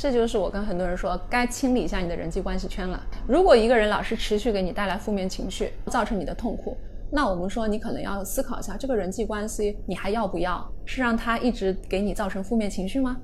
[0.00, 2.98] 这就是我跟很多人说，该清理一下你的人际关系圈了。
[3.28, 6.74] 如果一个人老是持续给你带来负面情绪，造成你的痛苦，
[7.12, 10.66] 那我们说你可能要思考一下，这个人际关系你还要不要？
[10.86, 13.14] 是让他一直给你造成负面情绪吗？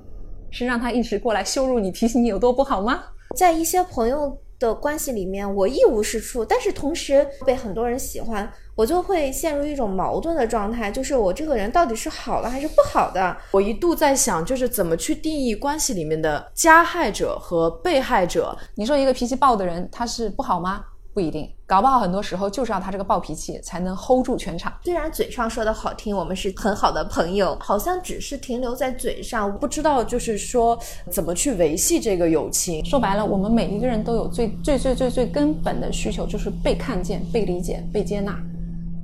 [0.51, 3.03] 是让他一直过来羞辱你、提醒你有多不好吗？
[3.35, 8.47] 在一些朋友的关系里面，我一无是处，但是同时被很多人喜欢。
[8.77, 13.35] 我就会陷入一种矛盾的状态，就是我这个人到底是好的还是不好的？
[13.49, 18.55] 我一度在想，就是怎么去定义关系里面的加害者和被害者。
[18.75, 20.85] 你说一个脾气暴的人，他是不好吗？
[21.11, 24.71] 不一定，搞不好很多时候就是要他这个暴脾气才能 hold 住全场。
[24.83, 30.77] 虽然嘴上说的好听，我们是很好的朋友，好像只是停留在嘴上，不知道就是说
[31.09, 32.85] 怎么去维系这个友情。
[32.85, 38.39] 说白了，我们每一个人都有最最最最最根本的需求，就是被看见、被理解、被接纳。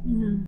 [0.06, 0.46] 嗯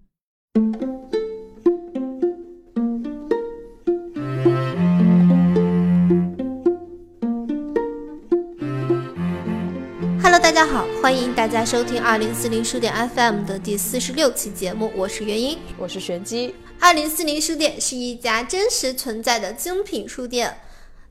[10.21, 16.53] ，Hello，大家好，欢迎大家收听二零四零书店 FM 的第四十六期节目，我是元英，我是玄机。
[16.81, 20.57] 二零四零书店是一家真实存在的精品书店，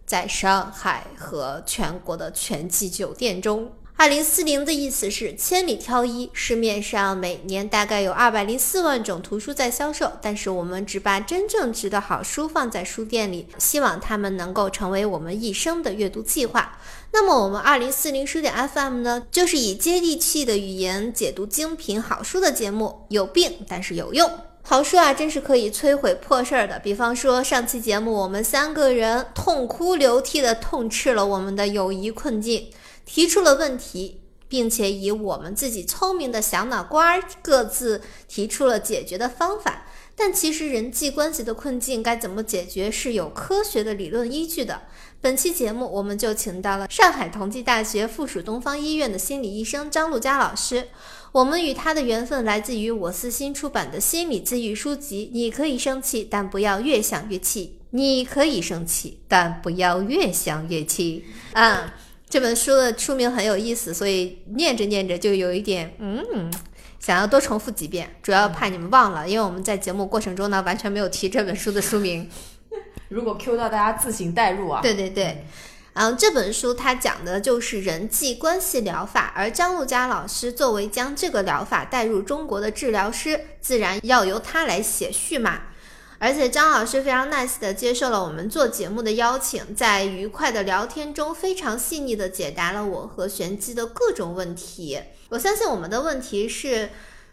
[0.05, 3.73] 在上海和全国的全季酒店中。
[3.97, 16.77] 二零四零的意思是千里挑一，市面上每年大概有二百零四万种图书在销售，但是我们只把真正值得好书放在书店里，希望它们能够成为我们一生的阅读计划。
[17.13, 24.29] 那么我们二零四零书店 FM 呢，就是以接地气的语言解读精品好书的节目，有病但是有用。
[24.63, 26.79] 好书啊，真是可以摧毁破事儿的。
[26.81, 32.67] 比方说上期节目，我们三个人痛哭流涕的痛斥了我们的友谊困境。
[33.05, 39.87] 提出了问题，并且以我们自己聪明的小脑瓜儿各自提出了解决的方法。
[40.17, 44.83] 但其实人际关系的困境该怎么解决是有科学的理论依据的。
[45.21, 50.87] 本期节目我们就请到了上海同济大学附属东方医院的心理医生张璐佳老师。
[51.33, 55.31] 我们与他的缘分来自于我司新出版的心理自愈书籍。
[55.33, 57.81] 你可以生气，但不要越想越气。
[57.91, 61.25] 你可以生气，但不要越想越气。
[61.55, 61.91] 嗯。
[62.35, 66.53] 这本书的书名很有意思，所以念着念着就有一点嗯，
[66.99, 72.29] 想要多重复几遍，主要怕你们忘了，因为我们在节目过程中呢完全没有提这本书的书名。
[73.09, 74.83] 如果 Q 到大家自行代入啊。
[74.83, 75.47] 对对对，
[75.93, 85.61] 嗯，这本书它讲的就是人际关系疗法，而张璐佳老师作为将这个疗法带入中国的治疗师，自然要由他来写序嘛。
[86.25, 94.99] 而且张老师非常 nice 的接受了我们做节目的邀请，在愉快的聊天中，非常细腻的解答了我和玄机的各种问题。
[95.29, 96.89] 我相信我们的问题是，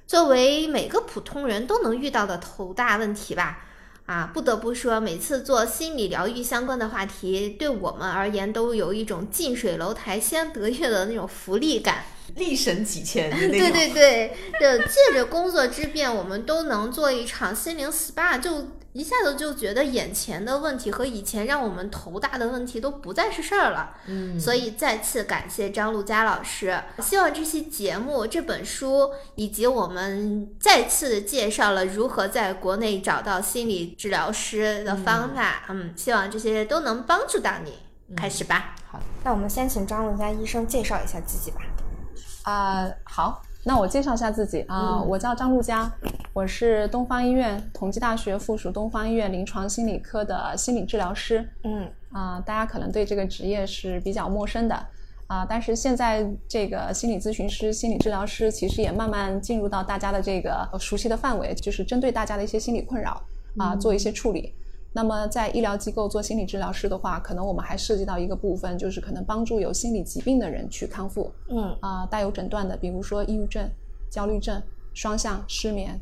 [0.05, 3.59] 作为每个普通人都能遇到的头大问题吧。
[4.07, 12.03] 啊，不得不说，每次做心理疗愈相关的话题，对我们而言都有一种近水楼台先得月的那种福利感。
[12.35, 23.95] 力省几千， 对对对，就借着工作之便，我们都能做一场心灵 SPA，就一下子就觉得眼前的问题和以前让我们头大的问题都不再是事儿了。
[24.07, 37.73] 嗯，所以再次感谢张璐佳老师，希望这期节目、这本书以及我们再次介绍了如何在国内找到心理治疗师的方法，嗯，希望这些都能帮助到你。
[38.13, 38.75] 开始吧。
[38.91, 41.61] 好，那我们先请张璐佳医生介绍一下自己吧。
[42.43, 44.61] 啊，好，那我介绍一下自己。
[44.67, 45.91] 啊，我叫张璐佳，
[46.33, 51.47] 我是东方医院同济大学附属东方医院临床心理科的心理治疗师。
[51.63, 54.85] 嗯，啊，大家可能对这个职业是比较陌生的。
[55.27, 63.21] 啊，但是现在这个心理咨询师、心理治疗师其实也慢慢进入到大家的这个熟悉的范围，就是针对大家的一些心理困扰
[63.57, 64.53] 啊，做一些处理。
[64.93, 71.31] 那么，在医疗机构做心理治疗师的话，可能我们还涉及到一个部分，就是可能帮助有心理疾病的人去康复。
[71.49, 73.69] 嗯啊，带有诊断的，比如说抑郁症、
[74.09, 74.61] 焦虑症、
[74.93, 75.97] 双向失眠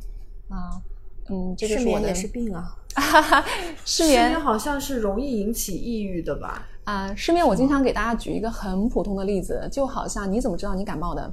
[0.50, 0.82] 啊，
[1.30, 2.02] 嗯，这就是我的。
[2.02, 2.76] 失眠也是病啊。
[3.86, 6.68] 失眠好像是容易引起抑郁的吧？
[6.86, 11.32] 啊，失眠我经常给大家举一个很普通的例子，就好像你怎么知道你感冒的？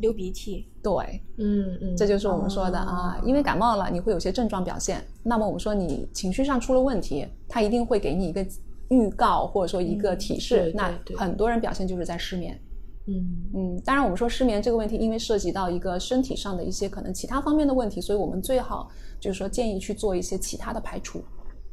[0.00, 5.04] 流鼻涕，对，嗯嗯，这就是我们说的啊，因为感冒了，你会有些症状表现。
[5.22, 8.44] 那么我们说你情绪上出了问题，他一定会给你一个
[8.88, 10.72] 预告，或者说一个提示。
[10.74, 12.58] 那很多人表现就是在失眠，
[13.06, 13.82] 嗯嗯。
[13.84, 18.90] 当然，我们说失眠这个问题，因为涉及到一个身体上的一些可能其他方面的问题，所以我们最好
[19.20, 21.22] 就是说建议去做一些其他的排除。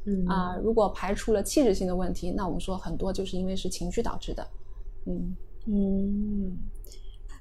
[0.07, 4.47] 嗯啊，如果排除了器质性的问题，那我们说很多就是因为是情绪导致的。
[5.07, 5.35] 嗯
[5.67, 6.57] 嗯。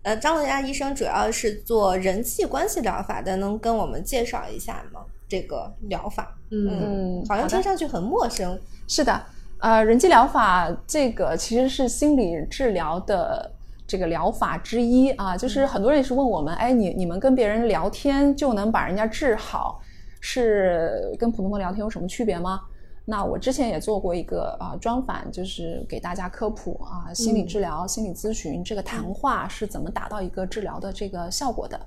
[0.04, 5.00] 呃，张文佳医生主要是做人际关系疗法的，能跟我们介绍一下吗？
[5.26, 8.60] 这个疗法，嗯，好像听上去很陌生。
[8.86, 9.22] 是的，
[9.58, 13.50] 呃，人际疗法这个其实是心理治疗的
[13.86, 19.80] 这个疗法之一啊，就是很多人也是问我们，哎，你你们跟别人聊天就能把人家治好，
[20.20, 22.60] 是跟普通的聊天有什么区别吗？
[23.06, 31.78] 那我之前也做过一个啊专访，就是给大家科普啊，心理治疗、心理咨询这个谈话是怎么达到一个治疗的这个效果的。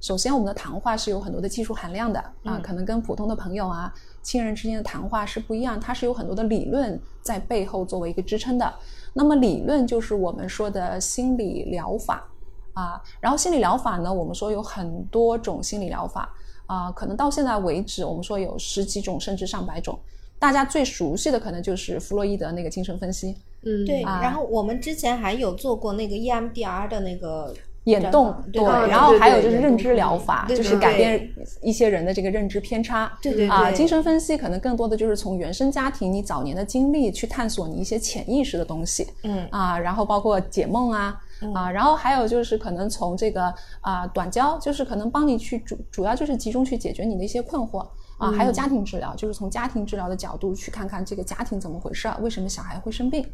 [0.00, 8.72] 首先，我们的谈话是有很多的技术含量的啊，可能跟普通的朋友啊、亲人之间的谈话是不一样，它是有很多的理论在背后作为一个支撑的。
[9.12, 12.26] 那么，理论就是我们说的心理疗法
[12.74, 13.02] 啊。
[13.20, 16.32] 然后，心理疗法呢，我们说有很多种心理疗法
[16.64, 19.98] 啊，可能到现在为止，我们说有十几种甚至上百种。
[20.40, 24.02] 大家最熟悉的可能就是弗洛伊德那个精神分析，嗯，对。
[24.02, 27.54] 然后我们之前还有做过那个 EMDR 的那个。
[27.84, 31.26] 眼动对，然后还有就是认知疗法，就是改变
[31.62, 33.10] 一些人的这个认知偏差。
[33.22, 39.06] 对对啊，精神分析可能更多的就是从原生家庭、你早年的经历去探索你一些潜意识的东西。
[39.22, 41.18] 嗯啊，然后包括解梦啊
[41.54, 47.84] 啊，然后还有就是可能从这个啊短焦，就是可能帮你去主主要就是集中去解决你的一些困惑
[48.20, 53.26] 啊，还有家庭治疗，就是从家庭治疗的角度去看看这个家庭怎么回事，为什么小孩会生病。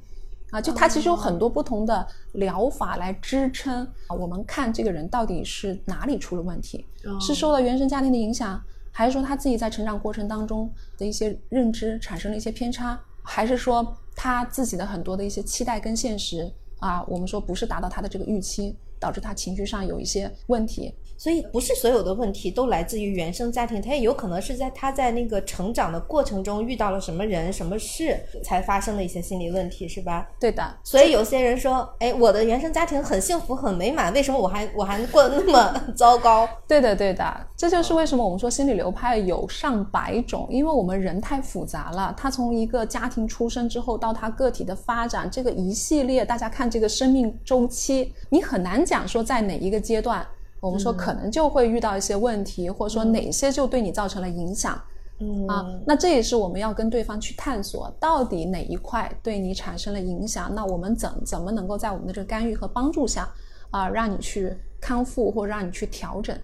[0.52, 4.14] 啊，就它其实有很多不同的疗法来支撑啊。
[4.16, 6.86] 我们看这个人到底是哪里出了问题，
[7.20, 8.62] 是受到原生家庭的影响，
[8.92, 16.48] 还是说他自己在成长过程当中的一些认知产生了一些偏差，还是说他自己的很多的一些期待跟现实
[16.78, 20.94] 啊，我们说不是达到他的这个预期，导致他情绪上有一些问题。
[21.16, 30.26] 所以不是所有的问题都来自于原生家庭，他也有可能是在他在那个成长的过程中遇到了什么人、什么事才发生的一些心理问题，是吧？
[30.38, 30.62] 对的。
[30.84, 36.48] 所以有些人说，哎，我的原生家庭很幸福、很美满，为什么我还我还过得那么 糟糕？
[36.68, 37.46] 对的，对的。
[37.56, 42.14] 这就是为什么我们说心理流派有上百种，因为我们人太复杂了。
[42.16, 50.26] 他从一个家庭出生之后到他个体的发展，这个一系列，大家看这个生命周期，你很难讲说在哪一个阶段。
[50.60, 54.80] 我们说可能就会遇到一些问题，或者说哪些就对你造成了影响，
[55.20, 63.28] 嗯啊，那这也是我们要跟对方去探索，到底哪一块对你产生了影响，那我们怎怎么能够在我们的这个干预和帮助下，
[63.70, 66.36] 啊，让你去康复或者让你去调整，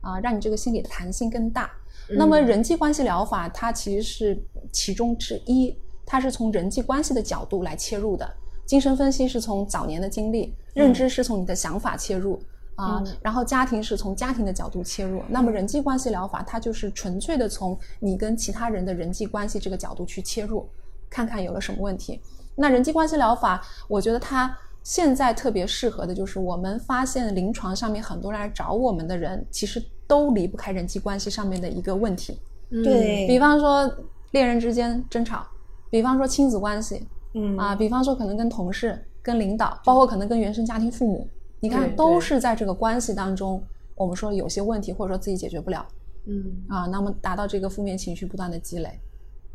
[0.00, 1.70] 啊，让你这个心理的弹性更大。
[2.10, 4.42] 那么人际关系疗法它其实是
[4.72, 5.76] 其中之一，
[6.06, 8.26] 它是从人际关系的角度来切入的，
[8.64, 12.40] 精神分析是从早年的经历，认知是从你的想法切入。
[12.78, 20.64] 啊，然后家庭是从家庭的角度切入，那么人际关系疗法它就是纯粹的从你跟其他人的人际关系这个角度去切入，
[21.10, 22.20] 看看有了什么问题。
[22.54, 32.40] 那人际关系疗法，我觉得它现在特别适合的就是我们发现临床上面很多人来找我们的人，其实都离不开人际关系上面的一个问题。
[32.70, 33.92] 对比方说
[34.30, 35.44] 恋人之间争吵，
[35.90, 37.04] 比方说亲子关系，
[37.34, 41.28] 嗯啊，比方说可能跟同事、跟领导，包括可能跟原生家庭父母。
[41.60, 43.62] 你看，都是在这个关系当中，
[43.96, 45.86] 我们说有些问题，或者说自己解决不了，
[46.26, 49.00] 嗯啊，那么达到这个负面情绪不断的积累，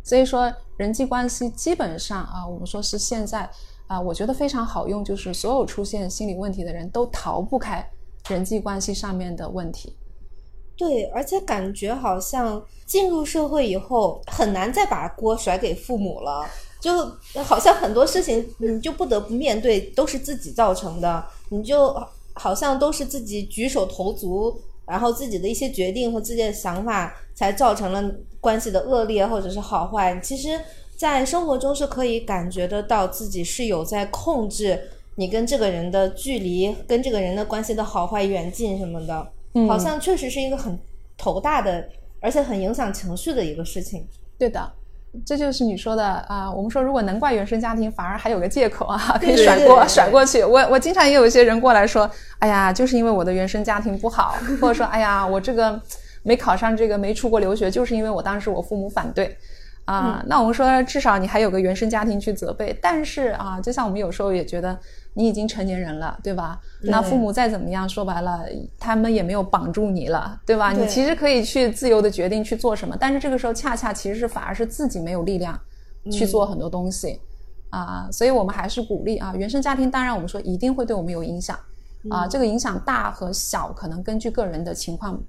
[0.04, 3.50] 所以说人际关系基本上啊，我们说是现在
[3.88, 7.88] 啊，我觉得非常好用，就是所有出现心理问题的人都逃不开
[8.28, 9.96] 人际关系上面的问题。
[10.76, 16.46] 对，而且感觉好像进入社会以后，很难再把锅甩给父母了。
[16.84, 16.92] 就
[17.46, 21.96] 好像很多事情你就不得不面对，都是自己造成的，你就
[22.34, 24.54] 好像都是自己举手投足，
[24.86, 28.04] 然后自己的一些决定和自己的想法，才造成了
[28.42, 30.20] 关系的恶劣或者是好坏。
[30.20, 30.60] 其实，
[30.98, 39.26] 在生活中是可以感觉得到自己是有在控制你跟这个人的距离，跟这个人的关系的好坏远近什么的，
[39.70, 40.78] 好像确实是一个很
[41.18, 41.88] 头大的，
[42.20, 44.06] 而且很影响情绪的一个事情。
[44.38, 44.70] 对的。
[45.26, 50.44] 这就是你说的啊，我们说如果能怪原生家庭，反而还有个借口啊，可以甩锅甩过去。
[50.44, 55.80] 我我经常也有一些人过来说，哎呀，就是因为我的原生家庭不好，或者说，哎呀，我这个
[56.24, 59.38] 没考上这个，没出国留学，就是因为我当时我父母反对。
[59.86, 64.80] 啊，那我们说至少你还有个原生家庭去责备，但是啊，就像我们有时候也觉得
[65.14, 66.58] 你已经成年人了，对吧？
[66.84, 68.46] 那父母再怎么样，说白了，
[68.80, 70.72] 他们也没有绑住你了，对吧？
[70.72, 75.60] 你其实可以去自由的决定去做什么，但是这个时候恰恰其实是反而是自己没有力量
[76.10, 77.20] 去做很多东西
[77.70, 81.60] 啊，所以我们还是鼓励啊，原生家庭当然我们说一定会对我们有影响
[82.10, 85.22] 啊，这个影响大和小可能根据个人的情况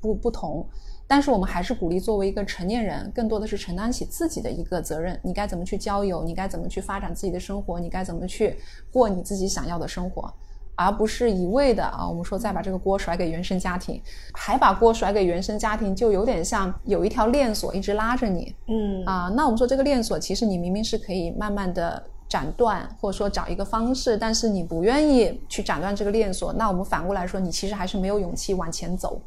[0.00, 0.66] 不不同。
[1.08, 5.18] 但是我们还是鼓励作为一个成年人，更多的是承担起自己的一个责任。
[5.24, 6.22] 你该怎么去交友？
[6.22, 7.80] 你该怎么去发展自己的生活？
[7.80, 8.56] 你该怎么去
[8.92, 10.30] 过你自己想要的生活？
[10.76, 14.00] 而不是一味的啊，我们说再把这个锅甩给原生家庭，
[14.34, 18.54] 还把锅甩给原生家庭，就有点像有一条链锁一直拉着你。
[18.68, 29.20] 嗯啊，那我们说这个链锁其实你明明是可以慢慢的斩断，或者说找一个方式，但是你不愿意去斩断这个链锁，那我们反过来说，你其实还是没有勇气往前走。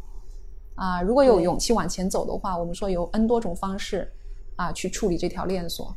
[0.81, 4.11] 啊，如果有勇气往前走的话，我们说有 N 多种方式
[4.55, 5.95] 啊去处理这条链锁。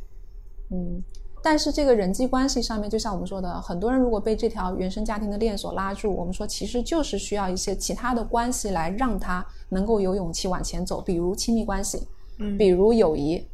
[0.69, 1.01] 嗯。
[1.41, 12.07] 但是这个人际关系上面，就像我们说的，很多人如果被这条原生家庭的链锁拉住，我们说其实就是需要一些其他的关系来让他能够有勇气往前走，比如亲密关系，
[12.39, 13.45] 嗯，比如友谊，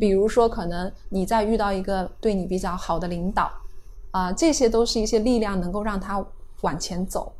[0.00, 3.50] 比如说可能你在遇到一个对你比较好的领导，
[4.10, 6.24] 啊，这些都是一些力量能够让他
[6.62, 7.30] 往前走。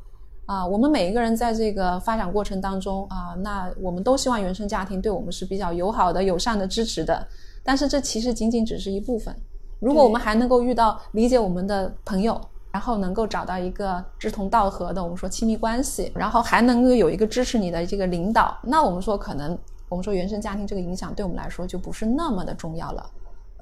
[0.46, 7.26] 啊，我们每一个人在这个发展过程当中啊，那我们都希望原生家庭对我们是比较友好的、友善的、支持的，
[7.62, 9.34] 但是这其实仅仅只是一部分。
[9.80, 19.56] 如果我们还能够遇到理解我们的朋友，然后能够找到一个志同道合的，我们说亲密关系，然后还能够有一个支持你的这个领导，那我们说可能
[19.88, 23.10] 我们说原生家庭这个影响对我们来说就不是那么的重要了。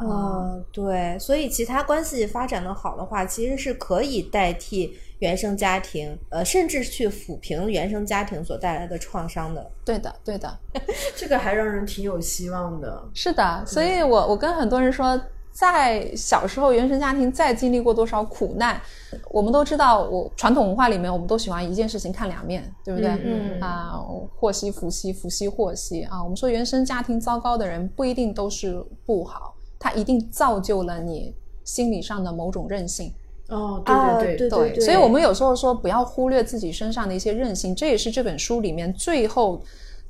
[0.00, 9.70] 嗯，对，所以其他关系发展的好的话，其实是可以代替原生家庭，呃，甚至去抚平原生家庭所带来的创伤的。
[9.84, 10.58] 对的，对的，
[11.16, 13.08] 这个还让人挺有希望的。
[13.14, 15.18] 是的，所以我我跟很多人说。
[15.54, 18.80] 在小时候，原生家庭再经历过多少苦难，
[19.28, 20.02] 我们都知道。
[20.04, 23.10] 我传统文化里面，我们都喜欢一件事情看两面，对不对？
[23.22, 24.00] 嗯啊，
[24.34, 26.22] 祸兮福兮，福兮祸兮啊。
[26.22, 33.12] 我们说原生家庭糟糕的人不一定都是不好，他一定造就了你心理上的某种韧性。
[33.52, 39.62] 哦，对对对对，所以我们有时候说不要忽略自己身上的一些韧性，这也是这本书里面最后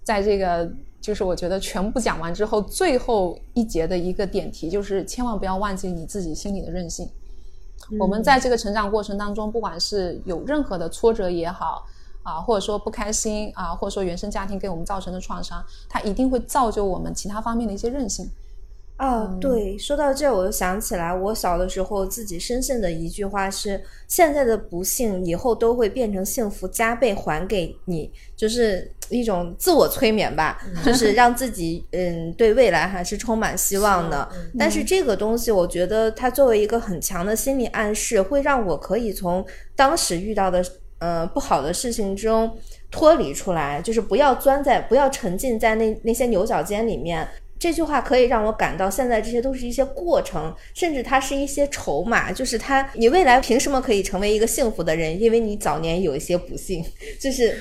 [0.03, 0.71] 在这个。
[1.03, 7.11] 就是我觉得全部讲完之后，最后一节的一个点题就是千万不要忘记你自己心里的韧性。
[7.99, 11.85] 我们在这个成长过程当中，不管是有任何的挫折也好
[12.23, 18.31] 啊，或者说不开心啊，或者说原生家庭给我们造成的创伤，它一定会造就我们其他方面的一些韧性。
[19.03, 30.57] 哦，对，说到这，我就想起来，我小的时候自己深信的一句话是：现在的不幸，以后都会变成幸福，加倍还给你，就是一种自我催眠吧，
[30.87, 34.29] 就是让自己嗯对未来还是充满希望的。
[34.57, 39.45] 但是这个东西，我觉得它作为一个很强的心理暗示，会让我可以从
[39.75, 40.65] 当时遇到的
[41.01, 42.57] 呃不好的事情中
[42.89, 47.27] 脱离出来，就是不要钻在，不要沉浸在那那些牛角尖里面。
[47.63, 55.23] 这句话可以让我感到，现在这些都是一些过程，甚至它是一些筹码，就是它，你未来凭什么可以成为一个幸福的人？
[55.23, 56.85] 因为你早年有一些不幸，
[57.21, 57.57] 就是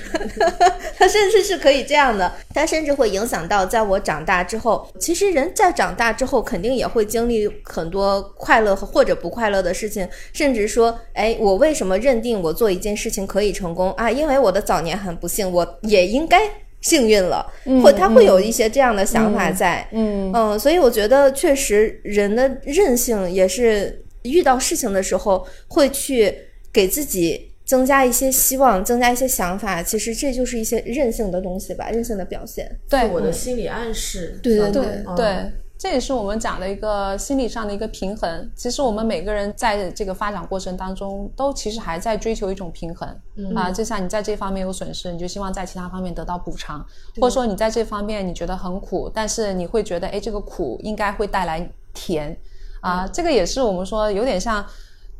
[0.98, 4.84] 它甚至是可以这样的，它甚至会影响到在我长大之后。
[4.98, 14.10] 其实人在长大之后，肯定也会经历很多快乐或者不快乐的事情，甚至说，哎，我为什么认定我做一件事情可以成功啊？
[14.10, 16.40] 因为我的早年很不幸，我也应该。
[16.82, 17.44] 幸运了，
[17.82, 26.34] 或他会有一些这样的想法在，嗯嗯，所以我觉得确实人的韧性也是遇到事情的时候会去
[26.72, 29.82] 给自己增加一些希望，增加一些想法。
[29.82, 32.70] 其实这就是一些韧性的东西吧，韧性的表现。
[32.90, 34.82] 对我的心理暗示，对对对
[35.16, 35.52] 对。
[35.82, 38.48] 这也是我们讲的一个心理上的一个平衡。
[38.54, 43.08] 其实我们每个人在这个发展过程当中，都其实还在追求一种平衡
[43.56, 43.68] 啊。
[43.68, 46.86] 就像你在这方面有损失，你就希望在其他方面得到补偿，
[47.20, 52.38] 或者说你在这方面你觉得很苦，但是你会觉得，哎，这个苦应该会带来甜
[52.80, 53.04] 啊。
[53.08, 54.64] 这个也是我们说有点像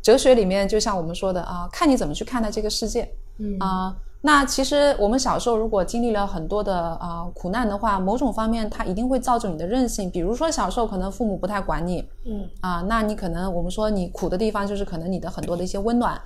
[0.00, 3.12] 哲学里面，就像我们说的啊，看你怎么去看待这个世界
[3.58, 3.92] 啊。
[4.24, 10.08] 那其实我们小时候如果经历了很多的啊苦难的话，某种方面它一定会造就你的韧性。
[10.08, 16.16] 比如说小时候可能父母不太管你，嗯啊，那你可能我们说你苦的地方就是可能你的很多的一些温暖、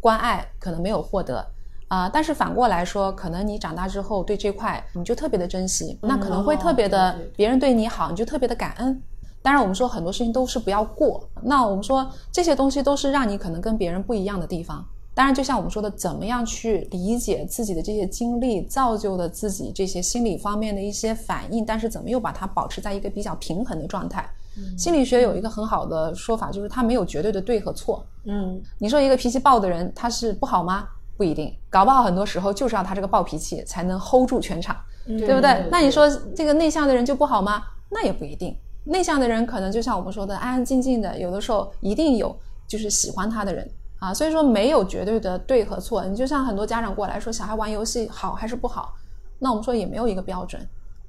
[0.00, 1.46] 关爱可能没有获得
[1.88, 2.08] 啊。
[2.08, 9.02] 但是反过来说，可能你长大之后对这块你就特别的珍惜，那可能会特别的别人对你好，你就特别的感恩。
[9.42, 14.82] 当然我们说很多事情都是不要过，那我们说这些东西都是让你可能跟别人不一样的地方。
[15.16, 24.28] 当然，就像我们说的，怎么样去理解自己的这些经历，造就了自己这些心理方面的一些反应，但是怎么又把它保持在一个比较平衡的状态？
[24.76, 28.04] 心理学有一个很好的说法，就是它没有绝对的对和错。
[28.26, 30.86] 嗯，你说一个脾气暴的人，他是不好吗？
[31.16, 35.66] 不一定，搞不好很多时候就是要他这个暴脾气才能 hold 住全场，对不对？
[35.70, 37.62] 那你说这个内向的人就不好吗？
[37.88, 38.54] 那也不一定，
[38.84, 43.66] 内向的人可能就像我们说的，安安静静的，有的时候一定有就是喜欢他的人。
[44.06, 46.04] 啊，所以说没有绝对的对和错。
[46.04, 48.94] 你就像很多家长过来说，小孩玩游戏好还是不好，
[49.40, 50.64] 那我们说也没有一个标准。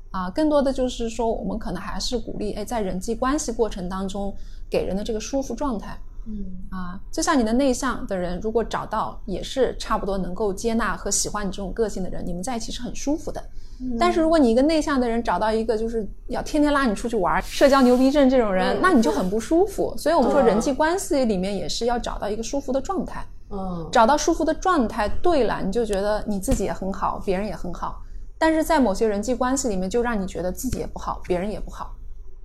[0.09, 4.33] 啊，更多的就是说，我们可能还是鼓励，哎，在人际关系过程当中
[4.67, 5.95] 给人的这个舒服状态。
[6.25, 13.43] 嗯啊，就像你的内向的人，如果找到也是差不多能够接纳和喜欢你这种个性的人，你们在一起是很舒服的。
[13.99, 19.93] 但是如果你一个内向的人找到一个就是要天天拉你出去玩、社交牛逼症这种人，那你就很不舒服。
[19.97, 23.23] 所以我们说人际关系里面也是要找到一个舒服的状态。
[23.49, 28.01] 嗯，找到舒服的状态，对了，你就觉得你自己也很好，别人也很好。
[28.37, 31.95] 但是在某些人际关系里面，就让你觉得自己也不好，别人也不好。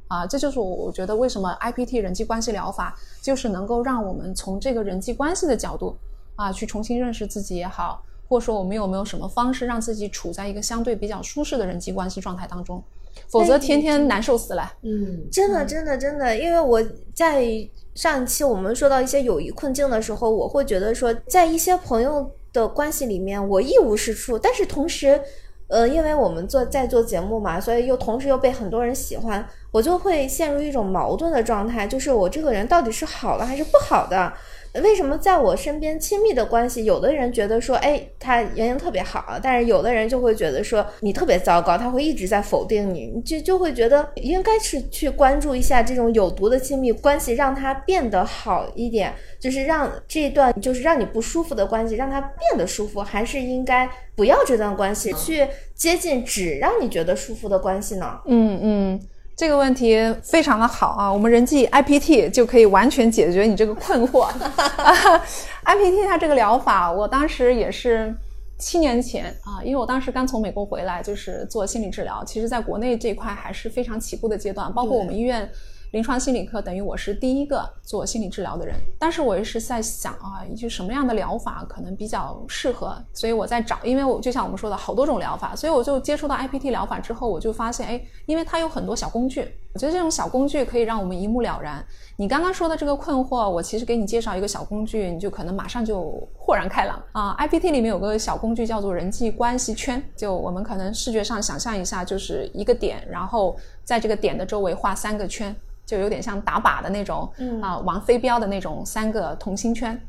[0.09, 5.97] 啊，这就是我我觉得为什么 IPT 人际关系疗法就是能够让我们从这个人际关系的角度
[6.37, 8.03] 啊，去重新认识自己也好。
[8.33, 12.83] 或者说我们有没有什么方式让自己处在一个相对比较舒适的人际关系状态当中？
[13.29, 14.73] 否则天天难受死了。
[14.81, 16.83] 嗯，真的，真的，真的，因为我
[17.15, 17.47] 在
[17.95, 25.21] 上一期我们说到一些友谊困境的时候，我会觉得说，在一些朋友的关系里面，我一无是处，但是同时，
[25.69, 34.33] 呃，因为我们做在做节目嘛，所以又同时又被很多人喜欢，我就会陷入一种矛盾的状态，就是我这个人到底是好了还是不好的？
[34.81, 53.87] 为什么在我身边亲密的关系，有的人觉得说，哎，他原因特别好，但是有的人就会觉得说你特别糟糕，他会一直在否定你，你就就会觉得应该是去关注一下这种有毒的亲密关系，让它变得好一点，就是让这段就是让你不舒服的关系让它变得舒服，还是应该
[54.17, 58.21] 不要这段关系，去接近只让你觉得舒服的关系呢？
[58.26, 59.00] 嗯嗯。
[59.42, 64.28] 这个问题非常的好啊，我们人际 IPT 就可以完全解决你这个困惑。
[65.66, 68.14] IPT 它这个疗法，我当时也是
[68.56, 75.50] 七年前啊，因为我当时刚从美国回来，就是做心理治疗，其实在国内这块还是非常起步的阶段，包括我们医院。
[75.92, 91.84] 临床心理科等于我是第一个做心理治疗的人，但是我也是在想啊，就什么样的疗法可能比较适合，所以我在找，因为我就像我们说的好多种疗法，所以我就接触到 IPT 疗法之后，我就发现，哎，因为它有很多小工具，我觉得这种小工具可以让我们一目了然。
[92.16, 97.37] 你刚刚说的这个困惑，我其实给你介绍一个小工具，你就可能马上就豁然开朗啊。
[97.38, 103.54] IPT 里面有个小工具叫做人际关系圈，就我们可能视觉上想象一下，就是一个点，然后
[103.85, 105.55] 在这个点的周围画三个圈。
[105.85, 110.01] 就有点像打靶的那种，啊，玩飞镖的那种三个同心圈，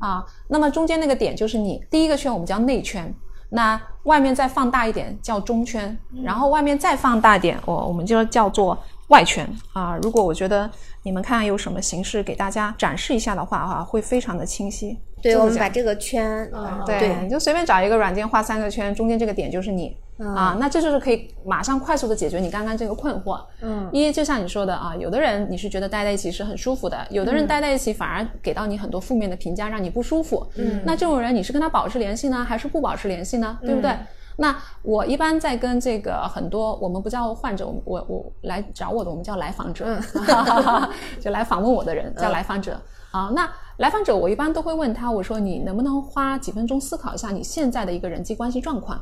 [0.00, 3.14] 啊，那么中间那个点就是你第一个圈，我们叫内圈，
[3.50, 8.76] 那外面再放大一点叫中圈，然后外面再放大点，我我们就叫做
[9.08, 10.68] 外圈，啊，如果我觉得
[11.02, 14.98] 你们看有什么形式给大家展示一下的话，哈，会非常的清晰。
[15.22, 16.50] 对，我们把这个圈，
[16.86, 19.94] 对，你就随便找一个软件画三个圈，中间这个点就是你。
[20.18, 23.40] 啊，那这就是可以马上快速的解决你刚刚这个困惑。
[23.60, 30.46] 嗯，一就像你说的啊，有的人你是觉得待在一起是很舒服的，有的人待在一起反而给到你很多负面的评价，让你不舒服。
[30.56, 33.58] 嗯，那这种人你是跟他保持联系呢，还是不保持联系呢？
[33.62, 33.96] 对不对？
[34.40, 39.98] 那我一般在跟这个很多我们不叫患者，我我来找我的我们叫来访者，
[41.20, 43.32] 就来访问我的人叫来访者啊。
[43.34, 49.00] 那来访者我一般都会问他，我说你能不能花几分钟思考一下你现在的一个人际关系状况？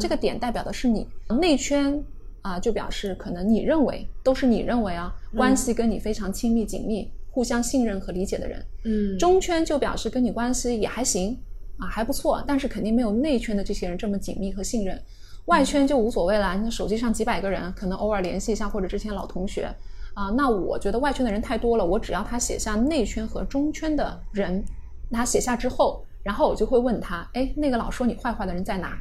[0.00, 1.06] 这个点代表的是你
[1.40, 2.02] 内圈
[2.40, 8.64] 啊，就表示可能你认为都是你认为啊，关系跟你非常亲密紧密、互相信任和理解的人。
[8.84, 11.38] 嗯，中圈就表示跟你关系也还行
[11.78, 15.00] 啊，还不错，但是肯定没有内圈的这些人这么紧密和信任。
[15.46, 19.68] 外圈就无所谓了，你手机上几百个人，可能偶尔联系一下或者之前老同学
[20.14, 20.30] 啊。
[20.30, 24.64] 那我觉得外圈的人太多了，我只要他写下内圈和中圈的人，
[25.10, 28.96] 他写下之后，然后我就会问他，哎，那个老说你坏话的人在哪？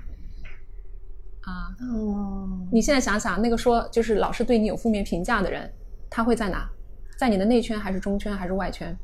[1.52, 5.70] 啊，哦，你现在想想，那个说就是老是对你有负面评价的人，
[6.10, 6.70] 他会在哪？
[7.18, 8.98] 在你的内圈还是中圈还是外圈？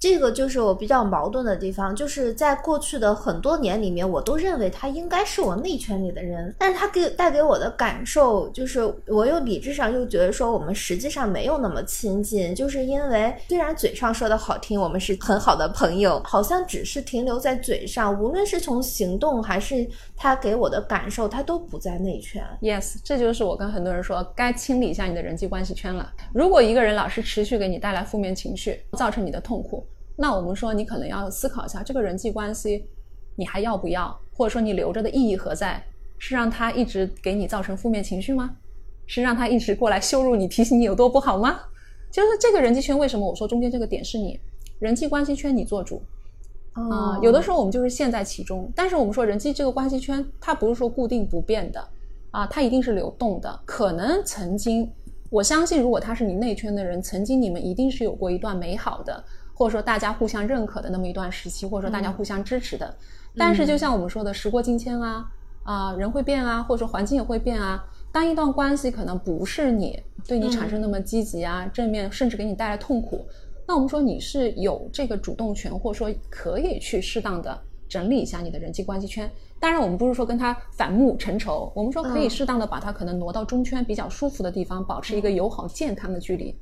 [0.00, 19.86] 这个就是我比较矛盾的地方，就是在过去的很多年里面，我都认为他应该是我内圈里的人，但是他给带给我的感受就是，我又理智上又觉得说我们实际上没有那么亲近，就是因为虽然嘴上说的好听，我们是很好的朋友，好像只是停留在嘴上，无论是从行动还是
[20.16, 22.42] 他给我的感受，他都不在内圈。
[22.62, 26.10] Yes，这就是我跟很多人说，该清理一下你的人际关系圈了。
[26.32, 29.86] 如果一个人老是持续给你带来负面情绪，造成你的痛苦。
[30.20, 32.84] 那我们说，你可能要思考一下，这个人际关系，
[33.36, 34.14] 你还要不要？
[34.34, 35.82] 或者说，你留着的意义何在？
[36.18, 38.54] 是让他一直给你造成负面情绪吗？
[39.06, 41.58] 是让他一直过来羞辱你、提醒你有多不好吗？
[42.10, 44.38] 就是这个人际圈，为什么我说中间这个点是你
[44.78, 46.02] 人际关系圈你做主
[46.74, 47.18] 啊？
[47.22, 51.82] 有的时候我们就是陷在其中，但是我们说人际这个关系圈，它不是说固定不变的
[52.30, 53.60] 啊，它一定是流动的。
[53.64, 54.92] 可能曾经，
[55.30, 59.24] 我相信，如果他是你内圈的人，曾经你们一定是有过一段美好的。
[59.60, 62.96] 或者说大家互相认可的那么一段时期，或者说大家互相支持的，
[63.36, 65.30] 但是就像我们说的，时过境迁啊，
[65.64, 67.84] 啊人会变啊，或者说环境也会变啊。
[68.10, 73.22] 当一段关系可能不是你对你产生那么积极啊、正面，甚至给你带来痛苦，
[73.68, 79.30] 那我们说你是有这个主动权，或者说可以去适当的整理一下你的人际关系圈。
[79.58, 86.56] 当然，我们不是说跟他反目成仇，我们说可以适当的把他可能挪到中圈比较舒服的地方，保持一个友好健康的距离。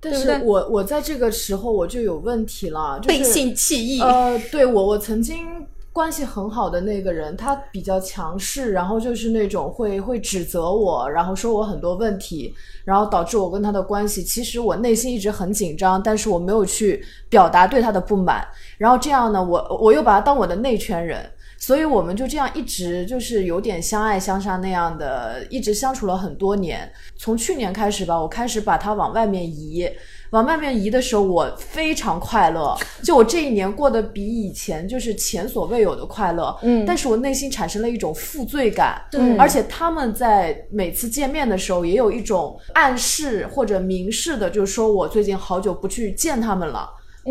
[0.00, 4.00] 但是我我在这个时候我就有问题了，就是背信弃义。
[4.00, 5.46] 呃，对我我曾经
[5.92, 18.46] 关系很好的那个人，他比较强势，然后就是那种会会指责我，然后说我很多问题，然后导致我跟他的关系，其实我内心一直很紧张，但是我没有去表达对他的不满，
[18.78, 21.30] 然后这样呢，我我又把他当我的内圈人。
[21.60, 26.90] 所以我们就这样一直就是有点相爱相杀那样的，一直相处了很多年。
[27.16, 29.86] 从去年开始吧，我开始把他往外面移，
[30.30, 32.74] 往外面移的时候，我非常快乐。
[33.04, 36.58] 就我这一年过得比以前就是前所未有的快乐。
[36.62, 38.98] 嗯，但是我内心产生了一种负罪感。
[39.10, 46.88] 对，而且他们在每次见面的时候，也有一种暗示或者明示的，就是说我最近好久不去见他们了。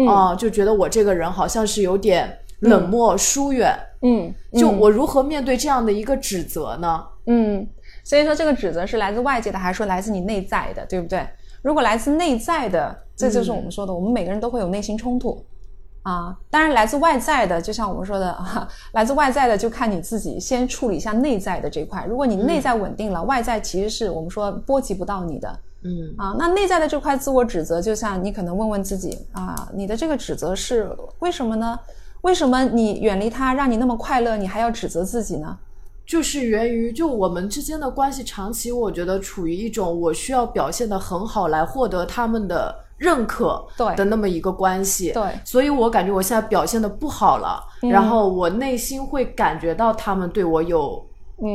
[0.08, 3.78] 啊，就觉得我这个人好像是有点冷漠疏远。
[4.02, 7.04] 嗯，就我如何面对这样的一个指责呢？
[7.26, 7.68] 嗯，
[8.04, 11.28] 所以说这个指责是来自外界的，还是说来自你内在的，对不对？
[11.62, 15.46] 如果来自内在的，这就是我们说的，我们每个人都会有内心冲突
[16.04, 16.34] 啊。
[16.50, 18.38] 当然，来自外在的，就像我们说的，
[18.94, 22.06] 来自外在的就看你自己先处理一下内在的这块。
[22.08, 25.60] 如果你内在稳定了，外在其实是我们说波及不到你的。
[25.84, 31.78] 嗯啊，那内在的这块自我指责，就像你可能问问自己啊，你的这个指责是为什么呢？
[32.22, 35.58] 为什么你远离他，让你那么快乐，你还要指责自己呢？
[36.06, 43.64] 就是源于就我们之间的关系长期，我觉得处于一种我需要表现的很好来获得他们的认可
[43.96, 45.12] 的那么一个关系。
[45.12, 51.06] 对，所以我感觉我现在表现的不好了，然后我内心会感觉到他们对我有。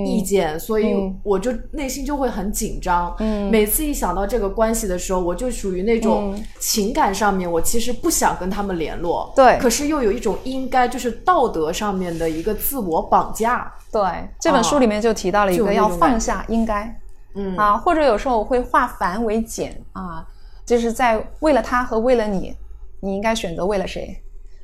[0.07, 3.15] 意见，所以我就内心就会很紧张。
[3.19, 9.33] 嗯，每次一想到这个关系的时候，我就属于那种情感上面，我其实不想跟他们联络。
[9.37, 13.73] 对，可是又有一种应该，就是道德上面的一个自我绑架。
[13.93, 14.03] 对，
[14.41, 17.01] 这本书里面就提到了一个要放下应该。
[17.37, 20.25] 嗯啊，或者有时候我会化繁为简啊，
[20.65, 22.55] 就是在为了他和为了你，
[23.01, 24.17] 你应该选择为了谁？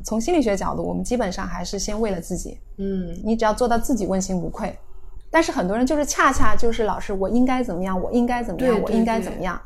[0.04, 2.58] 从心理学角度，我们基本上还是先为了自己。
[2.78, 4.74] 嗯，你只要做到自己问心无愧。
[5.30, 8.00] 但是很多人就是恰恰就是老师，我应该怎么样？
[8.00, 8.80] 我应该怎么样？
[8.82, 9.60] 我应该怎么样？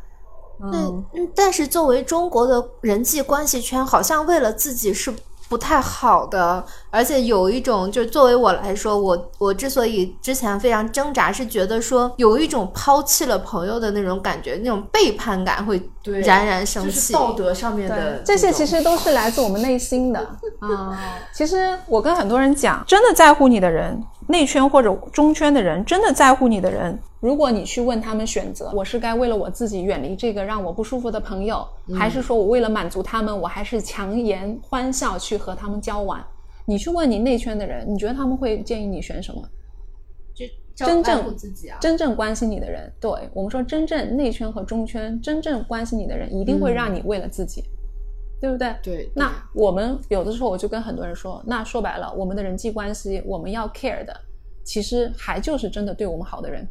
[0.62, 5.12] 嗯，但是作为中国的人际关系圈，好像为了自己是。
[5.46, 17.12] 不太好的，而且有一种，就是作为我来说，我我之所以之前非常挣扎，是觉得说有一种抛弃了朋友的那种感觉，那种背叛感会冉冉升起。
[17.12, 20.18] 道德上面的这些其实都是来自我们内心的
[20.60, 20.98] 啊。
[21.32, 26.98] 其实我跟很多人讲，真的在乎你的人，内圈或者中圈的人，真的在乎你的人。
[27.20, 36.22] 如果你去问他们选择，我是该为了我自己远离这个让我不舒服的朋友，还是说我为了满足他们，我还是强颜欢笑去和他们交往？
[36.66, 39.42] 你去问你内圈的人，你觉得他们会建议你选什么？
[40.74, 41.36] 就真正
[41.80, 47.62] 真正关心你的人，对我们说，真正内圈和中圈真正关心你的人，一定会让你为了自己，
[48.44, 48.76] 对不对？
[48.82, 49.10] 对。
[49.14, 54.14] 那我们有的时候我就跟很多人说，那说白了，我们的人际关系，我们要 care 的，
[54.62, 56.68] 其实还就是真的对我们好的人。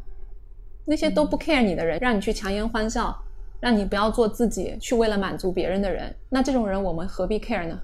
[0.85, 3.17] 那些都不 care 你的人，让你去强颜欢笑，
[3.59, 7.79] 让你不要做自己，去为了满足别人的人，那这种人我们何必 care 呢？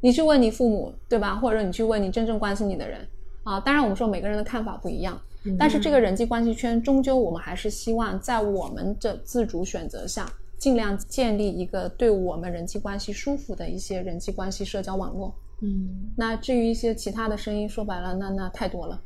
[0.00, 1.34] 你去问你父母，对吧？
[1.34, 3.06] 或者你去问你真正关心你的人
[3.44, 3.60] 啊。
[3.60, 5.20] 当然，我们说每个人的看法不一样，
[5.58, 10.26] 但是这个人际关系圈，终究我们还是希望在我们的自主选择下，
[10.58, 15.34] 尽量建立一个对我们人际关系舒服的一些人际关系社交网络。
[15.62, 19.02] 嗯，那至于一些其他的声音，说白了，那那太多了，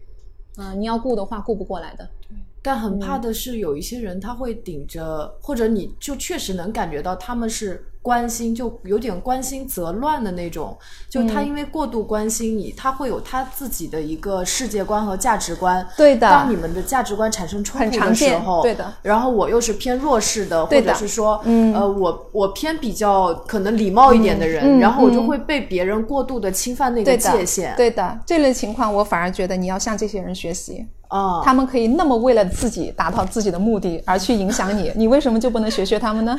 [0.57, 2.09] 啊，你要顾的话，顾不过来的。
[2.29, 2.37] 对。
[2.63, 7.85] 但很怕的是，有一些人他会顶着，或者你就确实能感觉到他们是。
[8.03, 10.77] 关心就有点关心则乱的那种，
[11.09, 15.87] 就他因为过度关心你，他会有他自己的一个世界观和价值观。
[15.97, 16.29] 对的。
[16.29, 18.91] 当你们的价值观产生冲突的时候，对的。
[19.03, 27.75] 然后我又是偏弱势的，或者是说，嗯呃，我我偏比较可能礼貌一点的人，然后我就会被别人过度的侵犯那个界限。
[27.77, 28.19] 对的。
[28.25, 36.35] 这类情况，我反而觉得你要向这些人学习啊，他们可以那么为了自己达到自己的目的而去影响你，你为什么就不能学学他们呢？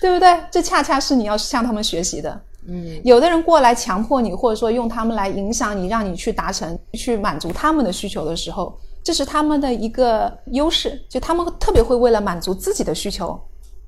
[0.00, 0.38] 对不对？
[0.50, 2.40] 这恰恰是你要向他们学习的。
[2.68, 11.00] 嗯，有的人过来强迫你，或者说用他们来影响你，让你去达成、去满足他们的需求的时候，这是他们的一个优势。
[11.08, 13.40] 就他们特别会为了满足自己的需求，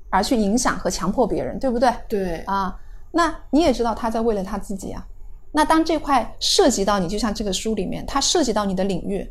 [0.09, 1.93] 而去影响和强迫别人，对不对？
[2.07, 2.73] 对啊，
[3.11, 5.05] 那你也知道他在为了他自己啊。
[5.51, 9.29] 那当这块涉及到你，就像这个书里面，它涉及到你的领域，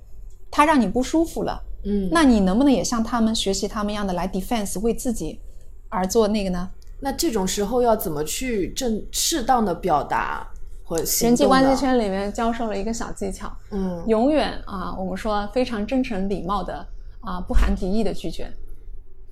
[0.51, 5.41] 它让你不舒服了，嗯，那你能不能也像他们学习他们一样的来 defense 为自己？
[5.89, 6.71] 而做那个呢？
[7.01, 10.47] 那这种时候要怎么去正适当的表达
[10.85, 16.87] 和人际关系圈里面教授了一个小技巧，嗯，永远啊，我们说非常真诚礼貌的
[17.21, 18.51] 啊，不含敌意的拒绝。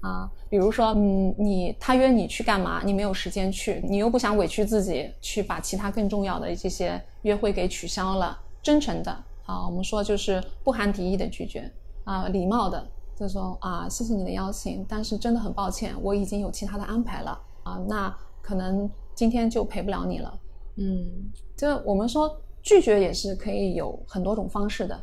[0.02, 9.10] 啊，比如说，嗯，你他约你去干嘛，你没有时间去，你又不想委屈自己去把其他更重要的这些约会给取消了，真诚的
[9.46, 11.68] 啊，我们说就是不含敌意的拒绝
[12.04, 20.38] 啊，礼貌的就说啊，谢谢你的邀请，但是真的很抱歉，我已经有其他的安排了啊，那可能今天就陪不了你了。
[20.76, 21.06] 嗯，
[21.56, 24.94] 就我们说拒绝也是可以有很多种方式的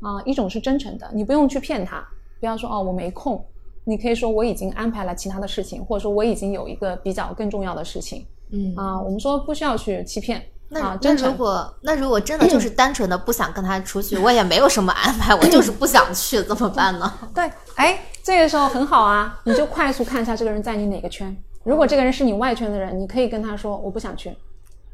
[0.00, 2.06] 啊，一种是真诚的，你不用去骗他，
[2.38, 3.42] 不要说哦我没空。
[3.84, 8.26] 你可以说我已经安排了其他的事情，或者说我已经有一个比较更重要的事情。
[8.50, 10.44] 嗯啊，我们说不需要去欺骗。
[10.68, 17.12] 那那如果那如果真的 就是单纯的不想跟他出去，我也没有什么安排，我就 是不想去，怎么办呢？
[17.34, 21.36] 对，哎，这个时候很好啊，你就快速看一下这个人在你哪个圈。
[21.62, 24.36] 如果这个人是你外圈的人，你可以跟他说我不想去。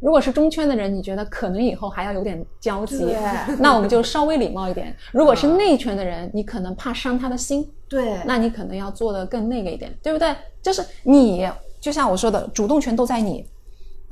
[0.00, 3.14] 如果是中圈的人，你觉得可能以后还要有点交集，
[3.58, 4.94] 那我们就稍微礼貌一点。
[5.12, 10.34] 如果是内圈的人，你可能怕伤他的心，对，那你可能要做的更那个一点，对不对？
[10.60, 11.48] 就是你
[11.80, 13.46] 就像我说的，主动权都在你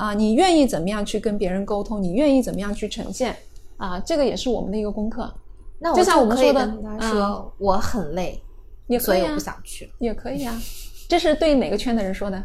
[0.00, 3.36] 啊，你愿意怎么样去跟别人沟通，你愿意怎么样去呈现
[3.76, 5.30] 啊，这个也是我们的一个功课。
[5.78, 8.42] 那就像我们说的，说我很累，
[8.86, 10.58] 也可以啊，不想去，也可以啊。
[11.06, 12.42] 这是对哪个圈的人说的？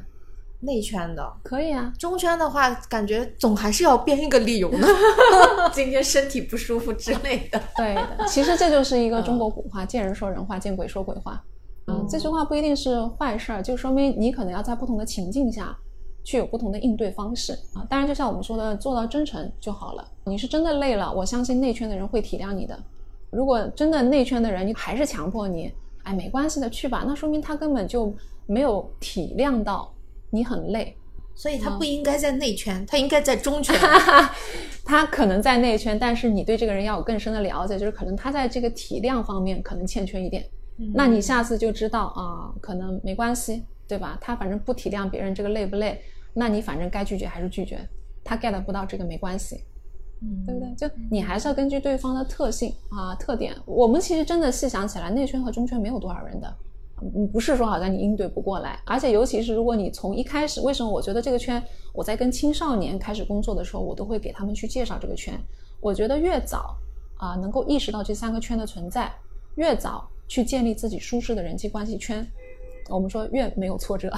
[0.61, 4.87] 内圈的可以啊，中圈的话，感觉总还是要编一个理由呢。
[5.71, 7.61] 今天身体不舒服之类的。
[7.77, 11.41] 对的，其实这就是一个中国古话：见人说人话，见鬼说鬼话。
[11.87, 15.77] 嗯，这句话不一定是坏事儿，就说明你可能要在不同的情境下
[16.25, 17.87] 去有不同的应对方式啊。
[17.89, 20.05] 当然，就像我们说的，做到真诚就好了。
[20.25, 22.77] 你是真的累了，我相信内圈的人会体谅你的。
[23.29, 25.71] 如果真的内圈的人你还是强迫你，
[26.03, 28.13] 哎，没关系的，去吧，那说明他根本就
[28.45, 29.89] 没有体谅到。
[30.31, 30.93] 你很累，
[31.33, 33.73] 所以他不应该在内圈，他应该在中圈。
[34.83, 40.43] 他可能在内圈，但是你对这个人要有更深的了解，就是可能他在这个体谅方面可能欠缺一点。
[40.93, 44.17] 那你下次就知道啊，可能没关系，对吧？
[44.19, 46.01] 他反正不体谅别人这个累不累，
[46.35, 47.79] 那你反正该拒绝还是拒绝。
[48.23, 49.63] 他 get 不到这个没关系，
[50.21, 50.73] 嗯，对不对？
[50.75, 53.55] 就你还是要根据对方的特性啊特点。
[53.65, 56.55] 我们其实真的细想起来，内圈和中圈没有多少人的。
[57.01, 61.61] 嗯，不是说好像你应对不过来，而且尤其是如果你从一开始，为什么我觉得这个圈，
[61.93, 65.39] 我在跟青少年开始工作的时候，我都会给他们去介绍这个圈。
[65.81, 66.75] 我觉得越早
[67.17, 69.13] 啊，能够意识到这三个圈的存在，
[69.55, 72.25] 越早去建立自己舒适的人际关系圈，
[72.89, 74.11] 我们说越没有挫折。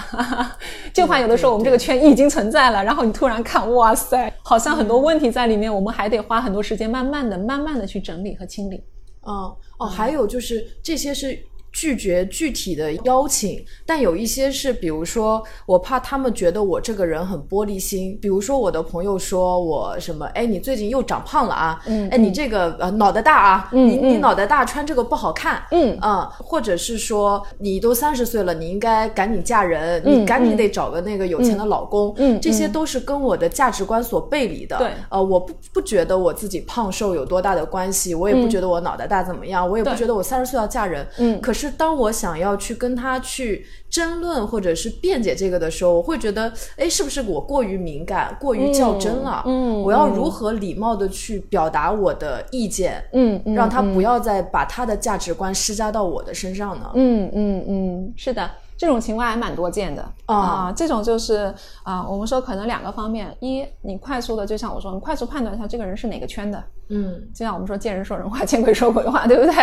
[0.94, 8.84] 就怕有的时候我们这个圈已经存在了，然后你突然看，哇塞，好像很多问题在里面，我们还得花很多时间，慢慢的、慢慢的去整理和清理。
[9.28, 11.40] 嗯，哦，还有就是这些是。
[11.78, 18.18] 拒绝具体的邀请，但有一些是，比如说我怕他们觉得我这个人很玻璃心。
[18.20, 25.96] 比如说我的朋友说我什么，哎，你最近又长胖了啊，嗯，哎，你这个呃脑袋大啊，你你脑袋大穿这个不好看，嗯。
[26.00, 34.78] 啊，或者是说你都三十岁了，你应该赶紧嫁人，你赶紧得找个那个有钱的老公，嗯，这些都是跟我的价值观所背离的。
[34.80, 41.67] 对，呃，我不不觉得我自己胖瘦有多大的关系，我也不觉得我脑袋大怎么样，我也不觉得我三十岁要嫁人，嗯，可是。
[41.72, 49.44] 当我想要去跟他去争论或者是辩解这个的时候，我会觉得，哎，是不是我过于敏感、过于较真了？
[49.46, 53.04] 嗯，我要如何礼貌的去表达我的意见？
[53.14, 56.92] 嗯，让他不要再把他的价值观施加到我的身上呢？
[56.96, 58.50] 嗯嗯嗯，是的。
[58.78, 69.54] 这种情况还蛮多见的啊，这种就是啊，我们说可能两个方面，一你快速的，就像我说，你快速判断一下这个人是哪个圈的，嗯，就像我们说见人说人话，见鬼说鬼话，对不对？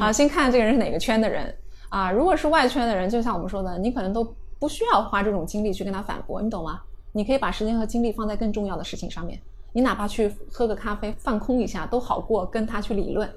[0.00, 1.54] 啊，先看这个人是哪个圈的人
[1.90, 4.26] 啊，如果是外圈的人，就像我们说的，你可能都
[4.58, 6.80] 不需要花这种精力去跟他反驳，你懂吗？
[7.12, 9.38] 你可以把时间和精力放在更重要的事情上面，
[9.72, 13.30] 你哪怕去喝个咖啡放空一下，都好过跟他去理论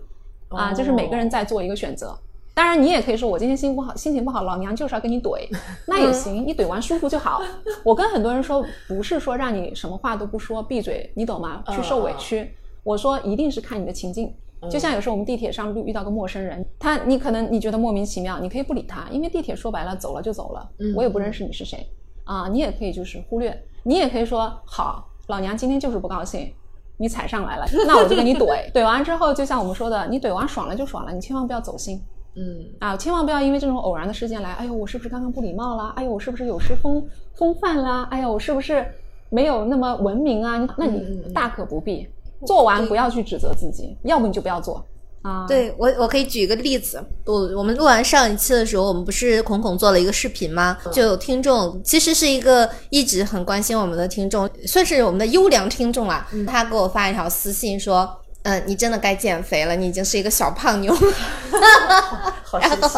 [0.47, 2.17] 啊，就是每个人在做一个选择。
[2.57, 5.47] 当然，你也可以说我今天心情不好，心情不好，老娘就是要跟你怼，
[5.85, 7.39] 那也行，你怼完舒服就好。
[7.83, 11.63] 我跟很多人说，不是说让你什么话都不说，闭嘴，你懂吗？
[11.69, 12.51] 去受委屈。
[12.81, 14.33] 我说一定是看你的情境，
[14.71, 21.87] 就像有时候我们地铁上遇到个陌生人，他你可能你觉得莫名其妙，你可以不理他，因为地铁说白了走了就走了，我也不认识你是谁
[22.23, 26.51] 啊，你也可以就是忽略，你也可以说好，老娘今天就是不高兴，
[26.97, 32.01] 你踩上来了，那我就跟你怼， 怼完之后就像我们说的，你怼完爽了就爽了，你千万不要走心。
[32.39, 35.91] 嗯啊，千万不要因为这种偶然的事件来，哎呦，我是不是刚刚不礼貌了？
[35.95, 37.03] 哎呦，我是不是有失风
[37.35, 38.07] 风范啦？
[38.11, 38.85] 哎呦，我是不是
[39.31, 40.63] 没有那么文明啊？
[40.77, 41.01] 那你
[41.33, 42.07] 大可不必，
[42.45, 44.85] 做完不要去指责自己，要不你就不要做
[45.23, 45.47] 啊。
[45.47, 47.03] 对我，我可以举一个例子。
[47.25, 50.77] 我我们录完上一期的时候，我们不是孔孔做了一个视频吗？
[50.91, 56.27] 就有听众，其实是一个一直很关心我们的听众，算是我们的优良听众啦。
[56.45, 58.07] 他给我发一条私信说。
[58.47, 61.13] 嗯，你真的该减肥了，你已经是一个小胖妞了。
[62.47, 62.97] 好神奇！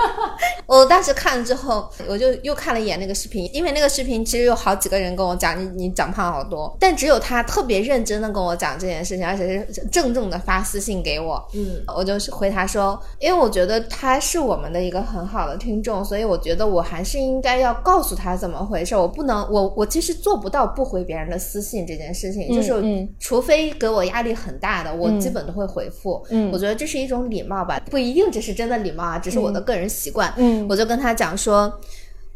[0.64, 11.46] 我当时看了之后，我就又看了一眼那个视频，因为那个视频其实有好几个人跟我讲，你你长胖好多，但只有他特别认真的跟我讲这件事情，而且是郑重的发私信给我。
[11.52, 18.96] 嗯，我就回他说，因为我觉得他是我们的一个很好的听众，所以我觉得我还是应该要告诉他怎么回事。
[18.96, 24.77] 我不能，我我其实做不到不回别人的私信这件事情，就是除非给我压力很大。
[24.82, 31.72] 的我基本都会回复，嗯，我觉得这是一种礼貌吧，不一定这是真的礼貌啊，只是我的个人习惯，嗯，我就跟他讲说，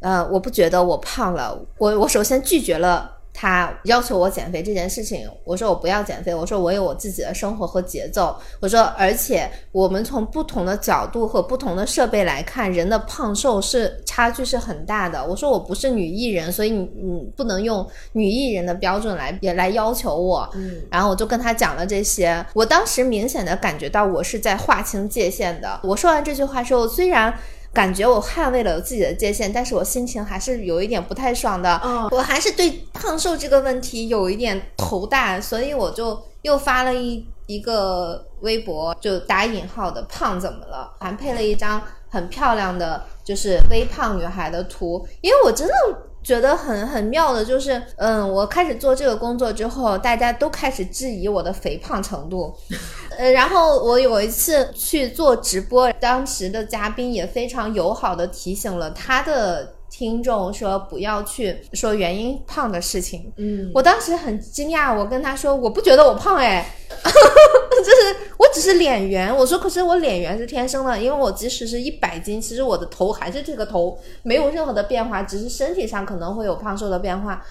[0.00, 3.18] 呃，我不觉得我胖了，我我首先拒绝了。
[3.35, 15.25] 他要求我减肥这件事情，我说我不要减肥，我说我有我自己的生活和节奏，我说而且我们从不同的角度和不同的设备来看，人的胖瘦是差距是很大的。
[15.25, 20.49] 我说我不是女艺人，所以你你不能用女艺人的标准来也来要求我。
[20.55, 25.81] 嗯，然后我就跟他讲了这些，我当时明显的感觉到我是在划清界限的。
[25.83, 27.35] 我说完这句话之后，虽然。
[27.73, 31.81] 感觉我捍卫了自己的界限，但是我心情还是有一点不太爽的。
[31.85, 45.75] 嗯，我还是对胖瘦这个问题有一点头大，所以我就又发了一一个微博，就打引号的“胖怎么了”，还配了一张很漂亮的就是微胖女孩的图，因为我真的。
[46.23, 52.55] 觉得很很妙的就是，嗯，我开始做这个工作之后，大家都开始质疑我的肥胖程度，
[53.19, 59.75] 呃，然后我有一次去做直播，当时的嘉宾也非常友好的提醒了他的。
[59.92, 66.74] 听众说不要去说原因胖的事情，嗯，我当时很惊讶，我跟他说我不觉得我胖哎，
[67.05, 77.44] 就是我只是脸圆，我说可是我脸圆是天生的，因为我即使是一百斤，其实我的头还是这个头，没有任何的变化，只是身体上可能会有胖瘦的变化。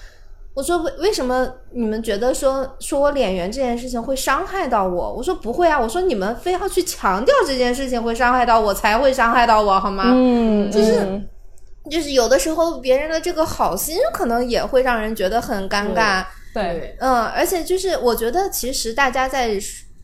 [0.55, 5.13] 我说为为什么你们觉得说说我脸圆这件事情会伤害到我？
[5.13, 10.05] 我说不会啊，我说你们非要去强调这件事情会伤害到我才会伤害到我好吗？
[10.07, 11.21] 嗯，就是。
[11.89, 19.59] 就是有的时候别人的这个好心可能也会让人觉得很尴尬，对，嗯，而且就是我觉得其实大家在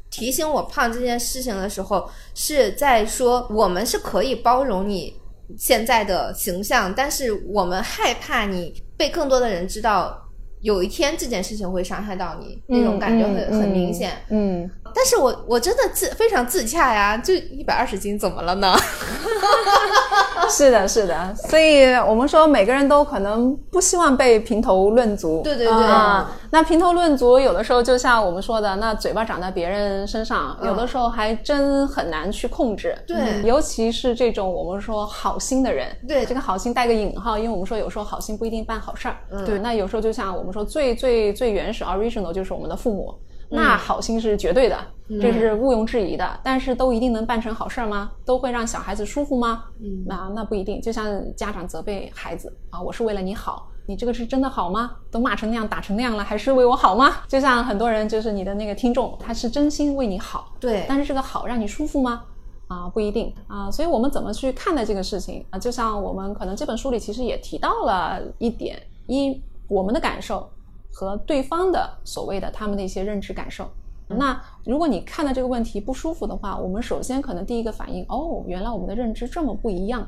[0.09, 5.13] 提醒我胖这件事情的时候，是在说我们是可以包容你
[5.57, 10.23] 现在的形象，但是我们害怕你被更多的人知道。
[10.61, 14.13] 有一天这件事情会伤害到你，那种感觉很很明显。
[14.29, 18.75] 嗯，但是我我真的自非常自洽呀，就一百二十斤，怎么了呢？
[20.49, 25.41] 是的，是的，所以我们说每个人都可能不希望被评头论足。
[25.43, 32.97] 对对对啊，那评头论足有的时候就像我们说的，那嘴巴长在别人身上，有的时候还真很难去控制。
[33.05, 39.17] 对，尤其是这种我们说好心的人，对这个好心带个引号，因为我们说有时候好心不一定办好事儿。
[39.45, 43.13] 对，那有时候就像我们说最最最原始 original 就是我们的父母。
[43.49, 44.77] 那好心是绝对的，
[45.21, 46.39] 这是毋庸置疑的。
[46.43, 48.11] 但是都一定能办成好事儿吗？
[48.25, 49.63] 都会让小孩子舒服吗？
[49.79, 50.81] 嗯，那那不一定。
[50.81, 51.05] 就像
[51.35, 54.91] 家长责备孩子啊，我是为了你好，你这个是真的好吗？
[55.09, 57.17] 都骂成那样，打成那样了，还是为我好吗？
[57.27, 60.85] 就像很多人，就是你的那个听众，他是真心为你好，对。
[60.89, 62.23] 但是这个好让你舒服吗？
[62.67, 63.71] 啊，不一定啊。
[63.71, 65.57] 所以我们怎么去看待这个事情啊？
[65.57, 70.49] 就像我们可能这本书里其实也提到了一点：一，我们的感受。
[70.97, 73.69] 和对方的所谓的他们的一些认知感受，
[74.07, 80.01] 那如果你看到这个问题不舒服的话，我们首先可能第一个反应，哦，原来我们的认知这么不一样，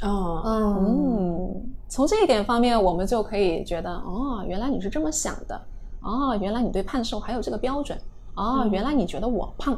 [0.00, 5.54] 哦，嗯，从这一点方面，我们就可以觉得，哦，原来你是这么想的，
[6.00, 7.96] 哦，原来你对胖瘦还有这个标准，
[8.34, 9.74] 哦，原来你觉得我胖，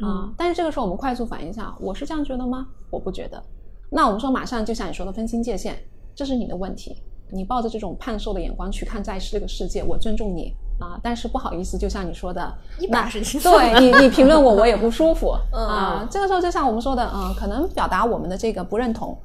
[0.00, 2.66] 啊，但是这个时候我们快速反应一下，我是这样觉得吗？
[2.88, 3.42] 我不觉得，
[3.90, 5.76] 那我们说马上就像你说的分清界限，
[6.14, 6.96] 这是你的问题。
[7.30, 12.54] 你抱着这种胖瘦的眼光去看在这个世界，我尊重你啊，但是不好意思，就像你说的，
[12.88, 16.06] 那是对你你评论我，我也不舒服 啊。
[16.10, 19.16] 这个时候就像我们说的，嗯，可能表达我们的这个不认同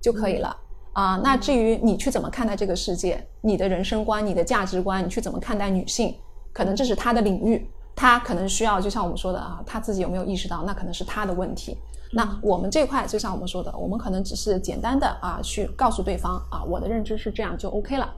[0.00, 0.56] 就可以了
[0.92, 1.20] 啊。
[1.22, 6.14] 那至于你去怎么看待这个世界，你的人生观、你的价值观，你去怎么看待女性，
[6.52, 11.76] 可能这是他的领域，他可能需要，就像我们说的啊，他自己有没有意识到，那可能是他的问题。
[12.14, 18.14] 那我们这块就像我们说的，我们可能只是简单的啊，去告诉对方啊，我的认知是这样就 OK 了，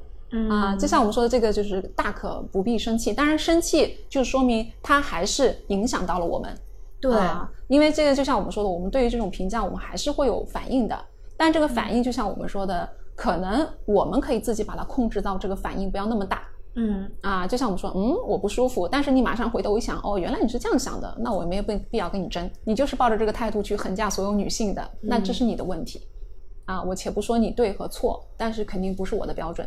[0.51, 6.55] 啊，就像我们说的这个就是大可不必生气，当然生气就说明他还是影响到了我们，
[7.01, 10.97] 对，啊因为这个就像我们说的，我们对于这种评价我们还是会有反应的，
[11.36, 16.42] 但这个反应就像我们说的，可能我们可以自己把它控制到这个反应不要那么大。
[16.79, 26.07] 嗯啊，就像我们说，嗯，我不舒服，但是你马上回头一想，哦，原来你是这样想的，那我也没有必必要跟你争，你就是抱着这个态度去横架所有女性的，那这是你的问题。
[26.66, 29.66] 啊，我且不说你对和错，但是肯定不是我的标准。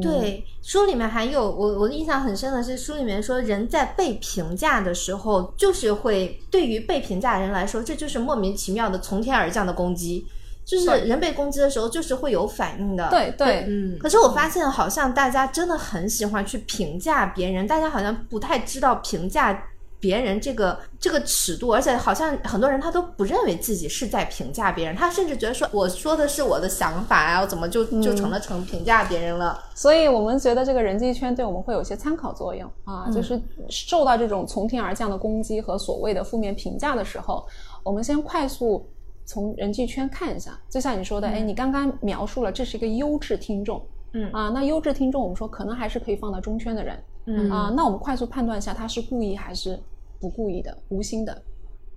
[0.00, 10.24] 对，书里面还有我我的印象很深的是，书里面说人在被评价的时候，就是会对于被评价的人来说，这就是莫名其妙的从天而降的攻击。
[10.64, 13.08] 就是人被攻击的时候，就是会有反应的。
[13.10, 13.98] 对对，嗯。
[13.98, 19.68] 可是我发现，好像大家真的很喜欢去评价别人，大家好像不太知道评价。
[20.02, 29.56] 别人这个这个尺度，而且好像很多人他都不认为自己是在评价别人，他甚至觉得说我说的是我的想法啊，我怎么就就成了成评价别人了？
[29.76, 37.46] 所以我们觉得这个人际圈对我们会有一些参考作用啊，就是受到这种从天而降的攻击和所谓的负面评价的时候，
[37.84, 38.84] 我们先快速
[39.24, 49.78] 从人际圈看一下，就像你说的，哎，你刚刚描述了这是一个优质听众，嗯啊，那优质听众我们说可能还是可以放到中圈的人，嗯啊，那我们快速判断一下他是故意还是。
[50.20, 51.42] 不故意的，无心的，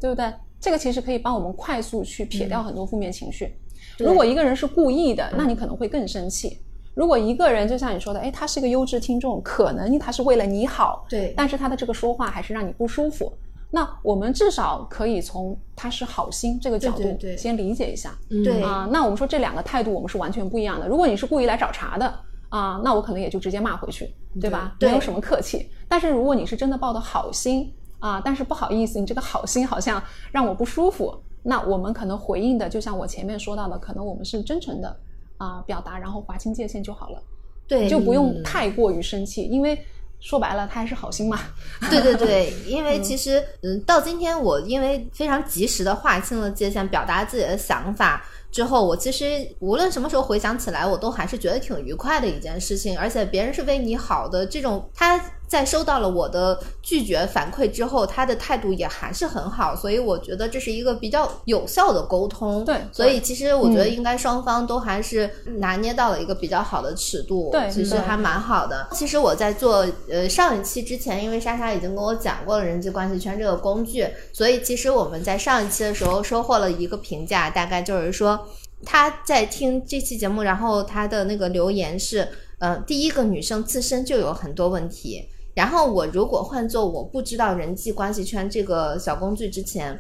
[0.02, 0.34] 对不对？
[0.60, 3.56] 这个其实可以帮我们快速去撇掉很多负面情绪。
[4.00, 6.60] 如果一个人是故意的，那你可能会更生气。
[6.96, 13.32] 如果一个人就像你说的，哎，他是个优质听众，可能他是为了你好，对，但是他的这个说话还是让你不舒服。
[13.76, 17.04] 那我们至少可以从他是好心这个角度
[17.38, 18.88] 先理解一下，对啊。
[18.90, 20.88] 那我们说这两个态度我们是完全不一样的。
[20.88, 22.08] 如果你是故意来找茬的
[22.48, 24.74] 啊，那我可能也就直接骂回去，对吧？
[24.80, 25.70] 没有什么客气。
[25.90, 27.70] 但是如果你是真的抱的好心。
[28.00, 31.18] 啊，但是不好意思，你这个好心好像让我不舒服。
[31.42, 34.96] 那我们可能回应的，就像我前面说到的，可能我们是真诚的
[35.38, 37.24] 啊表达，然后划清界限就好了。
[37.68, 39.84] 对，就不用太过于生气，因为
[40.26, 41.40] 说白了，他还是好心嘛。
[41.92, 52.98] 对对对，因为其实嗯，到今天我因为非常及时的划清了界限，表达自己的想法之后，我其实无论什么时候回想起来，我都还是觉得挺愉快的一件事情。
[52.98, 55.22] 而且别人是为你好的，这种他。
[55.56, 62.66] 在收到了我的拒绝反馈之后，他的态度也还是很好，所以我觉得这是一个比较有效的沟通。
[62.66, 65.30] 对，所以其实我觉得应该双方都还是
[65.60, 67.50] 拿捏到了一个比较好的尺度。
[67.52, 68.88] 对，其实还蛮好的。
[68.92, 78.48] 其实我在做呃上一期之前，因为莎莎已经跟我讲过了人际关系圈这个工具，所以其实我们在上一期的时候收获了一个评价，大概就是说
[78.86, 82.28] 他在听这期节目，然后他的那个留言是，
[82.60, 85.30] 嗯，第一个女生自身就有很多问题。
[85.56, 90.00] 然后我如果换做我不知道人际关系圈这个小工具之前，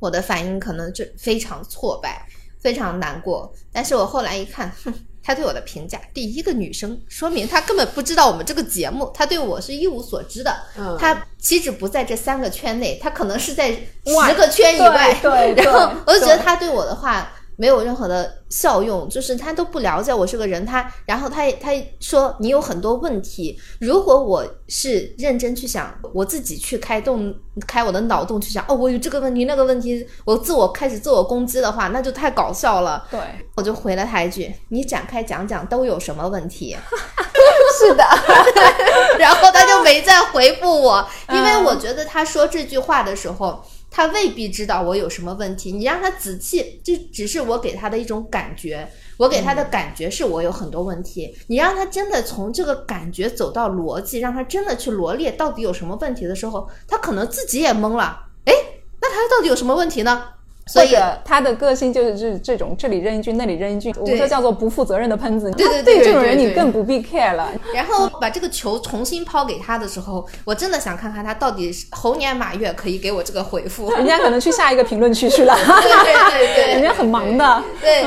[0.00, 2.26] 我的反应可能就非常挫败，
[2.60, 3.50] 非常难过。
[3.72, 4.92] 但是我后来一看，哼，
[5.22, 10.54] 他对我的评价，第一个女生，说明他根本不知道我们这个节目，他对我是一无所知的。
[10.76, 15.18] 嗯，他其实不在这三个圈内，他可能是在十个圈以外。
[15.22, 17.32] 对，然后我就觉得他对我的话。
[17.56, 23.58] 没有任何的效用，就是他都不了解我是个人，他然后他他说你有很多问题。
[23.80, 27.34] 如果我是认真去想，我自己去开动
[27.66, 33.06] 开我的脑洞去想，哦，我有这个问题那个问题，我自我开始自我攻击的话，那就太搞笑了。
[33.10, 33.18] 对，
[33.56, 36.76] 我就回了他一句：“你展开讲讲都有什么问题？
[37.78, 38.04] ”是的，
[39.18, 43.62] 然后他就没再回复我，因为我觉得他说这句话的时候。
[43.96, 48.86] 他未必知道我有什么问题，你让他仔细，这只是我给他的一种感觉。
[49.16, 58.26] 我给他的感觉是我有很多问题，你让他真的从这个感觉走到逻辑，让他真的去罗列到底有什么问题的时候，他可能自己也懵了。
[58.44, 58.52] 哎，
[59.00, 60.24] 那他到底有什么问题呢？
[60.68, 65.48] 所以他的个性就是这这种，这里扔一句，那里扔一句，我们说叫做不负责任的喷子。
[65.52, 67.48] 对对对，这种人你更不必 care 了。
[67.72, 73.92] 然后把这个球重新抛给他的时候，我真的想看看他到底猴年马月可以给我这个回复。
[73.94, 75.54] 人家可能去下一个评论区去了。
[75.54, 77.62] 对对对， 人家很忙的。
[77.80, 78.02] 对，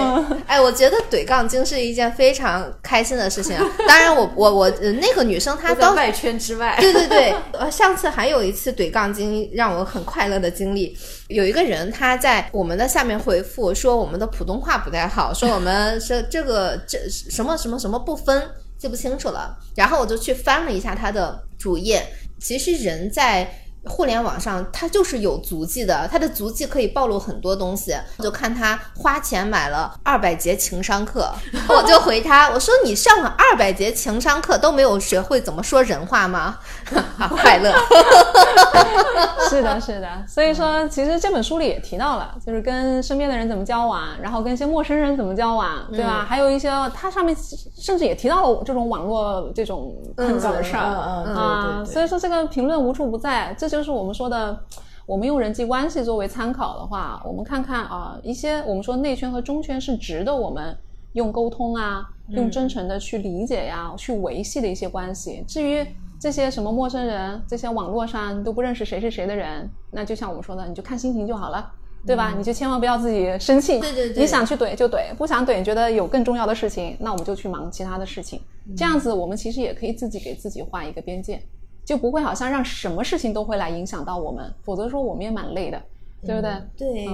[0.45, 3.55] 哎，我觉得怼杠精是一件非常开心的事情。
[3.87, 6.75] 当然，我我我那个女生她在外圈之外。
[6.81, 10.97] 对对对，呃，上次还有一次怼杠精让我很快乐的经历。
[11.29, 18.43] 有一个人他在我们的下面回复说我们的普通话不太好，说我们说这个这什么什么什么不分，
[18.77, 19.57] 记不清楚了。
[19.75, 22.05] 然后我就去翻了一下他的主页，
[22.39, 23.49] 其实人在。
[23.85, 27.95] 互联网上，他就是有足迹的，他的足迹可以暴露很多东西。
[28.17, 31.31] 我就看他花钱买了二百节情商课，
[31.67, 36.57] 我就回他，我说你上了二百节情商课都没有学会怎么说人话吗？
[37.17, 37.73] 啊，快乐。
[39.49, 40.07] 是的，是的。
[40.27, 46.25] 所以说，其实这本书里也提到了，就是跟身边的人怎么交往，然后跟一些陌生人怎么交往，对吧？
[46.27, 47.35] 还有一些，它上面
[47.77, 51.78] 甚至也提到了这种网络这种喷子的事儿啊。
[51.99, 53.83] 所以说，这个评论无处不在，这就。
[53.83, 54.57] 是我们说的，
[55.05, 60.73] 我们用人际关系作为参考的话，我们看看啊，一些我们说内圈和中圈是值得我们
[61.13, 65.43] 用沟通啊，用真诚的去理解呀，去维系的一些关系。
[65.45, 65.85] 至于
[66.21, 71.69] 这些什么陌生人，这些网络上都不认识谁是谁的人，那就像我们说的，你就看心情就好了。
[72.07, 72.33] 对吧？
[72.37, 73.77] 你就千万不要自己生气。
[73.77, 78.39] 对对对，你想去怼就怼，不想怼，觉得有更重要的事情，那我们就去忙其他的事情。
[78.77, 81.41] 这样子，我们其实也可以自己给自己画一个边界，
[81.89, 85.81] 就不会好像让什么事情都会来影响到我们，否则说我们也蛮累的，
[86.23, 86.51] 对不对？
[86.77, 87.07] 对。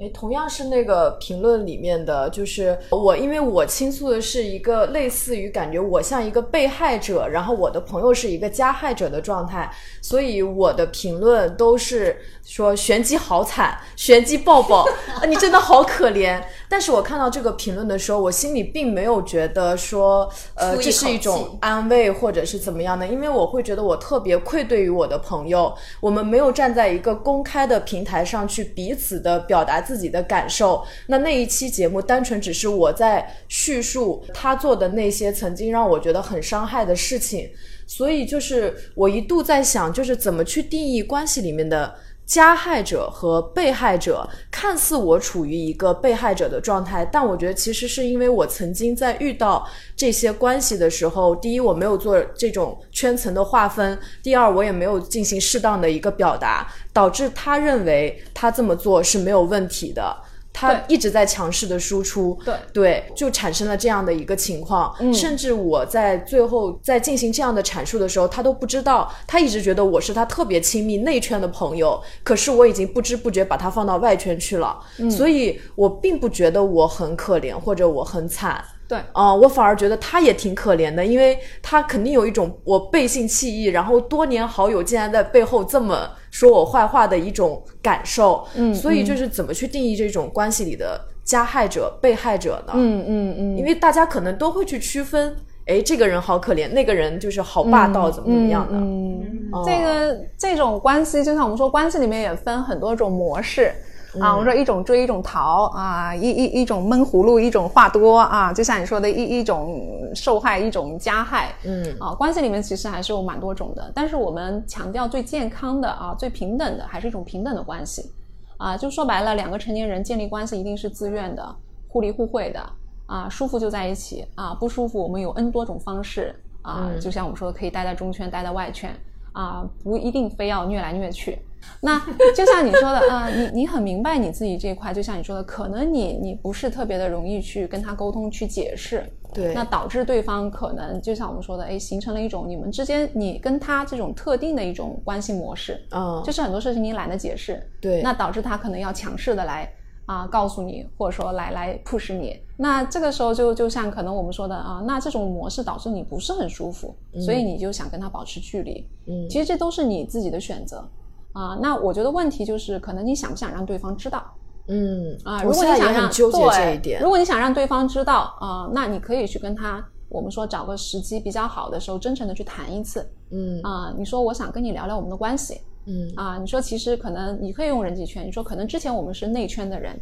[0.00, 9.70] 哎，同样是那个评论里面的，就是我，因为我倾诉的是一个类似于感觉我像一个被害者，然后我的朋友是一个加害者的状态，
[10.00, 14.84] 所以我的评论都是说玄机好惨，玄机抱抱，
[15.28, 16.42] 你真的好可怜。
[16.68, 30.02] 但是我看到这个评论的时候，我心里并没有觉得说，呃，这是一种安慰或者是怎么样的，因为我会觉得我特别愧对于我的朋友，我们没有站在一个公开的平台上去彼此的表达自。
[30.02, 37.48] 己的感受，那那一期节目单纯只是我在叙述他做的那些曾经让我觉得很伤害的事情，
[37.86, 41.94] 所以就是我一度在想，就是怎么去定义关系里面的。
[42.24, 60.16] 加害者和被害者，看似我处于一个被害者的状态，但我觉得其实是因为我曾经在遇到这些关系的时候，第一我没有做这种圈层的划分，第二我也没有进行适当的一个表达，导致他认为他这么做是没有问题的。
[60.52, 64.94] 他一直在强势的输出，对对，就产生了这样的一个情况。
[65.12, 72.00] 甚至我在最后在进行这样的阐述的时候，他都不知道，他一直觉得我是他特别亲密内圈的朋友。
[72.22, 74.78] 可是我已经不知不觉把他放到外圈去了，
[75.10, 78.62] 所以我并不觉得我很可怜或者我很惨。
[78.86, 88.44] 对，啊，我反而觉得他也挺可怜的，因为他肯定有一种我背信弃义，然后多年好友竟然在背后这么说我坏话的一种感受。
[88.56, 92.72] 嗯，所以就是怎么去定义这种关系里的加害者、被害者呢？
[92.74, 98.76] 嗯嗯嗯，因为大家可能都会去区分，哎，这个人好可怜，那个人就是好霸道，怎么怎么样的。
[98.76, 99.22] 嗯，
[99.64, 103.72] 这个这种关系，就像我们说，关系里面也分很多种模式。
[104.20, 109.82] 啊，我说一种追，一种逃啊，一一一种闷葫芦，一种话多啊，就像你说的一一种
[110.14, 118.10] 受害，一种加害，嗯，啊，关系里面其实还是有蛮多种的，但是我们强调最健康的啊，最平等的，还是一种平等的关系，
[118.58, 121.56] 啊，就说白了，两个成年人建立关系一定是自愿的，
[121.88, 122.60] 互利互惠的，
[123.06, 128.94] 啊，舒服就在一起，啊，不舒服我们有 N 多种方式，啊，就像我们说的，可以待在中圈，待在外圈，
[129.32, 131.38] 啊，不一定非要虐来虐去。
[131.80, 131.98] 那
[132.34, 149.68] 就像你说的啊，你你很明白你自己这一块，就像你说的，可能你你不是特别的容易去跟他沟通去解释，对，那导致对方可能就像我们说的，哎，形成了一种你们之间你跟他这种特定的一种关系模式，嗯，就是很多事情你懒得解释，对，那导致他可能要强势的来
[150.06, 156.94] 啊告诉你，或者说来来 push 你，那这个时候就就像可能我们说的啊，那这种模式导致你不是很舒服，
[157.24, 160.88] 所以你就想跟他保持距离，嗯，其实这都是你自己的选择。
[161.32, 164.22] 啊，那我觉得问题就是，可能你想不想让对方知道？
[164.68, 166.10] 嗯啊，如果你想让
[166.50, 173.04] 对，如果你想让对方知道啊，那你可以去跟他，我们说找个时机比较好的时候，真诚的去谈一次。
[173.32, 175.60] 嗯啊，你说我想跟你聊聊我们的关系。
[175.86, 179.98] 嗯啊，你说其实可能你可以用人际圈，你说可能之前我们是内圈的人，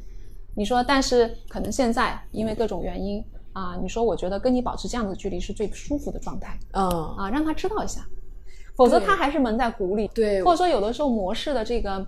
[0.54, 3.24] 你说但是可能现在因为各种原因
[3.54, 6.58] 啊，你说我觉得跟你保持这样的距离是最舒服的状态。
[6.72, 8.02] 嗯啊，让他知道一下。
[8.80, 12.06] 否则他还是蒙在鼓里，对，或者说有的时候模式的这个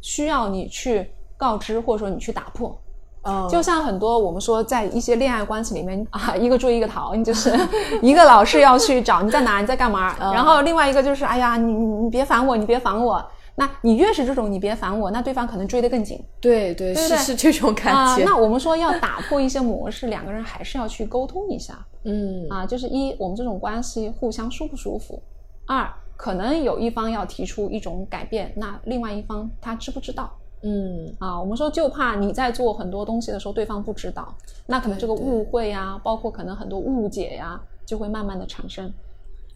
[0.00, 1.04] 需要你去
[1.36, 2.80] 告知，或者说你去打破，
[3.24, 7.52] 嗯，就像很多我们说在一些恋爱关系里面 啊，一个追一个逃，你就是
[8.00, 13.20] 一个老是要去找你在哪你在干嘛，然后另外一个就是哎呀你你别烦我你别烦我，
[13.56, 18.24] 那你越是这种你别烦我，那对方可能追得更紧，对对是是这种感觉。
[18.24, 22.46] 那我们说要打破一些模式，两个人还是要去沟通一下，嗯。
[22.48, 25.20] 啊，就是一我们这种关系互相舒不舒服，
[25.66, 25.92] 二。
[26.22, 30.32] 可能有一方要提出一种改变，那另外一方他知不知道？
[30.62, 34.32] 嗯啊，我们说就怕你在做很多东西的时候，对方不知道，
[34.66, 38.88] 那可能这个误会呀，包括可能很多误解呀，就会慢慢的产生。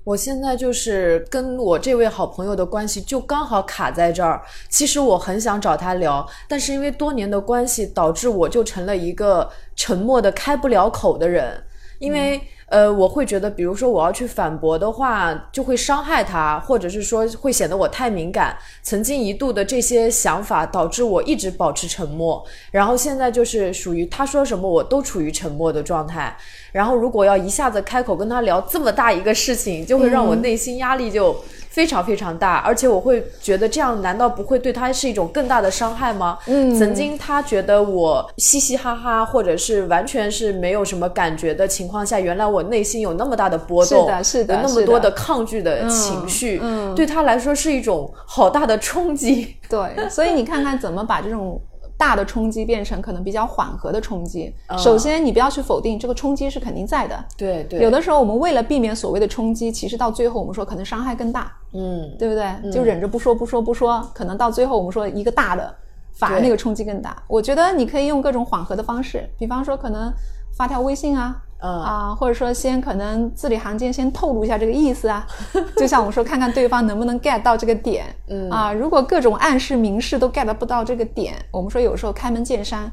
[0.03, 4.43] 我现在就是跟我这位好朋友的关系就刚好卡在这儿。
[4.69, 11.63] 其实我很想找他聊，但是因为多年的关系，导致我就成了一个沉默的开不了口的人。
[12.01, 12.39] 因为
[12.69, 18.57] 呃，我会觉得，比如说我要去反驳的话，就会伤害他，或者是说会显得我太敏感。
[18.83, 26.37] 曾经一度的这些想法导致我一直保持沉默，然后现在就是属于他说什么我都处于沉默的状态。
[26.73, 31.37] 然后如果要一下子开口跟他聊这么大一个事情，就会让我内心压力就。
[31.77, 36.39] 非常非常大，而且我会觉得这样难道不会对他是一种更大的伤害吗？
[36.47, 49.57] 嗯，曾经他觉得我嘻嘻哈哈，或者是完全是没有什么感觉的情况下，原来我内心有那么大的波动，是的，是的，有那么多的抗拒的情绪，嗯，对他来说是一种好大的冲击。
[49.69, 51.61] 对，所以你看看怎么把这种。
[51.99, 54.55] 大的冲击变成可能比较缓和的冲击。
[54.77, 57.25] 首先，你不要去否定这个冲击是肯定在的。
[57.39, 57.81] 对对。
[57.81, 61.51] 有的时候，我们为了避免所谓的冲击，其实到最后我们说可能伤害更大。
[61.73, 62.71] 嗯，对不对？
[62.71, 65.75] 就忍着不说不说不说，可能到最后我们说一个大的，
[66.13, 67.17] 反而那个冲击更大。
[67.27, 70.13] 我觉得你可以用各种缓和的方式，比方说可能
[70.57, 71.43] 发条微信啊。
[71.59, 75.27] 啊，或者说先可能字里行间先透露一下这个意思啊，
[75.77, 78.05] 就像我们说，看看对方能不能 get 到这个点。
[78.29, 82.93] 嗯啊，如果各种暗示明示都 get 不到这个点，我们说有时候开门见山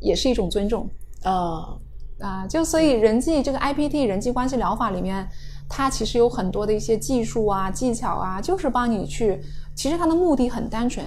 [0.00, 0.88] 也是一种尊重。
[1.22, 1.76] 啊
[2.18, 5.28] 啊，就所以人际这个 IPT 人际关系疗法里面，
[5.68, 9.38] 它其实有很多的一些技术啊、技巧啊，就是帮你去，
[9.76, 11.06] 其实它的目的很单纯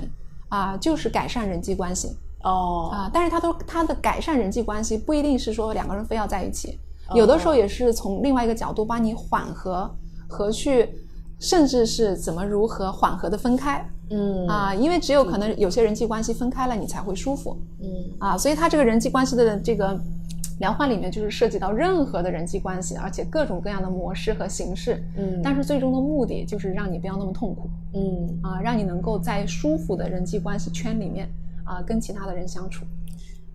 [0.50, 2.16] 啊，就是改善人际关系。
[2.44, 2.90] 哦。
[2.92, 6.80] 啊，但是他都他的改善人际关系不一定是说两个人非要在一起。
[7.14, 9.90] 有的时候也是从另外一个角度帮你缓和
[10.30, 10.90] 和去，
[11.40, 14.48] 甚至是怎么如何缓和的分开，嗯。
[14.48, 17.88] 啊，因为只有可能有些人际关系分开了，你才会舒服，嗯。
[18.20, 20.00] 啊，所以他这个人际关系的这个
[20.60, 28.40] 疗法里面就是涉及到任何的人际关系，而且各种各样的模式和形式，嗯，但是最终的目的就是让你不要那么痛苦，嗯。
[28.42, 31.28] 啊，让你能够在舒服的人际关系圈里面
[31.66, 32.86] 啊跟其他的人相处。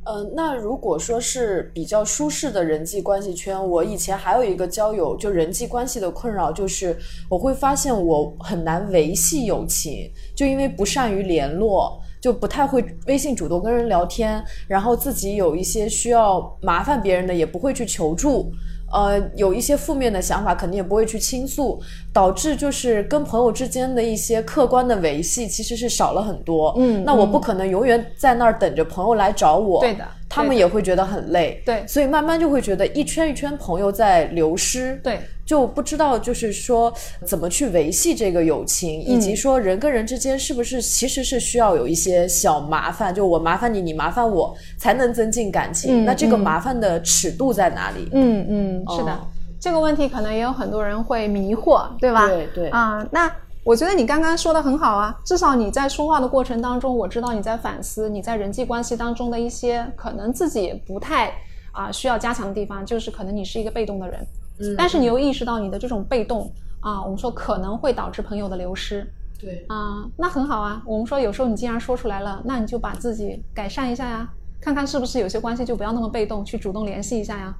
[0.04, 6.96] 呃，那如果说是比较舒适的人际关系圈，我以前还有一个交友就人际关系的困扰，就是
[7.28, 18.52] 我会发现我很难维系友情，就因为不善于联络，就不太会微信主动跟人聊天，然后自己有一些需要麻烦别人的，也不会去求助。
[18.92, 21.80] 呃，有一些负面的想法，肯定也不会去倾诉，
[22.12, 26.74] 导致就是跟朋友之间的一些客观的维系其实是少了很多。
[26.78, 29.80] 嗯，那我不可能永远在那儿等着朋友来找我。
[29.80, 30.04] 对的。
[30.28, 36.92] 他们也会觉得很累，对，所以慢慢就会觉得一圈一圈朋友在流失，对，就不知道就是说
[37.24, 46.04] 怎么去维系这个友情，以及说人跟人之间是不是其实是需要有一些小麻烦，就我麻烦你，你麻烦我，才能增进感情。
[46.04, 48.08] 那这个麻烦的尺度在哪里？
[48.12, 49.18] 嗯嗯，是的，
[49.60, 52.26] 这个问题可能也有很多人会迷惑，对吧？
[52.28, 53.32] 对对啊，那。
[53.66, 61.34] 我觉得你刚刚说的很好啊，至少你在说话的过程当中，我知道你在反思你在人际关系当中的一些可能自己不太
[61.72, 64.24] 啊需要加强的地方，就是可能你是一个被动的人，
[64.60, 66.48] 嗯，但是你又意识到你的这种被动
[66.78, 69.04] 啊，我们说可能会导致朋友的流失，
[69.40, 74.28] 对啊，那很好啊，我们说有时候你既然说出来了，那你就把自己改善一下呀，
[74.60, 77.52] 看看是不是有些关系就不要那么被动，去主动联系一下呀。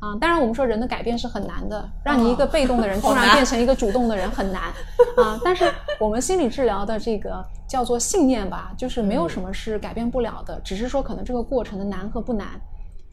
[0.00, 4.62] 啊，当然我们说人的改变是很难的，让你一个被动的人 突然变成一个主动的人很难
[5.18, 5.40] 啊。
[5.44, 12.48] 但是我们心理治疗的这个叫做信念吧，就是没有什么是改变不了的，只是说可能这个过程的难和不难。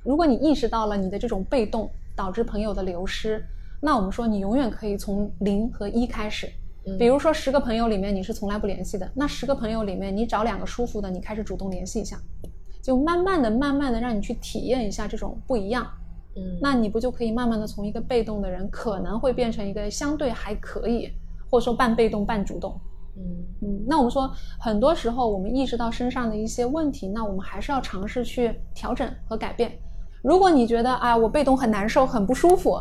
[0.04, 3.44] 如果你意识到了你的这种被动导致朋友的流失，
[3.82, 6.48] 那我们说你永远可以从零和一开始。
[7.00, 12.16] 比如说十个朋友里面你是从来不联系的，那十个朋友里面你找两个舒服的，你开始主动联系一下，
[12.84, 15.92] 就慢慢的、慢慢的让你去体验一下这种不一样。
[16.36, 21.10] 嗯，那你不就可以慢慢的从一个被动的人，可能会变成一个相对还可以，
[21.50, 22.80] 或者说半被动半主动。
[23.18, 23.24] 嗯
[23.62, 24.30] 嗯，那我们说，
[24.60, 29.72] 很多时候我们意识到身上的一些问题，那我们还是要尝试去调整和改变。
[30.22, 32.78] 如果你觉得啊，我被动很难受，很不舒服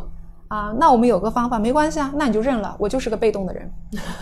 [0.49, 3.71] 啊，那我们有个方法，没关系啊，那你就认了，我就是个被动的人。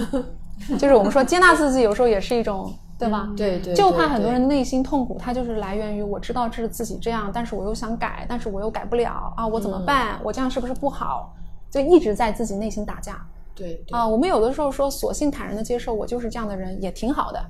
[0.78, 2.72] 就是我们说接纳自己，有时候也是一种。
[3.04, 3.30] 对吧？
[3.36, 10.18] 对对，就怕很多人内心痛苦，他就是来源于我知道这是自己这样，但是我又想改，但是我又改不了啊，我怎么办？
[10.24, 11.34] 我这样是不是不好？
[11.70, 13.20] 就一直在自己内心打架。
[13.54, 17.44] 对啊，我们有的时候说，索性坦然的接受我就是这样的人，也挺好的。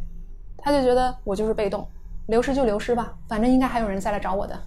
[0.57, 1.87] 他就觉得我就是被动，
[2.27, 4.59] 流失就流失吧，反正应该还有人再来找我的。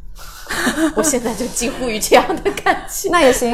[0.94, 3.08] 我现在就近乎于这样的感觉。
[3.12, 3.50] 那也行，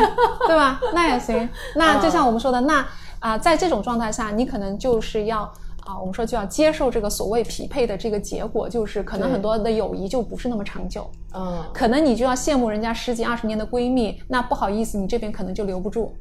[0.46, 0.78] 对吧？
[0.92, 1.48] 那也行。
[1.76, 2.86] 那就像我们说的，那
[3.20, 5.50] 啊，在这种状态下，你可能就是要。
[5.84, 11.08] 啊，我们说就要接受这个所谓匹配的这个结果，就是可能很多的友谊就不是那么长久。
[11.34, 16.14] 嗯，可能你就要羡慕人家十几二十年的闺蜜，那不好意思，你这边可能就留不住。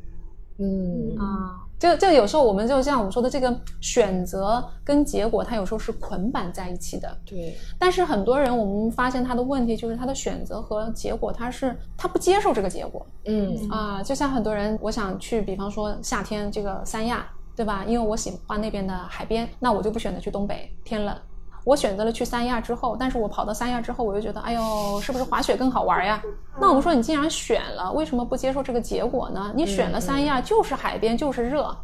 [0.60, 1.68] 嗯啊。
[1.82, 7.18] 就就有时候我们就像我们说的这个选择跟结果，它有时候是捆绑在一起的。
[7.26, 7.58] 对。
[7.80, 13.04] 但是很多人我们发现他的问题就是他的选择和结果，他是他不接受这个结果。
[13.26, 17.84] 嗯啊，就像很多人，我想去，比方说夏天这个三亚，对吧？
[17.86, 21.16] 因为我喜欢那边的海边，那我就不选择去东北，天冷。
[21.64, 26.20] 我选择了去三亚之后，但是我跑到三亚之后，我就觉得，哎呦，是不是滑雪更好玩呀？
[26.60, 29.54] 那我们说，你既然选了，为什么不接受这个结果呢？
[29.56, 31.78] 你选了三亚就是海边就是热，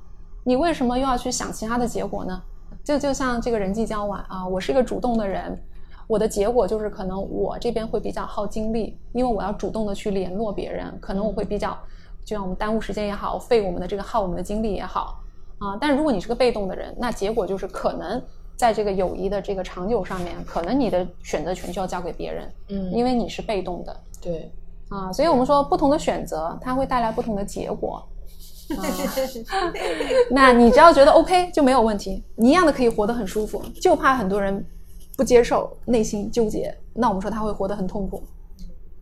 [0.43, 2.41] 你为什么又要去想其他的结果呢？
[2.83, 5.55] 就就像这个人际交往啊，我是一个主动的人，
[6.07, 11.77] 我的结果就是可能我这边会比较耗精力，因为我要主动的去联络别人，可能我会比较，
[12.25, 15.19] 就像我们耽误时间也好，费我们的这个耗我们的精力也好
[15.59, 15.77] 啊。
[15.79, 18.21] 但是如果你是个被动的人，那结果就是可能。
[18.57, 24.51] 在这个友谊的这个长久上面，可能你的选择权就要交给别人，嗯，因为你是被动的，对，
[24.89, 28.03] 啊，所以我们说不同的选择，它会带来不同的结果。
[30.31, 34.65] 那你只要觉得 OK 就没有问题，你一样的可以活得很舒服，就怕很多人
[35.15, 38.23] 不接受，内心纠结，那我们说他会活得很痛苦。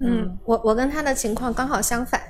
[0.01, 2.21] 嗯，我我跟他的情况刚好相反，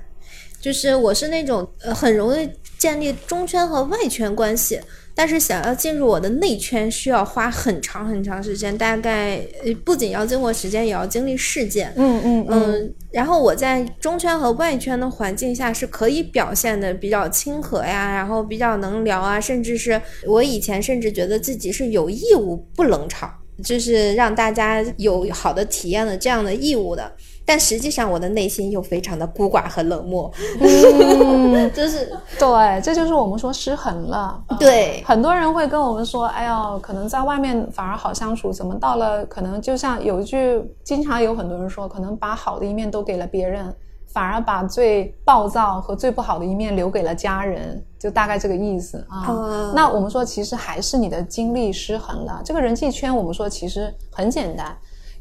[0.66, 2.49] 就是我是那种呃很容易
[2.80, 4.80] 建立中圈和外圈关系。
[5.13, 9.39] 但是想要进入我的内圈，需要花很长很长时间，大概
[9.84, 11.93] 不仅要经过时间，也要经历事件。
[11.95, 12.93] 嗯嗯嗯。
[13.11, 23.32] 然后我在中圈和外圈的环境下是可以表现的比较亲和呀，然后比较能聊啊，甚至是我以前甚至觉得自己是有义务不冷场，
[23.63, 27.09] 就是让大家有好的体验的这样的义务的。
[27.48, 30.32] 但实际上，我的内心又非常的孤寡和冷漠，
[31.76, 34.43] 就是对，这就是我们说失衡了。
[34.60, 43.72] 对，很多人会跟我们说：“哎呦，可能在外面反而好相处，怎么到了可能就像有一句，经常有很多人说，可能把好的一面都给了别人，
[44.08, 49.72] 反而把最暴躁和最不好的一面留给了家人，就大概这个意思啊。
[49.76, 52.41] 那我们说，其实还是你的精力失衡了。
[52.43, 54.76] 这个人际圈，我们说其实很简单。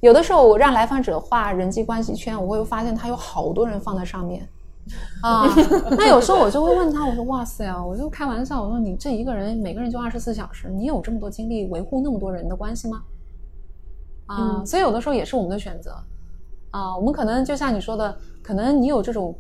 [0.05, 4.46] 有的时候我让来访者画人际关系圈，我会发现他有好多人放在上面，
[5.22, 5.46] 啊，
[5.96, 13.02] 那有时候我就会问他，我说 哇塞啊，我就开玩笑，我说你这一个人每个人就二十四小时，你有这么多精力维护那么多人的关系吗？
[14.26, 15.96] 啊，所以有的时候也是我们的选择，
[16.70, 19.34] 啊，我们可能就像你说的，可能你有这种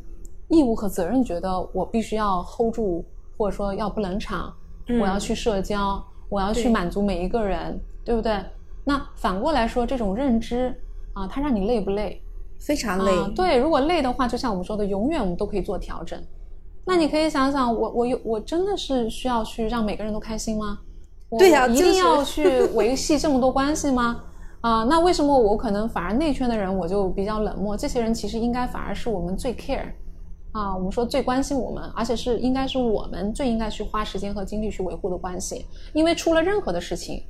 [0.48, 3.04] 义务和责任，觉得我必须要 hold 住，
[3.36, 4.50] 或者说要不冷场，
[4.98, 8.42] 我要去社交，我要去满足每一个人，对不对？
[8.84, 10.74] 那反过来说，这种认知
[11.14, 12.20] 啊，它让你累不累？
[12.60, 13.12] 非常累。
[13.34, 16.18] 对，如果累的话，就像我们说的，永远我们都可以做调整。
[16.86, 20.78] 那你可以想想，我我有我真的是需要去让每个人都开心吗？
[21.38, 24.22] 对呀，一定要去维系这么多关系吗？
[24.60, 27.76] 啊，那为什么我可能反而内圈的人我就比较冷漠？
[27.76, 29.92] 这些人其实应该反而是我们最 care
[30.52, 37.22] 啊，我们说最关心我们，而且是应该是我们最应该去花时间和精力去维护的关系，因为出了任何的事情。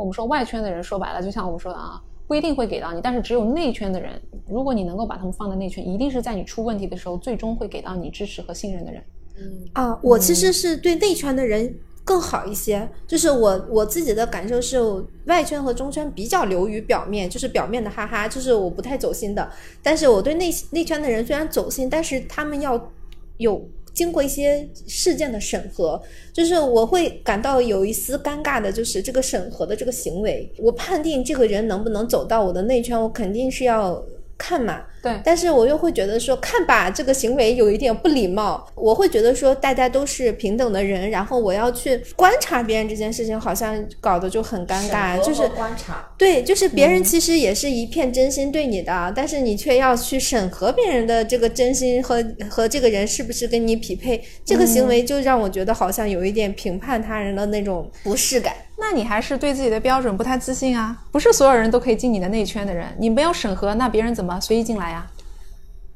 [0.00, 9.02] 我们说外圈的人说白了，就像我们说的啊，不一定会给到你，但是只有内圈的人，如果你能够把他们放在内圈，一定是在你出问题的时候，最终会给到你支持和信任的人。
[9.36, 9.44] 嗯
[9.74, 14.80] 啊，我其实是对内圈的人更好一些，就是我我自己的感受是，
[15.26, 19.50] 外圈和中圈比较流于表面，就是表面的哈哈，就是我不太走心的。
[19.82, 22.90] 但是我对内内圈的人虽然走心，但是他们要
[23.36, 23.62] 有。
[23.92, 26.00] 经过一些事件的审核，
[26.32, 34.02] 就是我会感到有一丝尴尬的，就是这个审核的这个行为，我判定这个人能不能走到我的内圈，我肯定是要。
[34.40, 38.66] 看嘛，对，但是我又会觉得说看吧，这个行为有一点不礼貌。
[38.74, 45.20] 我会觉得说大家都是平等的人，然后我要去观察别人这件事情，好像搞得就很尴尬。
[45.22, 58.54] 就是观察，对，就是别人其实也是一片真心对你的，但是你却要去审核别人的这个真心和和这个人是不是跟你匹配，这个行为就让我觉得好像有一点评判他人的那种不适感。
[58.80, 60.96] 那你还是对自己的标准不太自信啊？
[61.12, 65.06] 不是所有人都可以进你的内圈的人，你没有审核，那别人怎么随意进来呀？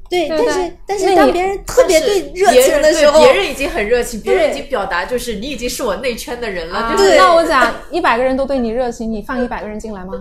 [0.07, 6.95] 对，但是但是当别人特别对热情的时候，别人已经很热情，别人已经表达就是你已经是我内圈的人了。
[6.95, 10.13] 对，那我讲一百个人都对你热情，你放一百个人进来吗？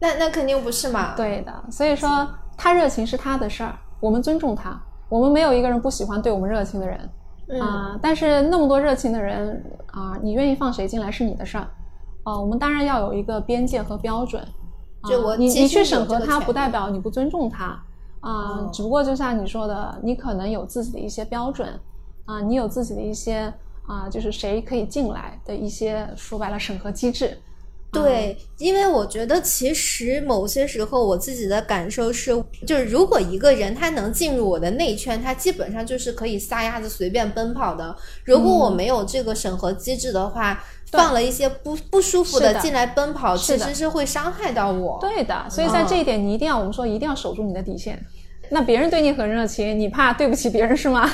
[0.00, 1.12] 那那肯定不是嘛。
[1.14, 4.80] 对的，所以说他热情是他的事儿，我们尊重他，
[5.10, 6.98] 我们没有一个人不喜欢对我们热情的人
[7.60, 7.98] 啊。
[8.00, 11.68] 但是那么多热情的人啊，你愿意放谁进来是你的事儿。
[12.28, 14.46] 啊，我们当然要有一个边界和标准。
[15.08, 17.80] 就我你你去审核它，不代表你不尊重它
[18.20, 18.68] 啊。
[18.72, 21.68] 只不过就像你说的，你可能有自己的一些标准
[22.26, 23.50] 啊，你有自己的一些
[23.86, 27.38] 啊，就是谁可以进来的一些说白了审核机制
[27.90, 32.32] 对，因为我觉得其实某些时候我自己的感受是，
[32.66, 37.96] 就是如果一个人他能进入我的内圈，他基本上就是可以撒丫子随便奔跑的。
[38.24, 40.62] 如果我没有这个审核机制的话，
[40.92, 44.98] 放了一些不不舒服的进来奔跑，其实是会伤害到我。
[45.00, 47.98] 对的，所以在这一点你一定要，我们说一定要守住你的底线。
[48.50, 51.10] 那别人对你很热情，你怕对不起别人是吗？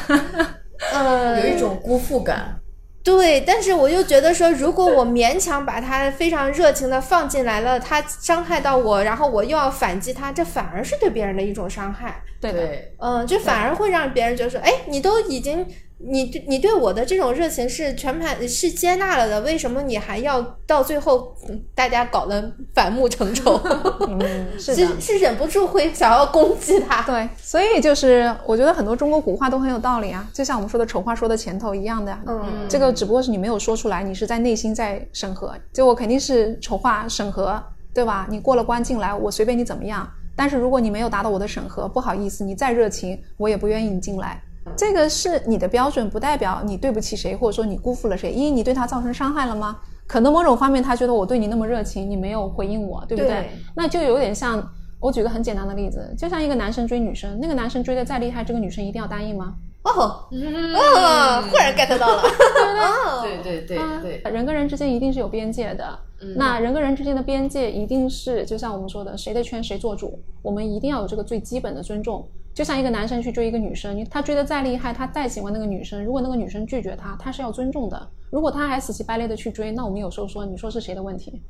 [0.93, 2.57] 呃， 有一种辜负感。
[3.03, 12.23] 对，但是我又觉得说，如果我勉强把他非常热情的放进来了，他伤害到我，然后我又要反击他，这反而是对别人的一种伤害。
[12.41, 12.69] 对的，
[12.99, 15.67] 嗯，这反而会让别人觉得说，哎，你都已经。
[16.07, 21.35] 你对你对我的这种热情是全盘是接纳了的，为什么你还要到最后
[21.75, 23.61] 大家搞得反目成仇？
[24.59, 27.03] 是是忍不住会想要攻击他。
[27.11, 32.17] 对，所以就是我觉得很多中国古话都很有道理啊，就像我们说的丑话说的前头一样的。
[32.27, 35.55] 嗯，这个只不过是你没有说出来，你是在内心在审核。
[35.73, 38.27] 就我肯定是丑话审核，对吧？
[38.29, 40.09] 你过了关进来，我随便你怎么样。
[40.37, 44.43] 但是如果你没有达到我的审核，不好意思，你再热情，我也不愿意你进来。
[44.77, 49.79] 这个是你的标准，不代表你对不起谁，或者说你辜负了谁，因为你对他造成伤害了吗？
[50.07, 53.51] 可能某种方面他觉得我对你那么热情，你没有回应我，对不对？
[53.75, 54.63] 那就有点像
[55.01, 59.55] 我举个很简单的例子，就像一个男生追女生，那个男生追的再厉害，这个女生一定要答应吗？
[59.83, 62.23] 哦，哦，忽然 get 到了，
[63.23, 65.99] 对对对对对，人跟人之间一定是有边界的，
[66.37, 72.27] 那人跟人之间的边界一定是就像我们说的，谁的圈谁做主，我们一定要有这个最基本的尊重。
[72.55, 78.09] 就像一个男生去追一个女生，他追的再厉害，他再喜欢那个女生，如果那个女生拒绝他，他是要尊重的。
[78.31, 81.43] 如果他还死乞白赖的去追，那我们有时候说，你说是谁的问题？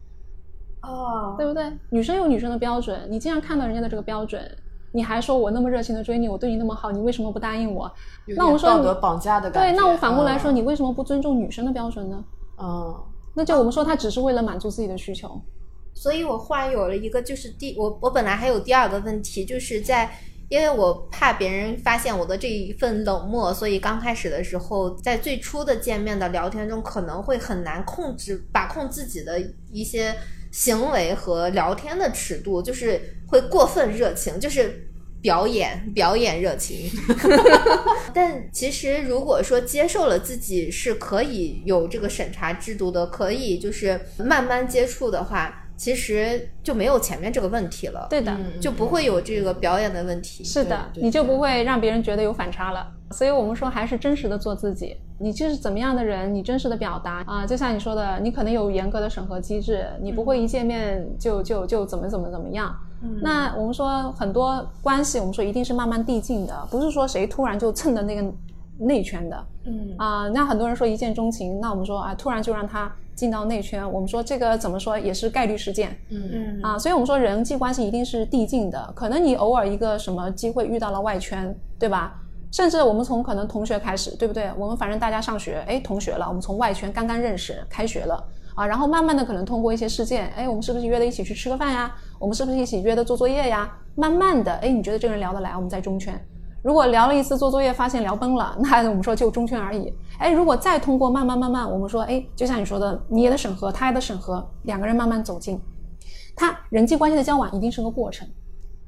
[0.83, 1.71] 哦，对不对？
[1.91, 4.41] 女生有女生的标准，你既然看到人家的这个标准，
[4.93, 7.91] 你还说我那么热情的追你，我对你那么好，你为什么不答应我？
[8.37, 9.71] 那我说道德绑架的感觉。
[9.71, 12.25] 对，那我反过来说，你为什么不尊重女生的标准呢？
[12.59, 12.95] 嗯，
[13.35, 15.39] 那就我们说他只是为了满足自己的需求。
[15.93, 20.11] 所以我忽然有了一个，就是第我我本来还有第二个问题，就是在。
[20.55, 29.43] 因为我怕别人发现我的这一份冷漠，所以刚开始的时候，在最初的见面的聊天中，可能会很难控制把控自己的
[29.73, 30.15] 一些
[30.53, 34.87] 行为和聊天的尺度，就是会过分热情，就是
[35.21, 36.89] 表演表演热情。
[38.15, 45.63] 但其实如果说接受了自己是可以有这个审查制度的，可以就是慢慢接触的话。
[45.77, 50.45] 其实就没有前面这个问题了，对的，就不会有这个表演的问题。
[50.45, 52.87] 是的，你就不会让别人觉得有反差了。
[53.11, 54.97] 所以我们说，还是真实的做自己。
[55.19, 62.75] 你就是怎么样的人，你真实的表达啊，就像你说的，你可能有严格的审核机制，你不会一见面就就就怎么怎么怎么样。
[63.21, 68.33] 那我们说很多关系，我们说一定是慢慢递进的，不是说谁突然就蹭的那个
[68.79, 69.47] 内圈的。
[69.67, 72.91] 嗯啊，那很多人说一见钟情，那我们说啊，突然就让他。
[73.15, 82.21] 进到内圈，我们说这个怎么说也是概率事件，嗯嗯啊，所以我们说人际关系一定是递进的，可能你偶尔一个什么机会遇到了外圈，对吧？
[82.53, 84.51] 甚至我们从可能同学开始，对不对？
[84.57, 88.23] 我们反正大家上学，哎，同学了，我们从外圈刚刚认识，开学了
[88.55, 91.93] 啊，然后慢慢的可能通过一些事件，哎，我们是不是约的一起去吃个饭呀？
[92.19, 93.77] 我们是不是一起约的做作业呀？
[93.97, 96.17] 慢慢的，哎，你觉得这个人聊得来，我们在中圈。
[96.63, 99.93] 如果聊了一次做作业，发现聊崩了，那我们说就中圈而已。
[100.19, 105.61] 哎，如果再通过慢慢慢慢，我们说，哎，就像你说的，你也得审核，他也得审核，两个人慢慢走近，
[106.37, 108.27] 他人际关系的交往一定是个过程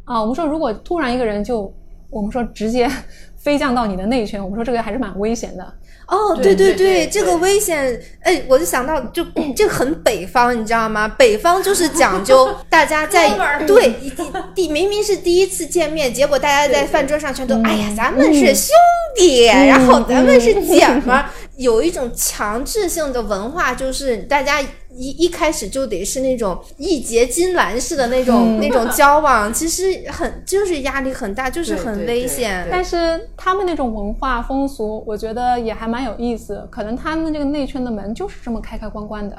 [0.04, 0.20] 啊。
[0.20, 1.72] 我们说，如果突然一个人就，
[2.10, 2.88] 我们说直接
[3.36, 5.74] 飞降到你的内圈，我们说这个还是蛮危险的。
[6.08, 9.24] 哦，对对对，这个危险，哎，我就想到，就
[9.56, 11.08] 这个很北方，你知道吗？
[11.18, 13.30] 北方就是讲究 大家在
[13.66, 13.92] 对
[14.54, 18.70] 第明明是第一次见面，结果大家在饭桌上全都，哎呀，咱们是兄
[19.16, 21.24] 弟，然后咱们是姐们儿，
[21.56, 24.60] 有一种强制性的文化，就是大家。
[24.96, 32.66] 一一开始就得是那种义结金兰式的那种那种交往，其实很就是压力很大，就是很危险。
[32.70, 36.66] 但是他们那种文化风俗，我觉得也还蛮有意思。
[36.70, 39.36] 可能他们这个内圈的门就是这么开开关关的。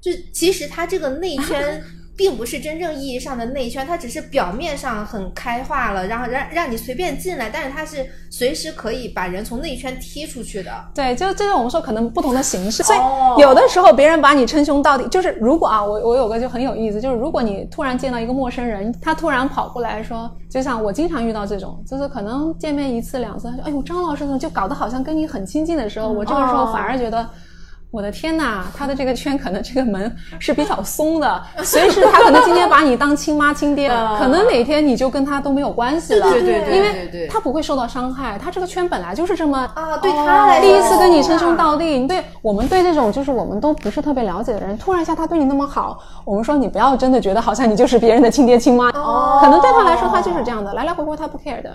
[0.00, 1.82] 就其实他这个内圈。
[2.16, 10.70] 并不是真正意义上的内圈，它只是表面上很开化了，然后让让你随便进来，但是它是随时可以把人从内圈踢出去的。
[10.94, 12.98] 对，就这个我们说可能不同的形式，所以
[13.40, 27.28] 有的时候别人把你称兄道弟，就是如果啊，我我有个就很有意思，就是如果你突然见到一个陌生人，他突然跑过来说，就像我经常遇到这种，就是可能见面一次两次，说哎呦张老师怎么就搞得好像跟你很亲近的时候，我这个时候反而觉得。
[27.94, 33.88] 我的天呐，他的这个圈可能这个门是比较松的，随时他可能今天把你当亲妈亲爹，
[34.18, 51.70] 可能哪天你就跟他都没有关系了，对对对，因为他不会受到伤害，他这个圈本来就是这么啊，对他来第一次跟你称兄道弟，对我们对这种就是我们都不是特别了解的人，突然一下他对你那么好，我们说你不要真的觉得好像你就是别人的亲爹亲妈，可能对他来说他就是这样的，来来回回他不 care 的。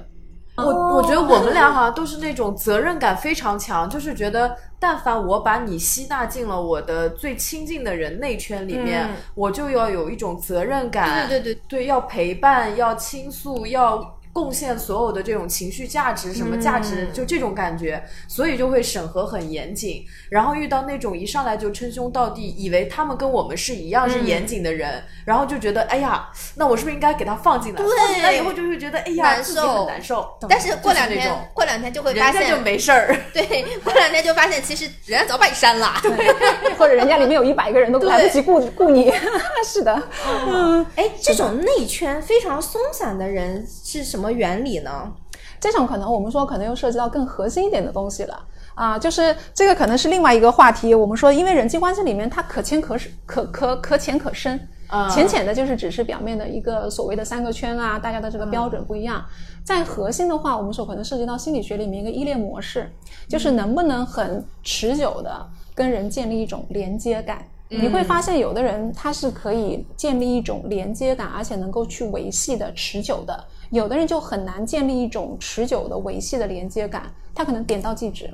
[0.66, 11.62] 我我觉得我们俩好像都是那种责任感非常强，就是觉得但凡我把你吸纳进了我的最亲近的人内圈里面，我就要有一种责任感，对对对。
[11.68, 14.16] 对，要陪伴，要倾诉，要。
[14.32, 20.06] 贡献所有的这种情绪价值，什么价值，就这种感觉，所以就会审核很严谨。
[20.30, 27.82] 然后遇到那种一上来就称兄道弟，以为他们跟我们是一样是严谨的人，然后就觉得，哎呀，那我是不是应该给他放进来？
[27.82, 30.38] 放进来以后就会觉得，哎呀，自己很难受。
[30.48, 33.16] 但是过两天，过两天就会发现就没事儿。
[33.34, 33.44] 对，
[33.84, 39.12] 过两天就发现其实人家早把你删了，对，或者人家里面有一百个人都来不及顾顾你。
[39.66, 40.02] 是的，
[40.48, 44.29] 嗯，哎，这种内圈非常松散的人是什么？
[44.32, 45.12] 原理呢？
[45.60, 48.40] 这种可能我们说可能又涉及到更核心一点的东西了
[48.76, 50.96] 啊，就是这个可能是另外一个话题。
[50.96, 54.58] 我们说，因为人际关系里面它可浅可深，可可可浅可深
[54.88, 55.10] 啊。
[55.10, 59.24] 浅浅的就是只是表面的一个所谓的三个圈啊，大家的这个标准不一样。
[59.66, 62.90] 在核心的话，我们说可能涉及到心理学里面一个依恋模式，
[63.28, 67.46] 就是能不能很持久的跟人建立一种连接感。
[67.68, 73.44] 你会发现，有的人他是可以建立一种连接感，而且能够去维系的持久的。
[73.72, 77.04] 有的人就很难建立一种持久的维系的连接感，
[77.36, 78.30] 他可能点到即止，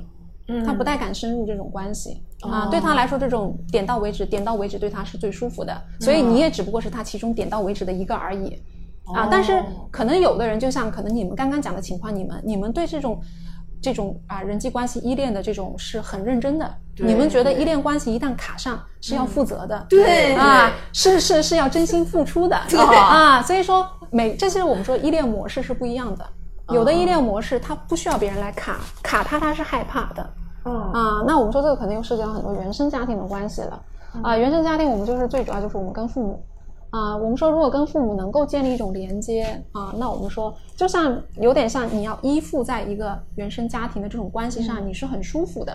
[0.48, 2.68] 嗯，他不太敢深入这种关系啊。
[2.70, 5.82] 对他来说，这种点到为止，点到为止对他是最舒服的。
[6.00, 8.58] 所以你也只不过是他其中点到为止的一个而已
[9.14, 9.28] 啊。
[9.30, 13.20] 但是可能有的人，就像可能你们刚刚讲的情况，你们你们对这种
[13.82, 16.74] 这种啊人际关系依恋的这种是很认真的。
[16.98, 23.42] 你们觉得依恋关系一旦卡上是要负责的，对啊，是是是要真心付出的啊。
[23.42, 23.86] 所以说。
[24.10, 26.26] 每这些我们说依恋模式是不一样的，
[26.70, 30.30] 有的依恋模式它不需要别人来卡卡他，他是害怕的。
[30.64, 33.82] 嗯啊，那我们说这个可能又涉及到很多原生家庭的关系了。
[34.22, 36.42] 啊，原生家庭我们就是最主要就是我们跟父母。
[36.90, 45.72] 啊，我们说如果跟父母能够建立一种连接啊，那我们说就像有点像你要依附在一个原生家庭的这种关系上，你是很舒服的，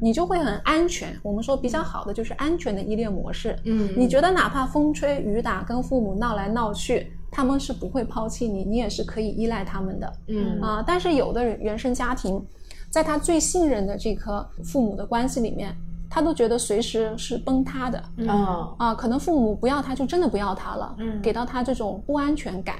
[0.00, 1.16] 你就会很安全。
[1.22, 3.56] 我们说比较好的就是安全的依恋模式。
[3.64, 7.12] 嗯，你觉得哪怕风吹雨打，跟父母闹来闹去。
[7.30, 10.60] 他们是不会抛弃你，你也是可以依赖他们的，嗯。
[10.60, 10.82] 啊。
[10.86, 12.44] 但是有的人原生家庭，
[12.90, 15.76] 在他最信任的这颗父母的关系里面，
[16.08, 17.98] 他都觉得随时是崩塌的，
[18.28, 22.76] 啊啊，可能父母不要他就真的不要他了，嗯，给到他这种不安全感。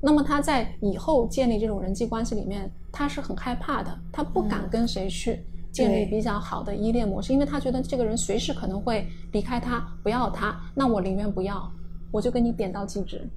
[0.00, 11.68] 那么他在以后建立这种人际关系里面，他是很害怕的，他不敢跟谁去建立比较好的依恋模式，因为他觉得这个人随时可能会离开他，不要他，那我宁愿不要，
[12.12, 13.28] 我就跟你点到即止。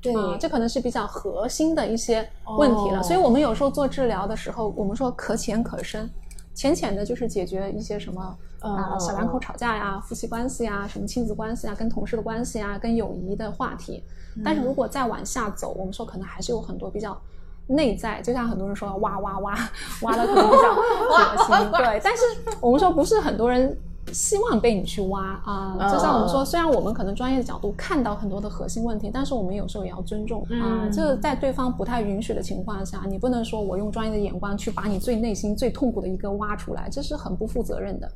[0.00, 2.28] 对，这可能是比较核心的一些
[2.58, 3.02] 问题了。
[3.02, 6.08] 所以我们有时候做治疗的时候，我们说可浅可深，
[6.54, 14.02] 浅浅的就是解决一些什么啊小两口吵架呀、夫妻关系呀、什么亲子关系啊、跟同事的关系啊、跟友谊的话题。
[14.44, 17.20] 但是如果再往下走，我们说可能还是有很多比较
[17.66, 19.54] 内在，就像很多人说挖挖挖
[20.02, 20.74] 挖的可能比较
[21.10, 21.70] 核心。
[21.72, 22.22] 对，但是
[22.60, 23.76] 我们说不是很多人。
[24.12, 25.76] 希望被你去挖啊！
[25.92, 30.88] 就像我们说，虽然我们可能专业的角度看到很多的核心问题，但是我们有时候也要尊重啊。
[30.90, 38.10] 就是在对方不太允许的情况下，你不能说我用专业的眼光去把你最内心最痛苦的一个挖出来，这是很不负责任的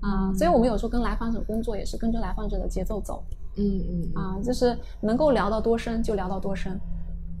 [0.00, 0.32] 啊。
[0.34, 3.22] 所以我们有时候跟来访者工作也是跟着来访者的节奏走，
[3.56, 6.72] 嗯嗯啊，就是能够聊到多深就聊到多深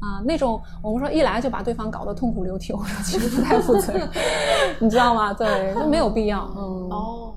[0.00, 0.20] 啊。
[0.24, 4.08] 那种我们说一来就把对方搞得痛哭流涕，我说其实不太负责任，
[4.80, 5.32] 你知道吗？
[5.32, 6.50] 对，就没有必要。
[6.56, 7.32] 嗯哦。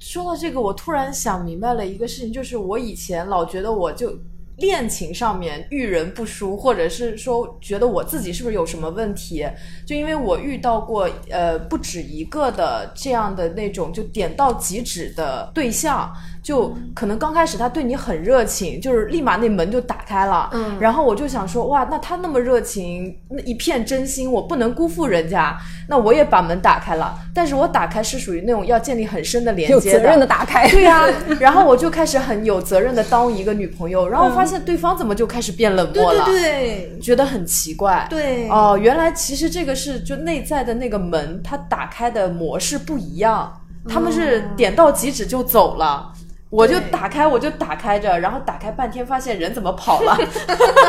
[0.00, 4.18] 说到这个，我突然想明白了一个事情，就是我以前老觉得我就
[4.56, 9.46] 恋情上面遇人不淑，或者是说觉得我自己是不是有什么问题，
[9.86, 16.10] 就因为我遇到过呃不止一个的这样的那种就点到即止的对象。
[16.42, 20.48] 就可能刚开始他对你很热情，就是立马那门就打开了。
[20.52, 25.56] 嗯，然后我就想说，哇，那他那么热情，那一片真心，我不能辜负人家，
[25.88, 27.14] 那我也把门打开了。
[27.34, 30.68] 但是我打开是属于那种要建立很深的连接的，有责任的打开。
[30.68, 31.06] 对呀，
[31.38, 36.24] 然后我就开始很有责任的当一个女朋友，然后发现对方怎么就开始变冷漠了？
[36.24, 38.06] 对对对，觉得很奇怪。
[38.08, 46.12] 对哦，原来其实这个是就内在的那个门，它打开的模式不一样，他们是点到即止就走了。
[46.50, 50.18] 我就打开，我就打开着，然后打开半天，发现人怎么跑了？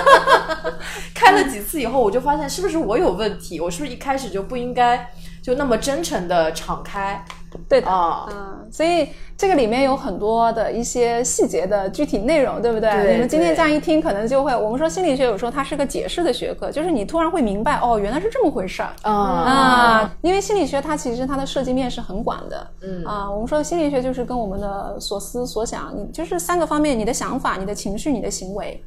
[1.13, 3.59] 开了几次以后，我就发现是不是我有问题？
[3.59, 7.23] 我是不是一开始就不应该就那么真诚的敞开？
[7.67, 7.89] 对的。
[7.89, 13.13] 啊，嗯，所以这个里面有很多的一些细节的具体内容，对不对？
[13.13, 18.93] 你们今天这样一听，可能就会，我们说心理学有时候它是个解释的学科，就是你突然会明白，哦，原来是这么回事儿。
[19.01, 19.11] 啊。
[19.13, 20.15] 啊！
[20.21, 23.03] 因为心理学它其实它的涉及面是很广的，嗯。
[23.03, 28.83] 啊，我们说心理学就是跟我们的所思所想，你就是三个方面，你的想法、你的情绪、你的行为，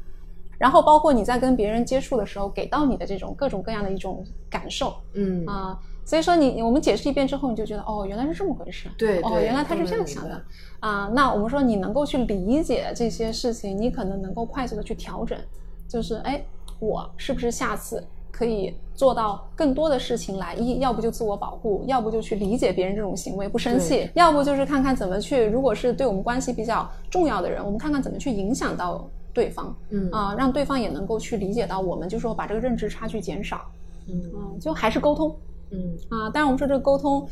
[0.57, 5.45] 然后包括你在跟别人接触的时候给到你的这种各种各样的一种感受，嗯。
[5.45, 5.77] 啊。
[6.05, 8.87] 所以说你我们解释一遍之后，你就觉得哦，原来是这么回事。
[8.95, 10.39] 对，哦，原来他是这样想的
[10.79, 11.11] 啊。
[11.13, 15.35] 那我们说你能够去理解这些事情，你可能能够快速的去调整，
[15.87, 16.45] 就是哎，
[16.77, 20.53] 我是不是下次可以做到更多的事情来？
[20.53, 33.61] 一要不就自我保护，要不就去理解别人这种行为不生气，要不就是看看怎么去，如果是对我们关系比较重要的人，我们看看怎么去影响到对方，嗯啊，让对方也能够去理解到我们，就说把这个认知差距减少，
[34.07, 35.35] 嗯啊，就还是沟通。
[35.71, 37.27] 嗯啊，当然我们说这个沟通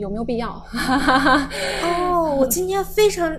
[0.00, 0.48] 有没有必要？
[1.82, 3.34] 哦，我今天非常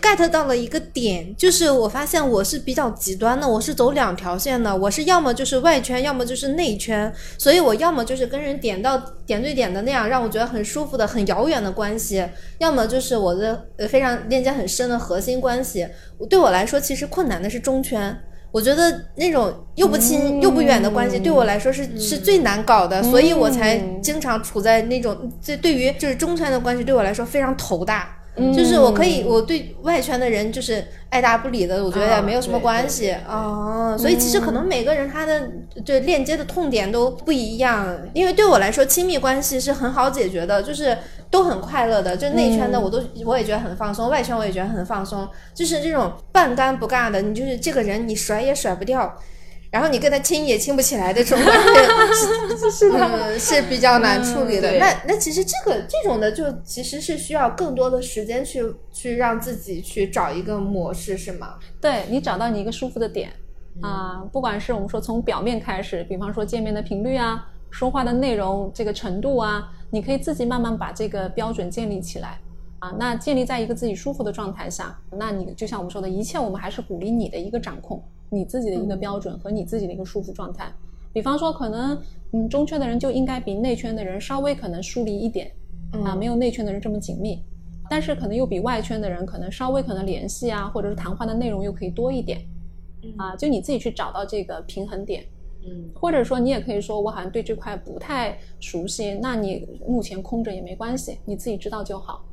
[0.00, 12.26] get 到了一个点，就是我发现我是比较极端的，我是走两条线的，我是要么就是外圈，要么就是内圈，所以我要么就是跟人点到点对点的那样让我觉得很舒服的很遥远的关系，
[12.58, 15.86] 要么就是我的呃非常链接很深的核心关系。
[16.30, 18.18] 对我来说，其实困难的是中圈。
[18.52, 28.16] 我觉得那种又不亲又不远的关系，对我来说是是最难搞的，所以我才经常处在那种这对于就是中圈的关系对我来说非常头大。
[28.36, 33.96] 就是我可以，我对外圈的人就是爱答不理的，我觉得也没有什么关系啊。
[33.98, 35.50] 所以其实可能每个人他的
[35.84, 37.98] 对链接的痛点都不一样。
[38.14, 40.96] 因为对我来说，亲密关系是很好解决的，就是
[41.28, 42.16] 都很快乐的。
[42.16, 45.28] 就内圈的我都我也觉得很放松，外圈我也觉得很放松。
[45.52, 49.14] 就是这种半干不尬的，你就是这个人你甩也甩不掉。
[49.70, 51.56] 然后你跟他亲也亲不起来的这种关
[52.12, 52.26] 系，
[52.70, 54.76] 是的，是比较难处理的。
[54.78, 61.54] 那那其实这个这种的，就其实是需要更多的时间去去让自己去找一个模式，是吗？
[61.80, 63.30] 对你找到你一个舒服的点
[63.80, 72.40] 啊，不管是我们说从表面开始，比方说见面的频率啊，说话的内容这个程度啊，你可以自己慢慢把这个标准建立起来
[72.80, 72.92] 啊。
[72.98, 78.02] 那建立在一个自己舒服的状态下，那你就像我们说的一切，我们还是鼓励你的一个掌控。
[78.30, 80.72] 你自己的一个标准和你自己的一个舒服状态，
[81.12, 82.00] 比方说，可能
[82.32, 85.50] 嗯中圈的人就应该比内圈的人稍微可能疏离一点，
[86.04, 87.42] 啊，没有内圈的人这么紧密，
[87.90, 92.40] 但是可能又比外圈的人可能稍微可能联系啊，或者是谈话的内容又可以多一点，
[93.16, 95.24] 啊，就你自己去找到这个平衡点，
[95.66, 102.24] 嗯，或者说你也可以说我好像对这块不太熟悉，那你目前空着也没关系，你自己知道就好。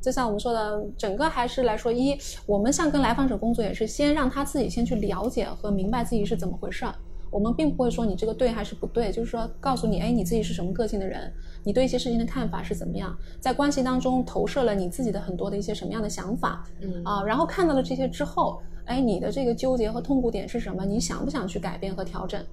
[0.00, 6.94] 就像我们说的，整个还是来说，一我们像跟来访者工作，也是先让他自己先去了解和明白自己是怎么回事儿。
[7.30, 11.32] 我们并不会说你这个对还是不对，就是说告诉你，哎，你自己是什么个性的人，
[11.62, 20.84] 你对一些事情的看法是怎么样，在关系当中投射了你自己的很多的一些什么样的想法，嗯啊，然后看到了这些之后，哎，你的这个纠结和痛苦点是什么？
[20.84, 22.44] 你想不想去改变和调整？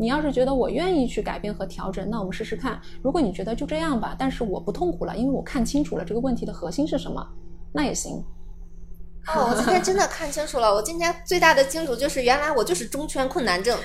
[0.00, 2.80] 你要是觉得我愿意去改变和调整，那我们试试看。
[3.02, 7.26] 如果你觉得就这样吧，但是我不痛苦了，因为我看清楚了这个问题的核心是什么，
[7.72, 8.24] 那也行。
[9.26, 10.72] 哦，我今天真的看清楚了。
[10.72, 13.76] 我今天最大的清楚就是，原来我就是中圈困难症，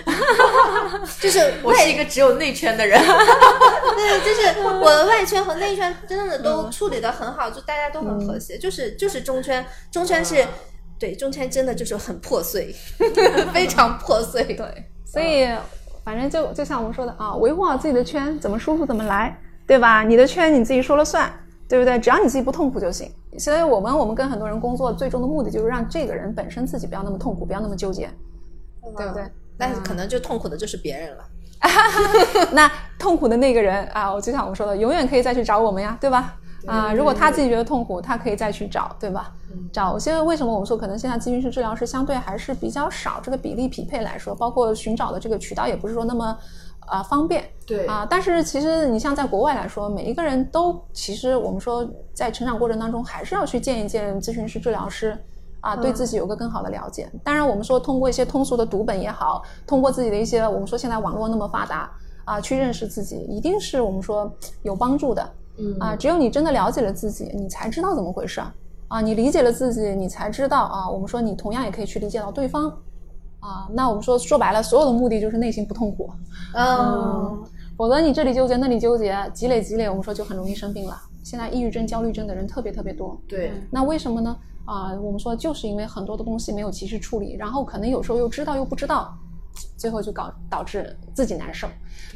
[1.20, 2.98] 就是我是一个只有内圈的人。
[3.04, 8.58] 对，就是我的外圈和内圈真的都处理的很好，就大家都很和谐。
[8.58, 10.48] 就是就是中圈，中圈是
[10.98, 12.74] 对中圈真的就是很破碎，
[13.52, 14.44] 非常破碎。
[14.44, 14.86] 对。
[15.06, 15.48] 所以，
[16.04, 20.04] 反正就就像我们说的啊，维护好自己的圈，怎么舒服怎么来，对吧？
[20.04, 21.32] 你的圈你自己说了算，
[21.68, 21.98] 对不对？
[22.00, 23.10] 只要你自己不痛苦就行。
[23.40, 28.10] 所以我们我们跟很多人工作，最终的目的就是让这个人本身自己不要那么痛苦，不要那么纠结，
[28.98, 29.24] 对不对？
[29.58, 31.24] 但是可能就痛苦的就是别人了。
[32.52, 36.36] 那痛苦的那个人啊，我就像我们说的，永远可以再去找我们呀，对吧？
[36.66, 39.34] 啊，如果他自己觉得痛苦，他可以再去找，对吧？
[39.72, 46.38] 找现在为什么我们说可能现在咨询师治疗师相对还是比较少，这个比例匹配来说，包括寻找的这个渠道也不是说那么
[46.88, 47.44] 啊方便。
[47.68, 55.18] 对啊，但是其实你像在国外来说，每一个人都其实我们说在成长过程当中还是要去见一见咨询师治疗师
[55.62, 57.10] 啊，对自己有个更好的了解。
[57.24, 61.92] 当然，我们说通过一些通俗的读本也好，通过自己的一些我们说现在网络那么发达
[62.26, 64.32] 啊，去认识自己，一定是我们说
[64.64, 65.30] 有帮助的。
[65.58, 68.42] 嗯啊，只有你真的了解了自己，你才知道怎么回事
[68.88, 69.02] 啊！
[69.02, 70.90] 你理解了自己，你才知道啊。
[70.90, 72.70] 我们说你同样也可以去理解到对方
[73.40, 73.68] 啊。
[73.72, 76.10] 那我们说说白了，所有的目的就是内心不痛苦。
[76.56, 77.44] 嗯，
[77.78, 81.00] 否则你这里纠结那里纠结，积累积累，我们说就很容易生病了。
[81.24, 83.20] 现在抑郁症、焦虑症的人特别特别多。
[83.28, 84.36] 对，那为什么呢？
[84.66, 89.16] 啊，我们说就是因为很多的东西没有及时处理，然后可能有时候又知道又不知道，
[89.78, 91.68] 最后就搞导致自己难受。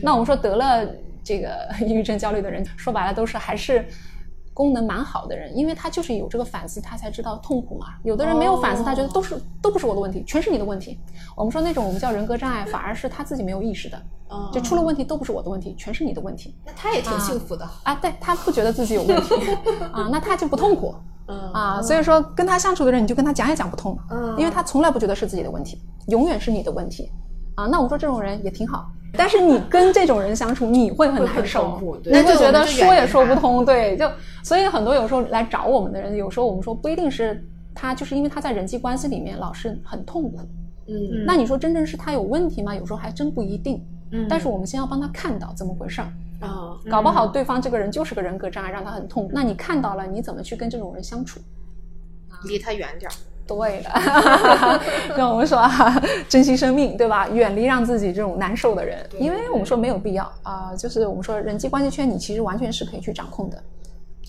[0.01, 0.87] 那我们说得了。
[1.27, 3.85] 这个 抑郁症、焦虑的人，说白了都是还是
[4.53, 7.87] 功能蛮好的人，因为他就是有这个反思，他才知道痛苦嘛。
[8.03, 10.97] 有的人没有反思，他觉得都是都不是我的问题，全是你的问题。
[11.35, 14.01] 我们说那种我们叫人格障碍，反而是他自己没有意识的，
[14.53, 16.55] 就出了问题都不是我的问题，全是你的问题。
[16.65, 19.35] 那他也挺幸福的啊，对他不觉得自己有问题
[19.91, 20.95] 啊，那他就不痛苦。
[21.53, 25.77] 啊，所以说跟他相处的人，你就跟他讲也讲不通，嗯，因为他从来不觉得是自己的问题，
[26.07, 27.11] 永远是你的问题。
[27.57, 28.89] 啊，那我们说这种人也挺好。
[29.13, 34.07] 但是你跟这种人相处，你会很难受，你就觉得说也说不通，对，就
[34.43, 37.43] 所以很多有时候来找我们的人，有时候我们说不一定是
[37.73, 40.39] 他，就是因为他在人际关系里面老是很痛苦，
[40.87, 42.75] 嗯，那你说真正是他有问题吗？
[42.75, 46.07] 有时候还真不一定，嗯，但是我们先要帮他看到怎么回事儿
[46.41, 51.39] 啊，搞不好对方这个人就是个人格障碍，让他很痛苦，那你看到了，你怎么去跟这种人相处？
[52.45, 53.15] 离他远点儿。
[53.47, 53.89] 对的，
[55.17, 57.27] 那我们说啊，珍惜生命，对吧？
[57.29, 60.75] 远离让自己这种难受的人，因为我们说没有必要啊。
[60.75, 63.63] 就是我们说人际关系圈，你其实完全是可以去掌控的。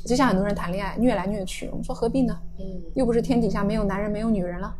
[0.06, 2.38] 就像很多人谈恋爱虐来虐去，我们说何必呢？
[2.58, 2.64] 嗯，
[2.94, 4.72] 又不是天底下没有男人没有女人了。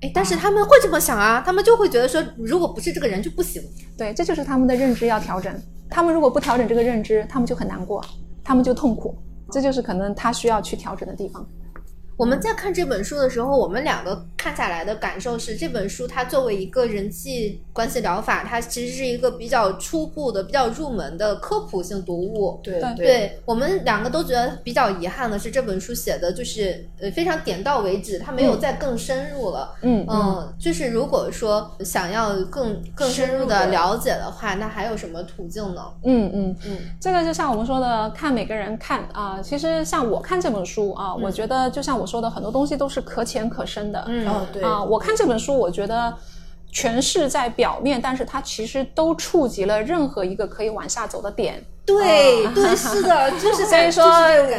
[0.00, 3.62] 哎，但是他们会这么想啊，他们就会觉得说，如果不是这个人就不行。
[3.96, 5.54] 对，这就是他们的认知要调整。
[5.88, 8.04] 他们如果不调整这个认知，他们就很难过，
[8.42, 9.14] 他们就痛苦。
[9.50, 11.46] 这就是可能他需要去调整的地方。
[12.16, 22.60] 我们在看这本书的时候，我们两个看下来的感受是，这本书它作为一个人际关系疗法，它其实是一个比较初步的、比较入门的科普性读物。
[22.62, 29.74] 对对，我们两个都觉得比较遗憾的是，这本书写的就是呃非常点到为止，它没有再更深入了。
[29.82, 35.82] 嗯嗯，就是如果说想要更更深入的了解的话，那还有什么途径呢？
[36.04, 39.40] 嗯嗯嗯，这个就像我们说的，看每个人看啊。
[39.42, 42.12] 其实像我看这本书啊，我觉得就像我。
[42.12, 46.14] 说的很多东西都是可浅可深的，嗯，对啊，我看这本书，我觉得
[46.70, 51.64] 全是在表面，但是它其实都触及了任何一个可以往下走的点。
[51.86, 54.04] 对对，是的， 就是所以说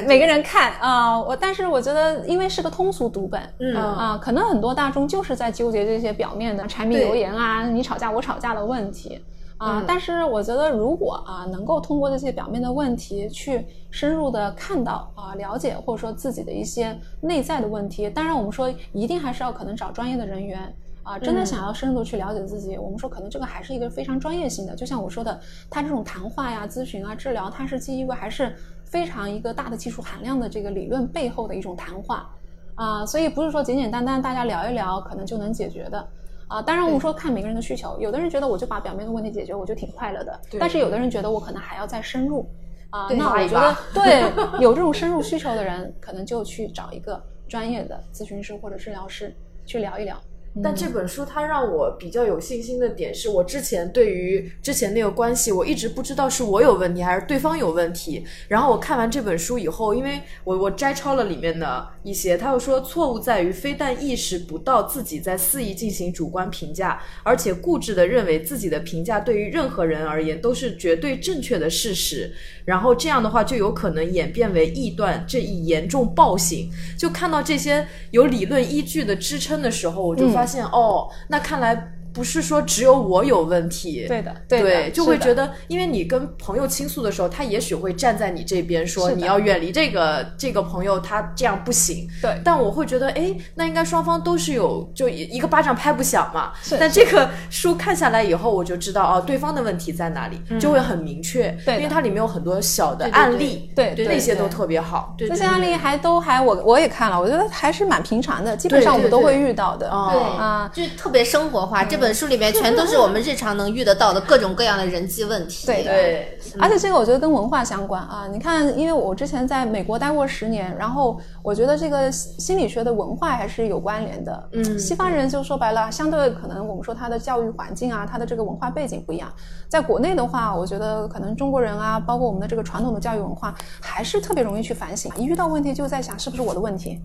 [0.07, 9.21] 每个人看啊，我但是我觉得，因为是个通俗读本，嗯啊，可能很多大众就是在纠结这些表面的柴米油盐啊，你吵架我吵架的问题。
[9.63, 20.73] 啊，但是我觉得，如果啊能够通过这些表面的问题去深入的看到啊了解，或者说自己的一些内在的问题，当然我们说一定还是要可能找专业的人员
[21.03, 24.75] 啊，真的想要深入去了解自己，我们说可能这个还是一个非常专业性的。
[24.75, 32.29] 就像我说的，他这种谈话呀、咨询啊、治疗，它是基于一个还是非常一个大的技术含量的这个理论背后的一种谈话
[32.75, 36.07] 啊，所以不是说简简单单大家聊一聊可能就能解决的。
[36.53, 40.39] 啊，当然我们说看每个人的需求，有的人觉得我就把表面的问题解决，我就挺快乐的。
[40.59, 42.47] 但是有的人觉得我可能还要再深入。
[42.91, 49.35] 啊，那我觉得 对有这种深入需求的人，可能就去找一个专业的咨询师或者治疗师
[49.65, 50.15] 去聊一聊。
[50.61, 58.23] 但这本书它让我比较有信心的点是，我之前对于之前那个关系，我一直不知道是我有问题还是对方有问题。
[58.47, 72.31] 然后我看完这本书以后，因为我我摘抄了里面的一些，他又说错误在于非但意识不到自己在肆意进行主观评价，而且固执的认为自己的评价对于任何人而言都是绝对正确的事实。
[72.65, 76.69] 然后这样的话就有可能演变为臆断，这一严重暴行。
[76.97, 82.02] 就看到这些有理论依据的支撑的时候，我就发发现哦，那看来。
[82.13, 92.07] 不是说只有我有问题，对的，对，就会觉得，因为你跟朋友倾诉的时候，他也许会站在你这边，说你要远离这个这个朋友，他这样不行。
[92.21, 96.51] 对，但我会觉得，哎，那应该双方都是有，就一个巴掌拍不响嘛。
[96.79, 101.49] 但这个书看下来以后，我就知道，哦，对方的问题在哪里，就会很明确。
[101.65, 105.15] 对，因为它里面有很多小的案例，对，那些都特别好。
[105.17, 109.89] 这些案例还都还我我也看了，我觉得还是蛮平常的，基本上我们都会遇到的。
[109.89, 111.83] 对啊，就特别生活化。
[111.83, 115.65] 这本书里面全都是我们日常能遇得到的各种各样的人际问题。
[115.65, 118.27] 对对，而且这个我觉得跟文化相关啊。
[118.31, 124.49] 你看，因为我之前在美国待过十年，然后我觉得这个心理学的文化还是有关联的。
[124.51, 129.31] 嗯，西方人就说白了，相对可能我们说他的教育环境啊，他的这个文化背景不一样。
[129.69, 137.01] 在国内的话，我觉得可能中国人啊，包括我们的这个传统的教育文化，还是特别容易去反省，一遇到问题就在想是不是我的问题。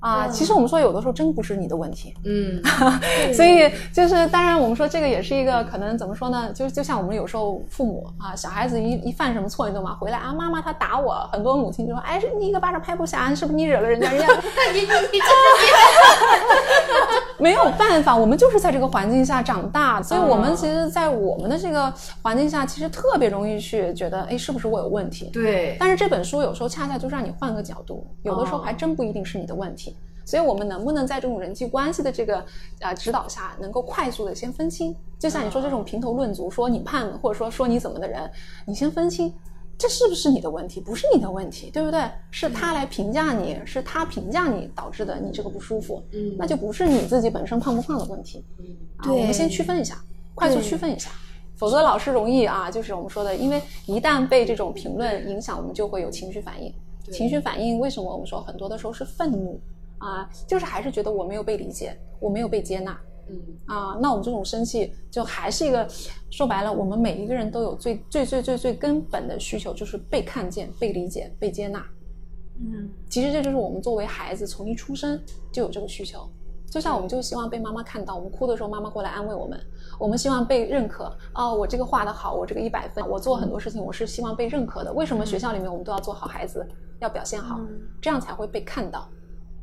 [0.00, 2.62] 啊，其实我们说有的时候真不是你的问题，嗯，
[3.34, 6.52] 所以就是当然我们说这个也是一个可能怎么说呢？
[6.52, 9.96] 就就像我们有时候父母啊，小孩子一一犯什么错，你懂吗？
[10.00, 14.10] 回来啊，妈妈他打我，很多母亲就说，哎，是你一个巴掌拍不响，是不是你惹了人家？
[14.10, 14.26] 人家
[14.72, 15.18] 你你你
[17.38, 21.92] 没有办法，我们就是在这个环境下长大，所以我们其实，在我们的这个
[22.22, 25.26] 环境下，其实特别容易去觉得，哎，是不是我有问题？
[25.32, 25.76] 对。
[25.78, 29.96] 但是这本书有时候恰恰就让你换个角度，有的时候还真不一定是你的问题。
[30.24, 32.44] 所以，我们能不能在这种人际关系的这个
[32.80, 34.94] 呃指导下，能够快速的先分清？
[35.18, 38.30] 就像你说这种评头论足，说你胖，或者说说你怎么的人，
[38.66, 39.32] 你先分清，
[39.78, 40.80] 这是不是你的问题？
[40.80, 42.02] 不是你的问题，对不对？
[42.32, 50.02] 是他来评价你，是他评价你导致的你这个不舒服，嗯，那就不是你自己本身胖不胖的问题，嗯，啊，我们先区分一下，
[50.34, 51.10] 快速区分一下，
[51.56, 56.74] 否则老是容易啊，就是我们说的，因为一旦被这种评论影响，我们就会有情绪反应，
[57.12, 59.60] 情绪反应为什么我们说很多的时候是愤怒？
[59.98, 62.98] 啊，就是还是觉得我没有被理解，我没有被接纳。
[63.28, 65.86] 嗯啊，那我们这种生气就还是一个
[66.30, 71.84] 说白了，我们每一个人都有最最最最最根本的需求，就是被看见、被理解、被接纳。
[72.60, 75.20] 嗯，其实这就是我们作为孩子从一出生
[75.52, 76.28] 就有这个需求。
[76.70, 79.58] 就像我们就希望被妈妈看到，我们哭的时候妈妈过来安慰我们，
[79.98, 81.10] 我们希望被认可。
[81.34, 84.92] 哦，我这个画的好，我这个一百分，我做很多事情我是希望被认可的。
[84.92, 86.66] 为什么学校里面我们都要做好孩子，
[87.00, 87.58] 要表现好，
[88.02, 89.08] 这样才会被看到。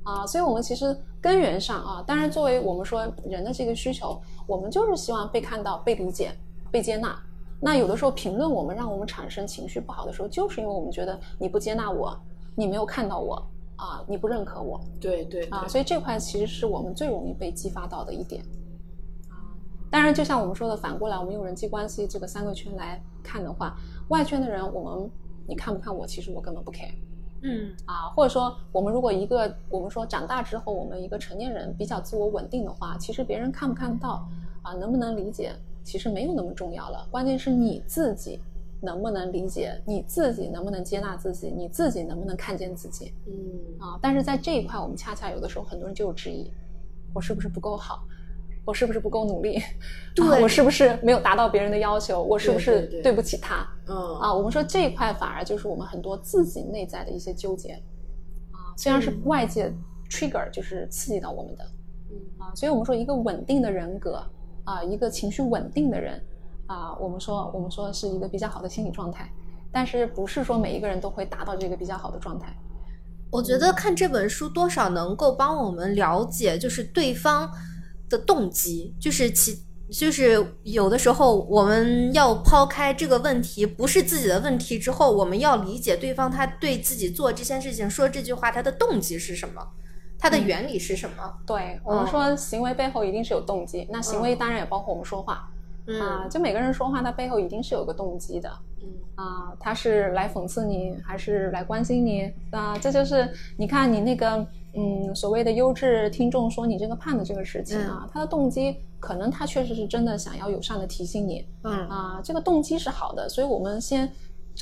[0.06, 6.32] 啊，所以我们其实根源上啊，当然作为我们说人的这个需求，我们就是希望被看到、被理解、
[6.72, 7.20] 被接纳。
[7.60, 12.16] 那有的时候评论我们，让我们产生情绪不好的时候，就是因为我们觉得你不接纳我，
[12.54, 13.36] 你没有看到我
[13.78, 14.80] 啊，你不认可我。
[15.02, 18.44] 对对啊，所以这块其实是我们最容易被激发到的一点。
[19.30, 19.58] 啊，
[19.90, 23.76] 当然就像我们说的，反过来我们用人际关系这个三个圈来看的话，
[24.10, 25.10] 外圈的人，我们
[25.48, 26.94] 你看不看我，其实我根本不 care。
[27.48, 34.28] 嗯啊，或者说我们如果一个我们说长大之后，我们一个成年人比较自我稳定的话，其实别人看不看到
[34.64, 35.54] 啊，能不能理解，
[35.84, 37.08] 其实没有那么重要了。
[37.12, 38.40] 关键是你自己
[38.82, 43.14] 能不能理解，你自己能不能接纳自己，你自己能不能看见自己。
[43.28, 43.34] 嗯
[43.80, 46.52] 啊，但是在这一块，我们恰恰有的时候很多人就有质疑，
[47.14, 48.04] 我是不是不够好？
[48.66, 49.62] 我是不是不够努力？
[50.16, 52.22] 对 我是不是没有达到别人的要求？
[52.22, 53.68] 我是不是对不起他？
[53.88, 57.74] 嗯啊，我们说这一块反而就是我们很多自己内在的一些纠结
[58.52, 59.72] 啊，虽然是外界
[60.10, 61.64] trigger 就是刺激到我们的，
[62.10, 64.22] 嗯啊，所以我们说一个稳定的人格
[64.64, 66.20] 啊，一个情绪稳定的人
[66.66, 69.32] 啊，我们说我们说是一个比较好的心理状态，
[69.72, 72.52] 但是不是说每一个人都会达到这个比较好的状态？
[73.30, 77.48] 我觉得看这本书多少能够帮我们了解，就是对方。
[78.10, 79.60] 的动机就是其
[79.92, 89.62] 就是有的时候我们要抛开这个问题不是自己的问题之后，我们要理解对方他对自己做这件事情说这句话他的动机是什么，
[90.18, 91.34] 他的原理是什么？
[91.46, 95.48] 对我们说行为背后一定是有动机，那行为当然也包括我们说话
[96.02, 98.52] 啊，就每个人说话他背后一定是有个动机的，
[98.86, 102.78] 嗯啊，他是来讽刺你还是来关心你啊？
[102.78, 104.46] 这就是你看你那个。
[104.78, 114.12] 嗯，所谓的优质听众说你这个胖的这个事情啊，他的动机可能他确实是真的想要友善的提醒你，嗯啊，这个动机是好的，所以我们先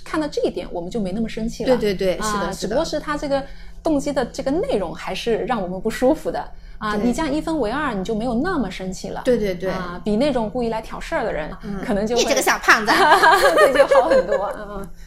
[0.05, 1.75] 看到这一点，我们就没那么生气了。
[1.75, 3.43] 对对对，是的，只不过是他这个
[3.81, 6.47] 动机的这个内容还是让我们不舒服的
[6.77, 6.95] 啊。
[6.95, 9.21] 你这样一分为二，你就没有那么生气了。
[9.25, 11.49] 对对对，啊，比那种故意来挑事儿的人，
[11.85, 12.91] 可能就你这个小胖子，
[13.55, 14.53] 对，就好很多。
[14.57, 14.87] 嗯。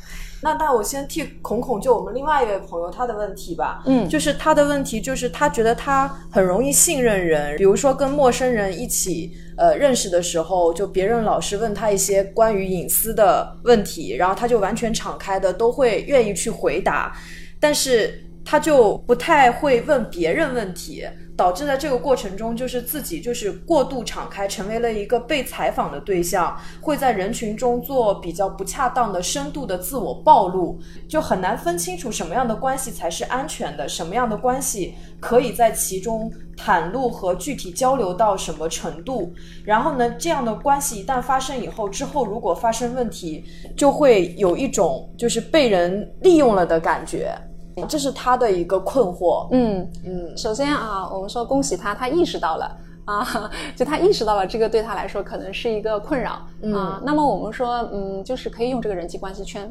[0.42, 17.16] 那那我先替孔孔就我们另外一位朋友他的问题吧，嗯，就是他的问题就是他觉得他很容易信任人，比如说跟陌生人一起呃认识的时候，就别人老是问他一些关于隐私的问题，然后他就完全敞开的都会愿意去回答，
[17.58, 21.08] 但是他就不太会问别人问题。
[21.36, 39.30] 导致在这个过程中，就是自己就是过度敞开，成为了一个被采访的对象，会在人群中做比较不恰当的深度的自我暴露，就很难分清楚什么样的关系才是安全的，什么样的关系可以在其中袒露和具体交流到什么程度。
[39.62, 43.44] 然后呢，这样的关系一旦发生以后，之后如果发生问题，
[43.76, 47.36] 就会有一种就是被人利用了的感觉。
[47.84, 49.48] 这是他的一个困惑。
[49.50, 56.32] 嗯嗯，首先啊，我们说恭喜他，他意识到了啊，就他意识到了这个对他来说可能是一个困扰
[56.74, 57.02] 啊。
[57.04, 59.70] 那么我们说，嗯，就是可以用这个人际关系圈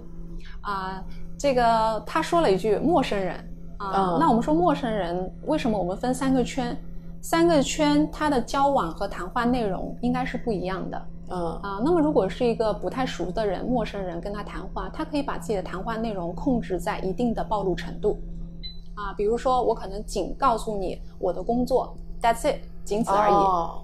[0.62, 1.04] 啊。
[1.38, 3.36] 这个他说了一句陌生人
[3.78, 6.78] 啊，那我们说陌生人为什么我们分三个圈？
[7.22, 11.06] 三个圈他的交往和谈话内容应该是不一样的。
[11.28, 18.20] 嗯啊，那么如果是一个不太熟的人、陌生人跟他谈话，他可以把自己的谈话内容控制在一定的暴露程度，
[18.94, 23.34] 啊，比如说我可能仅告诉你我的工作，That's it，仅此而已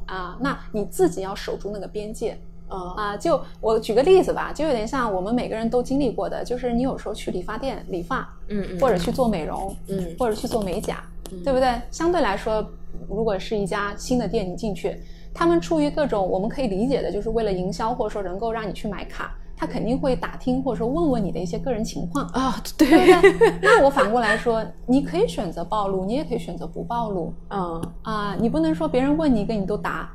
[0.05, 0.37] 啊。
[0.39, 2.37] 那你自己要守住那个边界，
[2.67, 11.03] 啊，就我举个例子吧，就有点像我们每个人都经历过的，就是你有时候去理发店理发，嗯，或者去做美容，嗯，或者去做美甲，
[11.43, 11.81] 对不对？
[11.89, 12.63] 相对来说，
[13.09, 15.01] 如果是一家新的店，你进去。
[15.33, 22.61] 他们出于各种我们可以理解的，就是为了营销或者说能够让你去买卡，他肯定会打听或者说问问你的一些个人情况啊。
[22.77, 22.87] 对，
[23.61, 27.33] 那我反过来说，你可以选择暴露，你也可以选择不暴露。
[27.49, 30.09] 嗯啊，你不能说别人问你，一个你都答。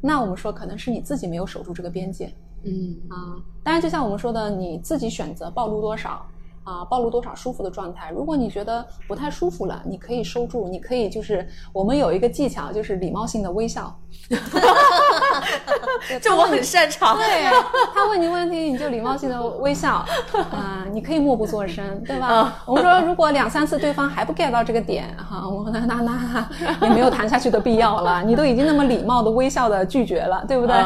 [0.00, 2.32] 那我们说可能是你自己没有守住这个边界
[2.64, 6.24] 嗯啊，当然就像我们说的，你自己选择暴露多少。
[6.64, 8.10] 啊，暴露多少舒服的状态？
[8.10, 13.94] 如果你觉得不太舒服了，你可以收住，你可以就是我们有一个技巧，就是礼貌性的微笑。
[16.20, 17.16] 这我很擅长。
[17.16, 17.44] 对，
[17.94, 20.04] 他问你问题，你就礼貌性的微笑。
[20.50, 22.62] 啊，你可以默不作声，对吧？
[22.66, 26.48] 我们说，如果两三次对方还不 get 到这个点，哈，我那那那
[26.82, 28.22] 也没有谈下去的必要了。
[28.22, 30.76] 你都已经那么礼貌的微笑的拒绝了，对不对？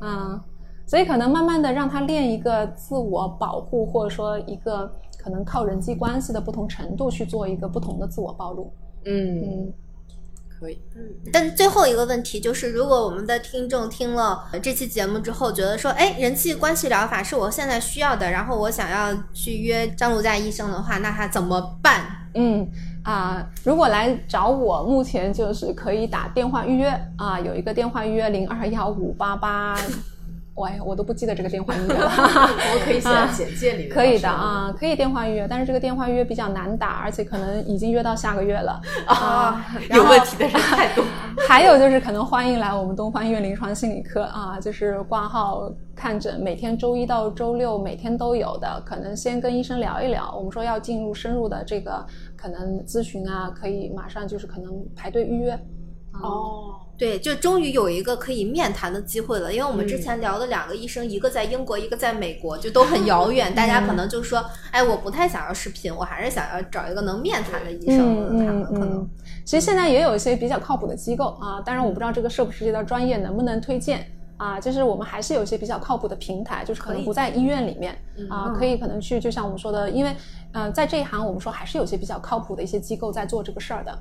[0.00, 0.40] 嗯。
[0.86, 4.92] 所以可能慢慢的让他练一个自我保护，或者说一个。
[5.24, 8.70] 可能靠人际关系的不同程度去做一个不同的自我暴露。
[9.06, 9.72] 嗯嗯，
[10.50, 10.78] 可以。
[10.94, 11.00] 嗯，
[11.32, 22.02] 但最后一个问题就是，如果我们的听众听了这期节目之后，觉得说，哎，人际关系疗法是我现在需要的，然后我想要去约张璐佳医生的话，那他怎么办？
[22.34, 22.68] 嗯
[23.02, 29.74] 啊，如果来找我，目前就是可以打电话预约啊，有一个电话预约零二幺五八八。
[30.56, 32.08] 喂，我都不记得这个电话预约了。
[32.08, 33.88] 我可以写在简介里。
[33.88, 39.66] 可以的啊，可以电话预约，但是这个电话预约比较难打，而且可能已经约到下个月了啊。
[39.90, 41.04] 有问题的人太多。
[41.48, 48.80] 还有就是可能欢迎来我们东方医院临床心理科啊，就是挂号看诊，每天周一到周六每天都有的。
[48.86, 52.06] 可能先跟医生聊一聊，我们说要进入深入的这个
[52.36, 55.52] 可能咨询啊，可以马上就是可能排队预约。
[56.22, 56.76] 哦。
[56.96, 63.52] 对，就终于有一个可以面谈的机会了，因为我们之前聊的两个医生，一个在英国，一个在美国，就都很遥远。
[63.52, 68.38] 大家可能就说，哎，我不太想要视频，我还是想要找一个能面谈的医生。
[68.46, 69.08] 他们可能，
[69.44, 74.06] 其实现在也有一些比较靠谱的机构啊，当然我不知道这个涉不涉及到专业，能不能推荐
[74.36, 74.60] 啊？
[74.60, 77.98] 就是我们还是有一些比较靠谱的平台，就是可能不在医院里面
[78.30, 80.14] 啊，可以可能去，就像我们说的，因为
[80.52, 83.92] 嗯，在这一行我们说还是有些比较靠谱的一些机构在做这个事儿的。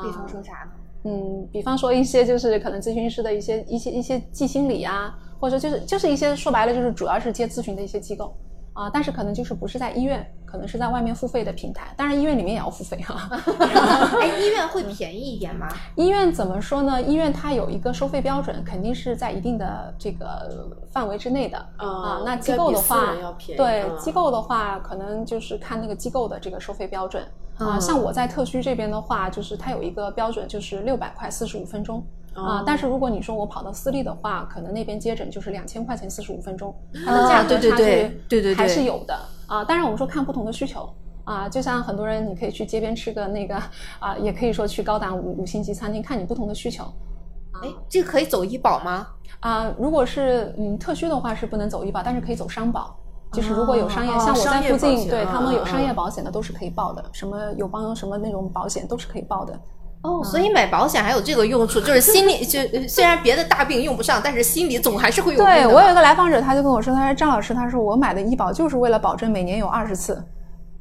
[0.00, 0.70] 比方说啥呢？
[1.04, 8.36] 嗯，比方说一些就是可能咨询师的一些一些一些记心理啊，或者就是就是一些说白了就是主要是接咨询的一些机构
[8.72, 13.28] 啊，但是可能就是不是在医院，可能是在外面付费的平台，当然医院里面也要付费哈。
[14.20, 15.68] 哎，医院会便宜一点吗？
[15.96, 17.00] 医院怎么说呢？
[17.00, 22.22] 医院它有一个收费标准，肯定是在一定的这个范围之内的啊。
[22.24, 23.14] 那机构的话，
[23.56, 27.24] 对机构的话，可能就是看那个机构的这个收费标准。
[27.58, 32.04] 啊，像我在特区这边的话，就是它有一个标准，就是六百块四十五分钟
[32.34, 32.62] 啊。
[32.64, 36.74] 但是如果你说我跑到私立的话，可能那边接诊就是两千块钱四十五分钟，
[37.04, 39.64] 它的价格差距对对还是有的啊。
[39.64, 40.88] 当然我们说看不同的需求
[41.24, 43.56] 啊，就像很多人你可以去街边吃个那个
[43.98, 46.84] 啊，也可以说去高档五五星级餐厅，看你不同的需求。
[47.60, 49.08] 哎，这个可以走医保吗？
[49.40, 52.96] 啊，如果是嗯特需的话是不能走医保，但是可以走商保。
[53.32, 59.52] 就是如果有商业，像我在附近，对他们有商业保险的都是可以报的，什么友邦什么那种保险都是可以报的。
[60.02, 65.44] 哦，所以买保险还有这个用处，就是心理就虽然别的大病用不上，但是心理总还是会有。
[65.44, 70.24] 对我有一个来访者，他就跟我说，他说张老师，他说我买的医保就是为了保证每年有二十次，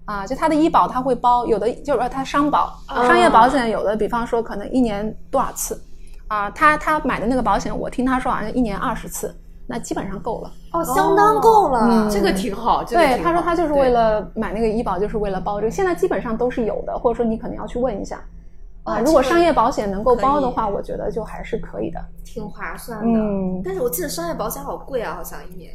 [0.05, 5.83] 啊，就他的医保他会包，有的就是说他商保，商业保险有的，比方说可能一年多少次，
[6.27, 9.35] 啊，他他买的那个保险，我听他说好像一年二十次。
[9.69, 12.85] 那基本上够了哦，相当够了，这个挺好。
[12.85, 15.71] 对，他说他就是为了买那个医保，就是为了包这个。
[15.71, 18.23] 现在基本上都是有的，或者说你可能要去问一下
[18.83, 18.99] 啊。
[19.01, 23.19] 如果商业保险能够包的话，我觉得就还是可以的，挺划算的。
[23.19, 25.69] 嗯，但是我记得商业保险好贵啊，好像一年。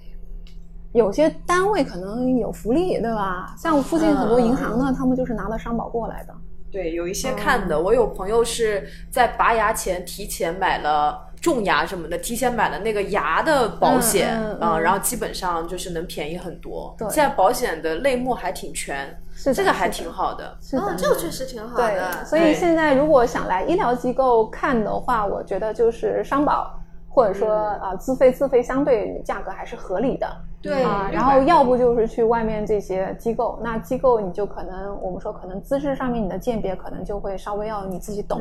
[0.94, 3.54] 有些单位可能有福利，对吧？
[3.58, 6.34] 像我附近很多银行呢，他们就是拿了商保过来的。
[6.70, 11.28] 对，有一些看的，我有朋友是在拔牙前提前买了。
[11.42, 16.94] 种牙什么的，提前买了那个牙的保险啊，然后基本上就是能便宜很多。
[17.10, 19.12] 现在保险的类目还挺全，
[19.52, 20.56] 这个还挺好的。
[20.72, 22.24] 嗯，这个确实挺好的。
[22.24, 26.72] 所以现在如果想来医疗机构看的话，我觉得就是商保，
[27.08, 30.28] 或者说啊自费，自费相对价格还是合理的。
[30.62, 38.40] 对啊，然后要不就是去外面这些机构，那机构你就可能我们说可能资质上面你的鉴别可能就会稍微要你自己懂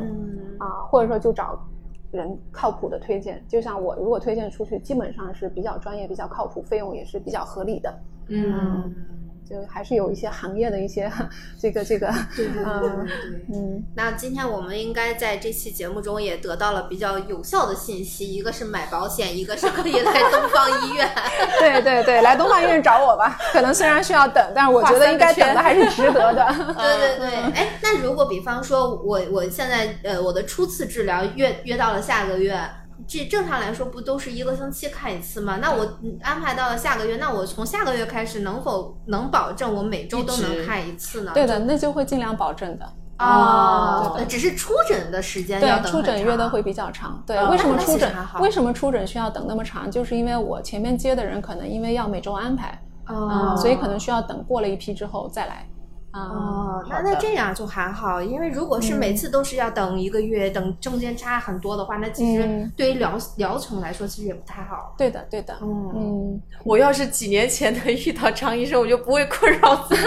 [0.60, 1.58] 啊，或者说就找。
[2.12, 7.92] 人靠谱的推荐，就像我如果推荐出去，基本上是比较专业、比较靠谱，费用也是比较合理的。
[8.28, 8.92] 嗯。
[9.52, 11.12] 就还是有一些行业的一些
[11.60, 13.84] 这个这个，对对对对对，嗯。
[13.94, 21.06] 那今天我们应该在这期节目中也得到了比较有效的信息，一个是买保险，一个是可以来东方医院。
[21.60, 23.38] 对对对，来东方医院找我吧。
[23.52, 26.46] 可能虽然需要等，但是我觉得应该等的还是值得的。
[26.72, 32.58] 对对对，哎，那如果比方说我我现在呃我的初次治疗约约到了下个月。
[33.06, 35.58] 这正常来说不都是一个星期看一次吗？
[35.60, 41.32] 那我安排到了下个月，那我从下个月开始能否能保证我每周都能看一次呢？
[41.34, 42.86] 对的，那就会尽量保证的。
[43.18, 47.22] 啊，只是出诊的时间对出诊约的会比较长。
[47.24, 49.88] 对，为什么出诊为什么出诊需要等那么长？
[49.88, 55.68] 就是因为我前面接的人可能因为要每周安排啊，所以可能需要等过了一批之后再来。
[56.12, 64.94] 哦，那那这样就还好，因为如果是每次都是要等一个月，等中间差很多的话，那其实对于疗疗程来说，其实也不太好。
[64.98, 65.56] 对的，对的。
[65.62, 70.02] 嗯， 我要是几年前能遇到张医生，我就不会困扰这么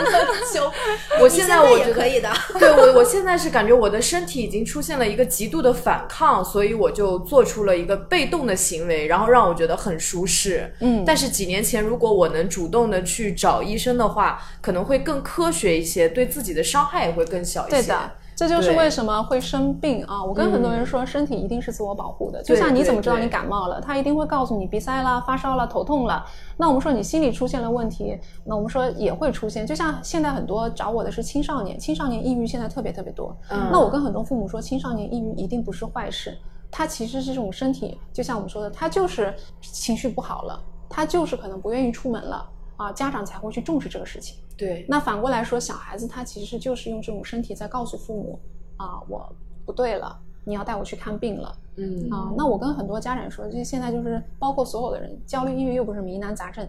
[0.53, 0.71] 久。
[1.19, 2.31] 我现在我觉得可以的。
[2.59, 10.71] 对我，我现在是感觉我的身体已经出现了一个极度的反抗，所以我就做出了一个被动的行为，然后让我觉得很舒适。
[10.81, 15.94] 嗯，但是几年前如果我能主动的去找医生的话，可能会更科学一些。
[16.09, 17.77] 对自己的伤害也会更小一些。
[17.77, 20.21] 对的，这就是为什么会生病啊！
[20.21, 22.43] 我跟很多人说，身体一定是自我保护的。
[22.43, 23.79] 就像你怎么知道你感冒了？
[23.79, 26.25] 他一定会告诉你鼻塞了、发烧了、头痛了。
[26.57, 29.65] 那我们说你心理出现了问题，那我们说也会出现。
[29.65, 33.35] 就像现在很多找我的是青少年，青少年抑郁现在特别特别多。
[33.49, 33.69] 嗯。
[33.71, 36.37] 那我跟很多父母说，青少年抑郁一定不是坏事，
[36.69, 42.45] 他其实是这种身体，就像我们说的，他就是情绪不好了，他就是可能不愿意出门了。
[42.77, 44.37] 啊，家长才会去重视这个事情。
[44.57, 48.39] 对，那反过来说，小孩子他其实就是用这种身体在告诉父母
[48.77, 49.29] 啊，我
[49.65, 51.55] 不对了，你要带我去看病了。
[51.77, 56.65] 嗯啊，那我跟很多家长说，就现在就是包括所有的人，焦虑、抑郁又不是疑难杂症，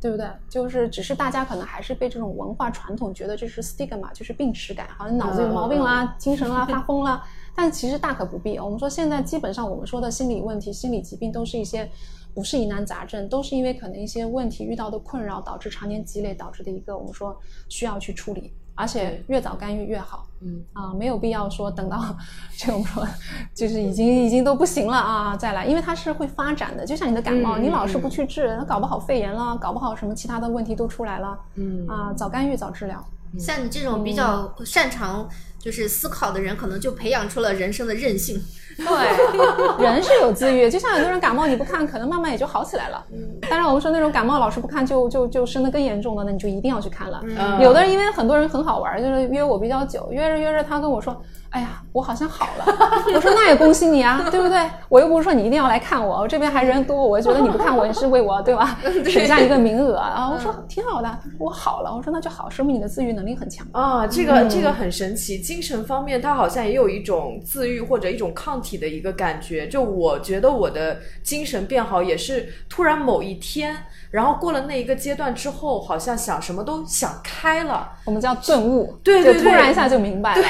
[0.00, 0.28] 对不对？
[0.48, 7.24] 就是只是大家可能还是被这种文化传统觉得这是 stigma，就是病耻感，好像脑子有毛病啦，精神啦，发疯啦。
[7.56, 8.56] 但其实大可不必。
[8.60, 11.90] 我们说现在基本上我们说的心理问题、心理疾病都是一些。
[12.38, 17.36] 不是疑难杂症，都是因为可能一些问题遇到的困扰导致常年积累导致的一个我们说
[17.68, 20.24] 需要去处理，而且越早干预越好。
[20.40, 22.16] 嗯啊，没有必要说等到
[22.56, 23.04] 这种说
[23.52, 31.36] 就是已经已经都不行了啊再来，因为它是会发展的，就像你的感冒，你老是不去治，它搞不好肺炎了，搞不好什么其他的问题都出来了。
[31.56, 33.04] 嗯啊，早干预早治疗。
[33.36, 35.28] 像你这种比较擅长
[35.58, 38.40] 就是思考的人，可能就培养出了人生的韧性。
[38.76, 43.04] 对，人是有自愈，就像很多人感冒你不看，可能慢慢也就好起来了。
[43.12, 43.18] 嗯，
[43.50, 47.20] 当然我们说那种感冒老是不看，就就就生的更严重的，那你就一定要去看了。
[47.24, 51.20] 嗯，有的人因为很多人很好玩，就是约我比较久，约着约着他跟我说。
[51.50, 52.64] 哎呀，我好像好了。
[53.14, 54.58] 我说那也恭喜你啊， 对不对？
[54.88, 58.78] 我又不是说你一定要来看我，我这边还人多，我觉得你不看我也是为我， 对吧？
[59.06, 60.30] 省下一个名额啊。
[60.30, 61.94] 我说挺好的，他说我好了。
[61.94, 64.06] 我说那就好，说明你的自愈能力很强啊。
[64.06, 69.66] 这个这个很神奇，精神方面它好像也有一种自愈或者一种抗体的一个感觉。
[69.68, 73.74] 就我觉得我的精神变好也是突然某一天。
[74.10, 80.42] 然后过了那一个阶段之后，好像想什么都想开了，我们叫顿悟，对，就突然一下就明白了。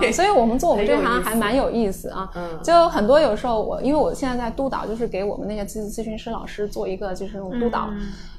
[0.00, 2.30] 对，所以我们做我们这行还蛮有意思啊。
[2.34, 7.90] 嗯，就很多有时候我，因为我现在在督导，就是给我们那些咨咨询师老师做一个就是那种督导，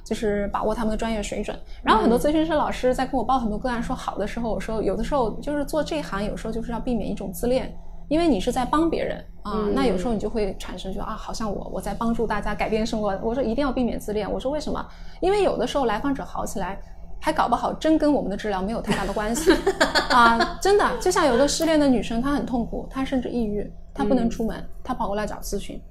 [0.03, 1.55] 就是把握他们的专业水准。
[1.83, 7.71] 然后很多咨询师老师在跟我报很多个案说好的时候，我说有的时候就是做这行，有时候就是要避免一种自恋。
[8.13, 13.19] 因为你是在帮别人啊，那有时候你就会产生说啊，好像我我在帮助大家改变生活。
[13.23, 14.31] 我说一定要避免自恋。
[14.31, 14.87] 我说为什么？
[15.19, 16.79] 因为有的时候来访者好起来，
[17.19, 19.51] 还搞不好真跟我们的治疗没有太大的关系
[20.13, 20.59] 啊！
[20.61, 25.81] 真的，就像有个失恋的女生，她很痛苦，她甚至抑郁，她不能出门，她跑过来找咨询。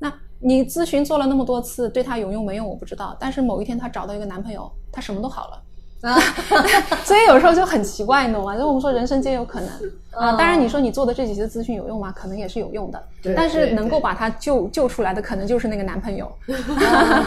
[0.00, 3.16] 那你咨询做了那么多次，对她有用没用我不知道。
[3.20, 5.62] 但是某一天她找到一个男朋友，她什么都好了。
[6.02, 6.18] 啊，
[7.04, 8.56] 所以有时候就很奇怪，你懂吗？
[8.56, 9.68] 就我们说人生皆有可能
[10.12, 10.32] 啊。
[10.32, 12.10] 当然，你说你做的这几次咨询有用吗？
[12.16, 13.02] 可能也是有用的。
[13.36, 16.30] 但是能够把他救救出来的，可能就是那个男朋友。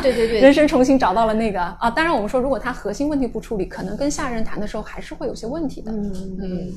[0.01, 1.87] 对对对，人生重新找到了那个啊。
[1.91, 5.91] 当然，我们说如果他核心问题不处理，可能跟下任谈的时候还是会有些问题的。
[5.91, 6.73] 嗯嗯。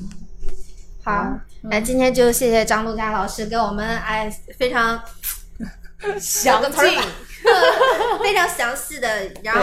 [1.03, 1.33] 好，
[1.63, 5.01] 那今天就谢谢张璐佳老师给我们哎非常
[6.19, 6.71] 详尽、
[8.21, 9.07] 非常详细的，
[9.41, 9.61] 然后。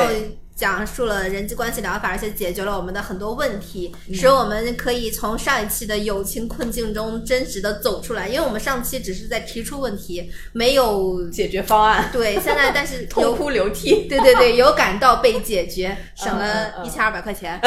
[0.57, 8.29] 讲述了人际关系疗法，而且解决了我们的很多问题，使我们可以从上一期的友情困境中真实的走出来。
[8.29, 12.09] 因为我们上期只是在提出问题，没有解决方案。
[12.13, 14.07] 对，现在但是 痛哭流涕。
[14.09, 17.61] 对对对，有感到被解决，省了一千二百块钱。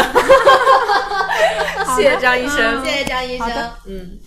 [1.96, 3.72] 谢谢张医生，谢谢张医生。
[3.86, 4.18] 嗯。